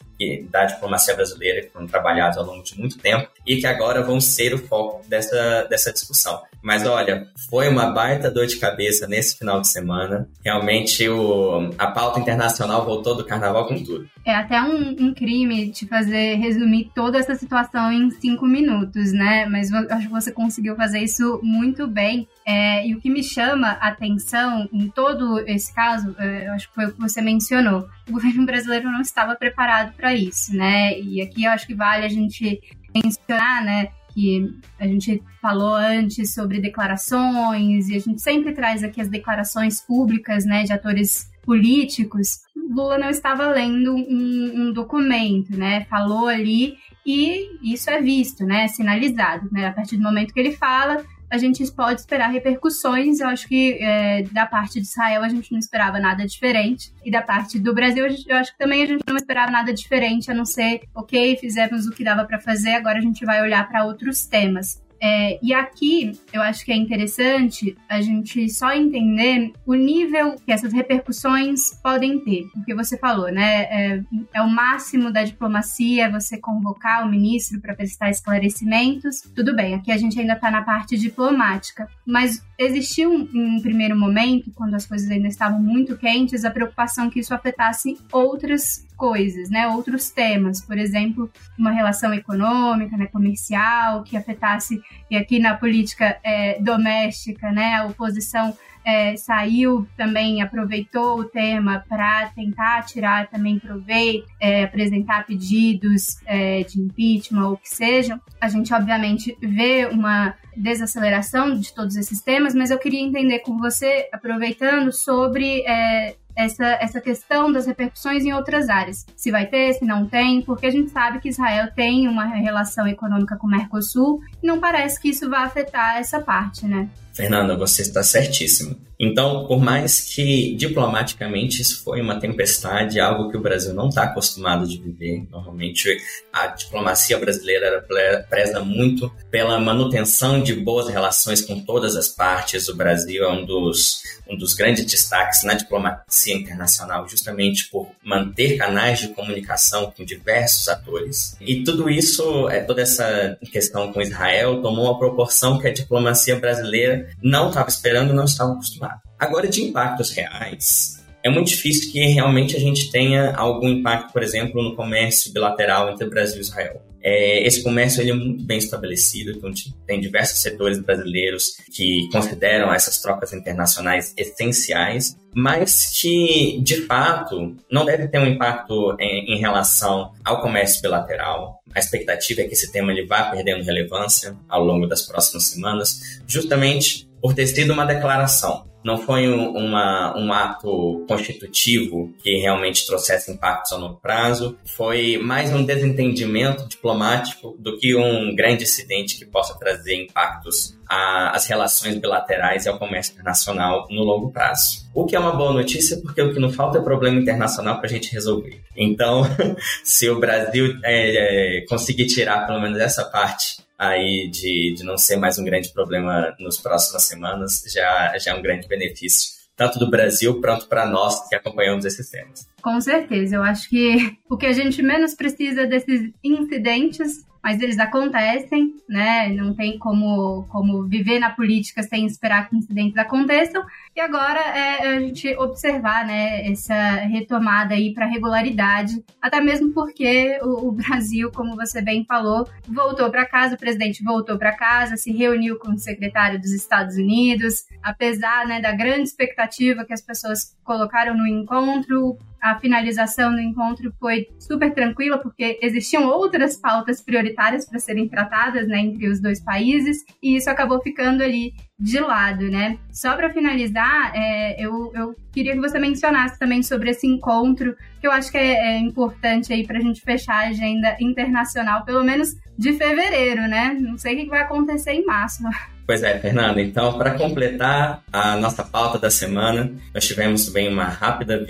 da 0.50 0.64
diplomacia 0.64 1.14
brasileira 1.14 1.62
que 1.62 1.70
foram 1.70 1.86
trabalhados 1.86 2.38
ao 2.38 2.44
longo 2.44 2.62
de 2.62 2.78
muito 2.78 2.98
tempo 2.98 3.28
e 3.46 3.56
que 3.56 3.66
agora 3.66 4.02
vão 4.02 4.20
ser 4.20 4.54
o 4.54 4.58
foco 4.58 5.06
dessa, 5.08 5.66
dessa 5.68 5.92
discussão. 5.92 6.40
Mas 6.62 6.86
olha, 6.86 7.26
foi 7.48 7.68
uma 7.68 7.86
baita 7.86 8.30
dor 8.30 8.46
de 8.46 8.56
cabeça 8.56 9.06
nesse 9.06 9.38
final 9.38 9.60
de 9.60 9.68
semana. 9.68 10.28
Realmente 10.44 11.08
o, 11.08 11.70
a 11.78 11.86
pauta 11.86 12.20
internacional 12.20 12.84
voltou 12.84 13.16
do 13.16 13.24
carnaval 13.24 13.66
com 13.66 13.82
tudo. 13.82 14.08
É 14.24 14.34
até 14.34 14.60
um, 14.60 14.90
um 15.00 15.14
crime 15.14 15.70
te 15.70 15.86
fazer 15.86 16.34
resumir 16.36 16.90
toda 16.94 17.18
essa 17.18 17.34
situação 17.34 17.90
em 17.90 18.10
cinco 18.10 18.46
minutos, 18.46 19.12
né? 19.12 19.46
Mas 19.46 19.72
acho 19.72 20.06
que 20.06 20.12
você 20.12 20.30
conseguiu 20.30 20.76
fazer 20.76 20.98
isso 20.98 21.40
muito 21.42 21.86
bem. 21.86 22.28
É, 22.46 22.86
e 22.86 22.94
o 22.94 23.00
que 23.00 23.08
me 23.08 23.22
chama 23.22 23.78
a 23.80 23.88
atenção 23.88 24.68
em 24.72 24.88
todo 24.88 25.38
esse 25.46 25.74
caso, 25.74 26.14
é, 26.18 26.48
eu 26.48 26.52
acho 26.52 26.68
que 26.68 26.74
foi 26.74 26.86
o 26.86 26.92
que 26.92 27.00
você 27.00 27.22
mencionou. 27.22 27.88
O 28.10 28.14
governo 28.14 28.44
brasileiro 28.44 28.90
não 28.90 29.00
estava 29.00 29.36
preparado 29.36 29.94
para 29.94 30.12
isso, 30.12 30.54
né? 30.54 30.98
E 30.98 31.22
aqui 31.22 31.44
eu 31.44 31.50
acho 31.52 31.66
que 31.66 31.74
vale 31.74 32.04
a 32.04 32.08
gente 32.08 32.60
mencionar, 32.92 33.64
né? 33.64 33.88
que 34.12 34.52
a 34.78 34.86
gente 34.88 35.22
falou 35.40 35.74
antes 35.74 36.34
sobre 36.34 36.60
declarações 36.60 37.88
e 37.88 37.94
a 37.94 38.00
gente 38.00 38.20
sempre 38.20 38.52
traz 38.52 38.82
aqui 38.82 39.00
as 39.00 39.08
declarações 39.08 39.80
públicas, 39.80 40.44
né, 40.44 40.64
de 40.64 40.72
atores 40.72 41.30
políticos. 41.42 42.40
Lula 42.56 42.98
não 42.98 43.08
estava 43.08 43.48
lendo 43.48 43.94
um, 43.94 44.52
um 44.56 44.72
documento, 44.72 45.56
né, 45.56 45.84
falou 45.84 46.26
ali 46.26 46.76
e 47.06 47.72
isso 47.72 47.88
é 47.88 48.00
visto, 48.00 48.44
né, 48.44 48.68
sinalizado, 48.68 49.48
né, 49.50 49.68
a 49.68 49.72
partir 49.72 49.96
do 49.96 50.02
momento 50.02 50.34
que 50.34 50.40
ele 50.40 50.56
fala, 50.56 51.04
a 51.30 51.38
gente 51.38 51.64
pode 51.72 52.00
esperar 52.00 52.28
repercussões. 52.28 53.20
Eu 53.20 53.28
acho 53.28 53.46
que 53.46 53.78
é, 53.80 54.22
da 54.24 54.46
parte 54.46 54.80
de 54.80 54.86
Israel 54.86 55.22
a 55.22 55.28
gente 55.28 55.52
não 55.52 55.58
esperava 55.58 56.00
nada 56.00 56.26
diferente. 56.26 56.92
E 57.04 57.10
da 57.10 57.22
parte 57.22 57.58
do 57.58 57.72
Brasil, 57.72 58.06
eu 58.26 58.36
acho 58.36 58.52
que 58.52 58.58
também 58.58 58.82
a 58.82 58.86
gente 58.86 59.04
não 59.06 59.16
esperava 59.16 59.50
nada 59.50 59.72
diferente, 59.72 60.30
a 60.30 60.34
não 60.34 60.44
ser, 60.44 60.82
ok, 60.94 61.36
fizemos 61.36 61.86
o 61.86 61.92
que 61.92 62.02
dava 62.02 62.24
para 62.24 62.40
fazer, 62.40 62.72
agora 62.72 62.98
a 62.98 63.02
gente 63.02 63.24
vai 63.24 63.40
olhar 63.40 63.66
para 63.68 63.84
outros 63.84 64.26
temas. 64.26 64.82
É, 65.00 65.38
e 65.42 65.54
aqui 65.54 66.12
eu 66.32 66.42
acho 66.42 66.64
que 66.64 66.72
é 66.72 66.76
interessante 66.76 67.76
a 67.88 68.00
gente 68.00 68.48
só 68.50 68.72
entender 68.72 69.52
o 69.64 69.74
nível 69.74 70.36
que 70.44 70.52
essas 70.52 70.72
repercussões 70.72 71.74
podem 71.82 72.20
ter. 72.20 72.46
Porque 72.52 72.74
você 72.74 72.98
falou, 72.98 73.30
né? 73.32 73.62
É, 73.62 74.02
é 74.34 74.42
o 74.42 74.48
máximo 74.48 75.12
da 75.12 75.24
diplomacia 75.24 76.10
você 76.10 76.36
convocar 76.36 77.06
o 77.06 77.10
ministro 77.10 77.60
para 77.60 77.74
prestar 77.74 78.10
esclarecimentos. 78.10 79.22
Tudo 79.34 79.54
bem, 79.54 79.74
aqui 79.74 79.90
a 79.90 79.96
gente 79.96 80.20
ainda 80.20 80.34
está 80.34 80.50
na 80.50 80.62
parte 80.62 80.98
diplomática. 80.98 81.88
Mas 82.06 82.44
existiu 82.60 83.14
em 83.14 83.56
um 83.56 83.60
primeiro 83.60 83.98
momento, 83.98 84.52
quando 84.54 84.74
as 84.74 84.84
coisas 84.84 85.10
ainda 85.10 85.26
estavam 85.26 85.58
muito 85.58 85.96
quentes, 85.96 86.44
a 86.44 86.50
preocupação 86.50 87.08
que 87.08 87.18
isso 87.18 87.32
afetasse 87.32 87.96
outras 88.12 88.86
coisas, 88.98 89.48
né? 89.48 89.66
Outros 89.68 90.10
temas, 90.10 90.60
por 90.60 90.76
exemplo, 90.76 91.30
uma 91.58 91.70
relação 91.70 92.12
econômica, 92.12 92.98
né, 92.98 93.06
comercial, 93.06 94.02
que 94.02 94.14
afetasse 94.14 94.78
e 95.10 95.16
aqui 95.16 95.38
na 95.38 95.56
política 95.56 96.18
é, 96.22 96.60
doméstica, 96.60 97.50
né, 97.50 97.76
a 97.76 97.86
oposição 97.86 98.54
é, 98.84 99.16
saiu 99.16 99.86
também, 99.96 100.42
aproveitou 100.42 101.20
o 101.20 101.24
tema 101.24 101.84
para 101.88 102.28
tentar 102.34 102.82
tirar 102.82 103.28
também 103.28 103.58
proveito, 103.58 104.26
é, 104.40 104.64
apresentar 104.64 105.26
pedidos 105.26 106.18
é, 106.26 106.62
de 106.64 106.80
impeachment 106.80 107.46
ou 107.46 107.52
o 107.54 107.56
que 107.56 107.68
sejam. 107.68 108.20
A 108.40 108.48
gente, 108.48 108.72
obviamente, 108.72 109.36
vê 109.40 109.86
uma 109.86 110.34
desaceleração 110.56 111.58
de 111.58 111.72
todos 111.74 111.96
esses 111.96 112.20
temas, 112.20 112.54
mas 112.54 112.70
eu 112.70 112.78
queria 112.78 113.00
entender 113.00 113.40
com 113.40 113.56
você, 113.58 114.08
aproveitando, 114.12 114.92
sobre 114.92 115.62
é, 115.66 116.16
essa, 116.36 116.66
essa 116.80 117.00
questão 117.00 117.52
das 117.52 117.66
repercussões 117.66 118.24
em 118.24 118.32
outras 118.32 118.68
áreas. 118.68 119.06
Se 119.16 119.30
vai 119.30 119.46
ter, 119.46 119.74
se 119.74 119.84
não 119.84 120.06
tem, 120.06 120.42
porque 120.42 120.66
a 120.66 120.70
gente 120.70 120.90
sabe 120.90 121.20
que 121.20 121.28
Israel 121.28 121.70
tem 121.74 122.08
uma 122.08 122.24
relação 122.24 122.86
econômica 122.86 123.36
com 123.36 123.46
o 123.46 123.50
Mercosul 123.50 124.20
e 124.42 124.46
não 124.46 124.58
parece 124.58 125.00
que 125.00 125.10
isso 125.10 125.28
vai 125.28 125.44
afetar 125.44 125.96
essa 125.96 126.20
parte, 126.20 126.66
né? 126.66 126.88
Fernanda, 127.20 127.54
você 127.54 127.82
está 127.82 128.02
certíssimo. 128.02 128.80
Então, 128.98 129.46
por 129.46 129.60
mais 129.60 130.00
que 130.00 130.54
diplomaticamente 130.56 131.60
isso 131.62 131.82
foi 131.82 132.00
uma 132.00 132.20
tempestade, 132.20 133.00
algo 133.00 133.30
que 133.30 133.36
o 133.36 133.40
Brasil 133.40 133.72
não 133.72 133.88
está 133.88 134.04
acostumado 134.04 134.66
de 134.66 134.78
viver, 134.78 135.26
normalmente 135.30 135.96
a 136.30 136.48
diplomacia 136.48 137.18
brasileira 137.18 137.82
preza 138.28 138.60
muito 138.60 139.10
pela 139.30 139.58
manutenção 139.58 140.42
de 140.42 140.54
boas 140.54 140.88
relações 140.88 141.40
com 141.40 141.60
todas 141.60 141.96
as 141.96 142.08
partes. 142.08 142.68
O 142.68 142.76
Brasil 142.76 143.24
é 143.24 143.32
um 143.32 143.44
dos, 143.46 144.02
um 144.28 144.36
dos 144.36 144.52
grandes 144.52 144.84
destaques 144.84 145.44
na 145.44 145.54
diplomacia 145.54 146.34
internacional, 146.34 147.08
justamente 147.08 147.70
por 147.70 147.90
manter 148.04 148.58
canais 148.58 148.98
de 148.98 149.08
comunicação 149.08 149.90
com 149.96 150.04
diversos 150.04 150.68
atores. 150.68 151.36
E 151.40 151.64
tudo 151.64 151.88
isso, 151.88 152.48
é, 152.50 152.60
toda 152.60 152.82
essa 152.82 153.38
questão 153.50 153.90
com 153.92 154.02
Israel, 154.02 154.60
tomou 154.60 154.84
uma 154.84 154.98
proporção 154.98 155.58
que 155.58 155.68
a 155.68 155.72
diplomacia 155.72 156.38
brasileira 156.38 157.08
não 157.22 157.48
estava 157.48 157.68
esperando, 157.68 158.12
não 158.12 158.24
estava 158.24 158.52
acostumada. 158.52 159.00
Agora, 159.18 159.48
de 159.48 159.62
impactos 159.62 160.10
reais, 160.10 161.02
é 161.22 161.28
muito 161.28 161.48
difícil 161.48 161.92
que 161.92 161.98
realmente 162.06 162.56
a 162.56 162.60
gente 162.60 162.90
tenha 162.90 163.34
algum 163.34 163.68
impacto, 163.68 164.12
por 164.12 164.22
exemplo, 164.22 164.62
no 164.62 164.74
comércio 164.74 165.32
bilateral 165.32 165.90
entre 165.90 166.08
Brasil 166.08 166.38
e 166.38 166.40
Israel. 166.40 166.82
É, 167.02 167.46
esse 167.46 167.62
comércio 167.62 168.02
ele 168.02 168.10
é 168.10 168.14
muito 168.14 168.44
bem 168.44 168.58
estabelecido, 168.58 169.30
então 169.32 169.50
tem 169.86 170.00
diversos 170.00 170.40
setores 170.40 170.78
brasileiros 170.78 171.56
que 171.72 172.08
consideram 172.12 172.72
essas 172.72 173.00
trocas 173.00 173.32
internacionais 173.32 174.12
essenciais, 174.16 175.16
mas 175.34 175.98
que, 176.00 176.60
de 176.62 176.82
fato, 176.82 177.56
não 177.70 177.84
deve 177.84 178.08
ter 178.08 178.18
um 178.18 178.26
impacto 178.26 178.96
em, 178.98 179.34
em 179.34 179.38
relação 179.38 180.12
ao 180.24 180.40
comércio 180.42 180.82
bilateral. 180.82 181.62
A 181.74 181.78
expectativa 181.78 182.42
é 182.42 182.44
que 182.44 182.52
esse 182.52 182.70
tema 182.70 182.92
ele 182.92 183.06
vá 183.06 183.30
perdendo 183.30 183.64
relevância 183.64 184.36
ao 184.48 184.64
longo 184.64 184.86
das 184.86 185.02
próximas 185.02 185.44
semanas, 185.44 186.20
justamente 186.26 187.08
por 187.20 187.34
ter 187.34 187.46
sido 187.46 187.72
uma 187.72 187.84
declaração 187.84 188.69
não 188.84 188.98
foi 188.98 189.28
um, 189.28 189.50
uma, 189.56 190.16
um 190.16 190.32
ato 190.32 191.04
constitutivo 191.06 192.12
que 192.22 192.36
realmente 192.36 192.86
trouxesse 192.86 193.30
impactos 193.30 193.72
a 193.72 193.76
longo 193.76 194.00
prazo, 194.00 194.58
foi 194.64 195.18
mais 195.18 195.52
um 195.52 195.64
desentendimento 195.64 196.68
diplomático 196.68 197.56
do 197.58 197.76
que 197.78 197.94
um 197.94 198.34
grande 198.34 198.64
incidente 198.64 199.18
que 199.18 199.26
possa 199.26 199.58
trazer 199.58 199.94
impactos 199.94 200.78
às 200.88 201.46
relações 201.46 201.96
bilaterais 201.96 202.66
e 202.66 202.68
ao 202.68 202.78
comércio 202.78 203.12
internacional 203.12 203.86
no 203.90 204.02
longo 204.02 204.32
prazo. 204.32 204.88
O 204.92 205.06
que 205.06 205.14
é 205.14 205.20
uma 205.20 205.36
boa 205.36 205.52
notícia, 205.52 205.96
porque 205.98 206.20
o 206.20 206.32
que 206.32 206.40
não 206.40 206.50
falta 206.50 206.78
é 206.78 206.82
problema 206.82 207.20
internacional 207.20 207.76
para 207.76 207.86
a 207.86 207.90
gente 207.90 208.12
resolver. 208.12 208.60
Então, 208.76 209.22
se 209.84 210.10
o 210.10 210.18
Brasil 210.18 210.76
é, 210.82 211.58
é, 211.58 211.66
conseguir 211.66 212.06
tirar 212.06 212.46
pelo 212.46 212.60
menos 212.60 212.78
essa 212.78 213.04
parte 213.04 213.60
aí 213.80 214.28
de, 214.28 214.74
de 214.76 214.84
não 214.84 214.98
ser 214.98 215.16
mais 215.16 215.38
um 215.38 215.44
grande 215.44 215.70
problema 215.70 216.36
nas 216.38 216.58
próximas 216.58 217.04
semanas, 217.04 217.64
já, 217.66 218.18
já 218.18 218.32
é 218.32 218.34
um 218.34 218.42
grande 218.42 218.68
benefício 218.68 219.40
tanto 219.56 219.78
do 219.78 219.90
Brasil 219.90 220.40
quanto 220.40 220.66
para 220.68 220.86
nós 220.86 221.28
que 221.28 221.34
acompanhamos 221.34 221.84
esses 221.84 222.08
temas. 222.08 222.46
Com 222.62 222.80
certeza, 222.80 223.36
eu 223.36 223.42
acho 223.42 223.68
que 223.68 224.16
o 224.28 224.36
que 224.36 224.46
a 224.46 224.52
gente 224.52 224.82
menos 224.82 225.14
precisa 225.14 225.66
desses 225.66 226.12
incidentes 226.22 227.24
mas 227.42 227.60
eles 227.60 227.78
acontecem, 227.78 228.74
né? 228.88 229.28
Não 229.30 229.54
tem 229.54 229.78
como, 229.78 230.44
como 230.48 230.86
viver 230.86 231.18
na 231.18 231.30
política 231.30 231.82
sem 231.82 232.04
esperar 232.04 232.48
que 232.48 232.56
incidentes 232.56 232.96
aconteçam. 232.98 233.64
E 233.96 234.00
agora 234.00 234.40
é 234.40 234.96
a 234.96 235.00
gente 235.00 235.34
observar, 235.36 236.06
né, 236.06 236.50
essa 236.50 236.74
retomada 236.96 237.74
aí 237.74 237.94
para 237.94 238.06
regularidade, 238.06 239.02
até 239.20 239.40
mesmo 239.40 239.72
porque 239.72 240.38
o, 240.42 240.68
o, 240.68 240.72
Brasil, 240.72 241.30
como 241.32 241.56
você 241.56 241.80
bem 241.82 242.04
falou, 242.04 242.48
voltou 242.68 243.10
para 243.10 243.26
casa, 243.26 243.54
o 243.54 243.58
presidente 243.58 244.04
voltou 244.04 244.38
para 244.38 244.56
casa, 244.56 244.96
se 244.96 245.10
reuniu 245.10 245.58
com 245.58 245.72
o 245.72 245.78
secretário 245.78 246.38
dos 246.38 246.52
Estados 246.52 246.96
Unidos, 246.96 247.64
apesar, 247.82 248.46
né, 248.46 248.60
da 248.60 248.72
grande 248.72 249.04
expectativa 249.04 249.84
que 249.84 249.92
as 249.92 250.02
pessoas 250.02 250.56
colocaram 250.62 251.16
no 251.16 251.26
encontro, 251.26 252.18
a 252.40 252.58
finalização 252.58 253.32
do 253.32 253.40
encontro 253.40 253.92
foi 253.98 254.28
super 254.38 254.72
tranquila, 254.72 255.18
porque 255.18 255.58
existiam 255.62 256.06
outras 256.06 256.56
pautas 256.56 257.02
prioritárias 257.02 257.68
para 257.68 257.78
serem 257.78 258.08
tratadas 258.08 258.66
né, 258.66 258.80
entre 258.80 259.08
os 259.08 259.20
dois 259.20 259.42
países, 259.42 260.04
e 260.22 260.36
isso 260.36 260.48
acabou 260.48 260.80
ficando 260.80 261.22
ali 261.22 261.52
de 261.78 261.98
lado, 261.98 262.50
né? 262.50 262.78
Só 262.92 263.16
para 263.16 263.30
finalizar, 263.30 264.12
é, 264.14 264.62
eu, 264.62 264.92
eu 264.94 265.14
queria 265.32 265.54
que 265.54 265.60
você 265.60 265.78
mencionasse 265.78 266.38
também 266.38 266.62
sobre 266.62 266.90
esse 266.90 267.06
encontro, 267.06 267.74
que 268.00 268.06
eu 268.06 268.12
acho 268.12 268.30
que 268.30 268.36
é, 268.36 268.74
é 268.74 268.78
importante 268.78 269.52
aí 269.52 269.66
para 269.66 269.78
a 269.78 269.80
gente 269.80 270.02
fechar 270.02 270.44
a 270.44 270.48
agenda 270.48 270.96
internacional, 271.00 271.84
pelo 271.84 272.04
menos 272.04 272.34
de 272.58 272.74
fevereiro, 272.74 273.42
né? 273.42 273.76
Não 273.80 273.96
sei 273.96 274.14
o 274.14 274.18
que 274.18 274.26
vai 274.26 274.40
acontecer 274.40 274.92
em 274.92 275.06
março. 275.06 275.42
Pois 275.90 276.04
é, 276.04 276.16
Fernanda. 276.20 276.62
Então, 276.62 276.96
para 276.96 277.18
completar 277.18 278.00
a 278.12 278.36
nossa 278.36 278.62
pauta 278.62 278.96
da 278.96 279.10
semana, 279.10 279.72
nós 279.92 280.06
tivemos 280.06 280.46
também 280.46 280.68
uma 280.68 280.84
rápida 280.84 281.44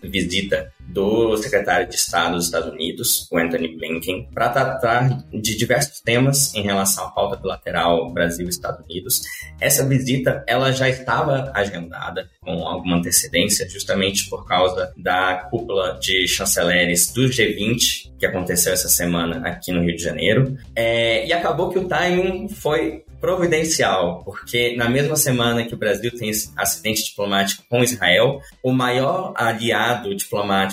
visita 0.00 0.72
do 0.92 1.36
secretário 1.36 1.88
de 1.88 1.94
Estado 1.94 2.34
dos 2.34 2.46
Estados 2.46 2.72
Unidos, 2.72 3.28
o 3.30 3.38
Anthony 3.38 3.76
Blinken, 3.76 4.28
para 4.32 4.48
tratar 4.48 5.24
de 5.32 5.56
diversos 5.56 6.00
temas 6.00 6.54
em 6.54 6.62
relação 6.62 7.06
à 7.06 7.10
pauta 7.10 7.36
bilateral 7.36 8.12
Brasil-Estados 8.12 8.84
Unidos. 8.84 9.22
Essa 9.60 9.84
visita, 9.84 10.44
ela 10.46 10.72
já 10.72 10.88
estava 10.88 11.50
agendada 11.54 12.28
com 12.40 12.66
alguma 12.66 12.96
antecedência, 12.96 13.68
justamente 13.68 14.28
por 14.28 14.46
causa 14.46 14.92
da 14.96 15.48
cúpula 15.50 15.98
de 16.00 16.26
chanceleres 16.26 17.12
do 17.12 17.22
G20 17.22 18.10
que 18.20 18.26
aconteceu 18.26 18.74
essa 18.74 18.88
semana 18.88 19.40
aqui 19.48 19.72
no 19.72 19.82
Rio 19.82 19.96
de 19.96 20.02
Janeiro. 20.02 20.56
É, 20.76 21.26
e 21.26 21.32
acabou 21.32 21.70
que 21.70 21.78
o 21.78 21.88
timing 21.88 22.50
foi 22.50 23.02
providencial, 23.18 24.22
porque 24.24 24.76
na 24.76 24.88
mesma 24.88 25.16
semana 25.16 25.64
que 25.64 25.74
o 25.74 25.76
Brasil 25.76 26.10
tem 26.10 26.30
acidente 26.56 27.04
diplomático 27.04 27.64
com 27.68 27.82
Israel, 27.82 28.40
o 28.62 28.72
maior 28.72 29.32
aliado 29.36 30.14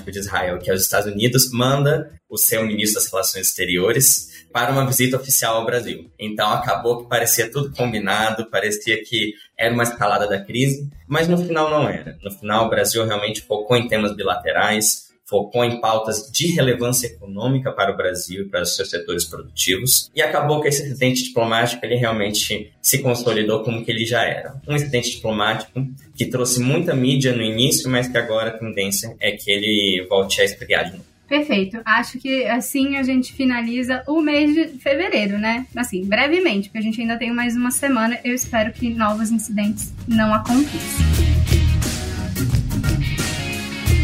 diplomático 0.07 0.11
de 0.11 0.19
Israel, 0.19 0.59
que 0.59 0.69
é 0.69 0.73
os 0.73 0.81
Estados 0.81 1.11
Unidos, 1.11 1.51
manda 1.51 2.11
o 2.29 2.37
seu 2.37 2.65
ministro 2.65 3.01
das 3.01 3.11
Relações 3.11 3.47
Exteriores 3.47 4.45
para 4.51 4.71
uma 4.71 4.85
visita 4.85 5.17
oficial 5.17 5.57
ao 5.57 5.65
Brasil. 5.65 6.09
Então 6.17 6.51
acabou 6.51 7.03
que 7.03 7.09
parecia 7.09 7.51
tudo 7.51 7.71
combinado, 7.71 8.49
parecia 8.49 9.03
que 9.03 9.33
era 9.57 9.73
uma 9.73 9.83
escalada 9.83 10.27
da 10.27 10.39
crise, 10.39 10.89
mas 11.07 11.27
no 11.27 11.37
final 11.37 11.69
não 11.69 11.87
era. 11.87 12.17
No 12.23 12.31
final 12.31 12.65
o 12.65 12.69
Brasil 12.69 13.05
realmente 13.05 13.41
focou 13.41 13.77
em 13.77 13.87
temas 13.87 14.15
bilaterais, 14.15 15.06
focou 15.27 15.63
em 15.63 15.79
pautas 15.81 16.31
de 16.31 16.47
relevância 16.47 17.07
econômica 17.07 17.71
para 17.71 17.93
o 17.93 17.97
Brasil 17.97 18.43
e 18.43 18.49
para 18.49 18.61
os 18.61 18.75
seus 18.75 18.89
setores 18.89 19.25
produtivos, 19.25 20.09
e 20.15 20.21
acabou 20.21 20.61
que 20.61 20.69
esse 20.69 20.83
incidente 20.83 21.23
diplomático 21.25 21.85
ele 21.85 21.95
realmente 21.95 22.71
se 22.81 22.99
consolidou 22.99 23.63
como 23.63 23.83
que 23.83 23.91
ele 23.91 24.05
já 24.05 24.23
era. 24.23 24.55
Um 24.67 24.75
incidente 24.75 25.11
diplomático 25.11 25.85
que 26.15 26.25
trouxe 26.25 26.61
muita 26.61 26.95
mídia 26.95 27.35
no 27.35 27.43
início, 27.43 27.89
mas 27.89 28.07
que 28.07 28.17
agora 28.17 28.49
a 28.49 28.57
tendência 28.57 29.15
é 29.19 29.31
que 29.31 29.51
ele 29.51 30.05
volte 30.09 30.41
a 30.41 30.45
esfriar 30.45 30.85
de 30.85 30.91
novo. 30.91 31.05
Perfeito. 31.27 31.81
Acho 31.83 32.17
que 32.19 32.45
assim 32.45 32.95
a 32.95 33.03
gente 33.03 33.33
finaliza 33.33 34.01
o 34.07 34.21
mês 34.21 34.53
de 34.53 34.79
fevereiro, 34.79 35.37
né? 35.37 35.67
Assim, 35.75 36.05
brevemente, 36.05 36.69
porque 36.69 36.77
a 36.77 36.81
gente 36.81 37.01
ainda 37.01 37.17
tem 37.17 37.33
mais 37.33 37.53
uma 37.53 37.69
semana. 37.69 38.17
Eu 38.23 38.33
espero 38.33 38.71
que 38.71 38.89
novos 38.89 39.29
incidentes 39.29 39.93
não 40.07 40.33
aconteçam. 40.33 41.66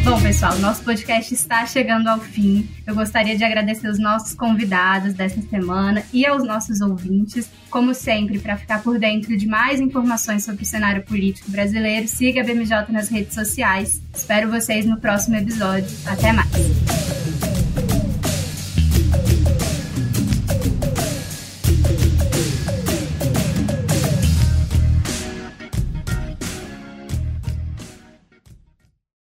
Bom, 0.04 0.22
pessoal, 0.22 0.60
nosso 0.60 0.84
podcast 0.84 1.34
está 1.34 1.66
chegando 1.66 2.10
ao 2.10 2.20
fim. 2.20 2.70
Eu 2.86 2.93
gostaria 2.93 3.38
de 3.38 3.43
agradecer 3.43 3.88
os 3.88 3.97
nossos 3.97 4.36
convidados 4.36 5.14
dessa 5.14 5.41
semana 5.43 6.04
e 6.12 6.26
aos 6.26 6.43
nossos 6.43 6.82
ouvintes. 6.82 7.49
Como 7.70 7.93
sempre, 7.93 8.38
para 8.38 8.58
ficar 8.58 8.84
por 8.84 8.99
dentro 8.99 9.38
de 9.38 9.47
mais 9.47 9.80
informações 9.80 10.43
sobre 10.43 10.64
o 10.64 10.66
cenário 10.66 11.04
político 11.04 11.49
brasileiro, 11.49 12.06
siga 12.10 12.41
a 12.41 12.43
BMJ 12.43 12.91
nas 12.91 13.08
redes 13.08 13.34
sociais. 13.34 14.01
Espero 14.14 14.51
vocês 14.51 14.86
no 14.86 14.97
próximo 14.97 15.38
episódio. 15.38 15.89
Até 16.06 16.34
mais! 16.34 17.32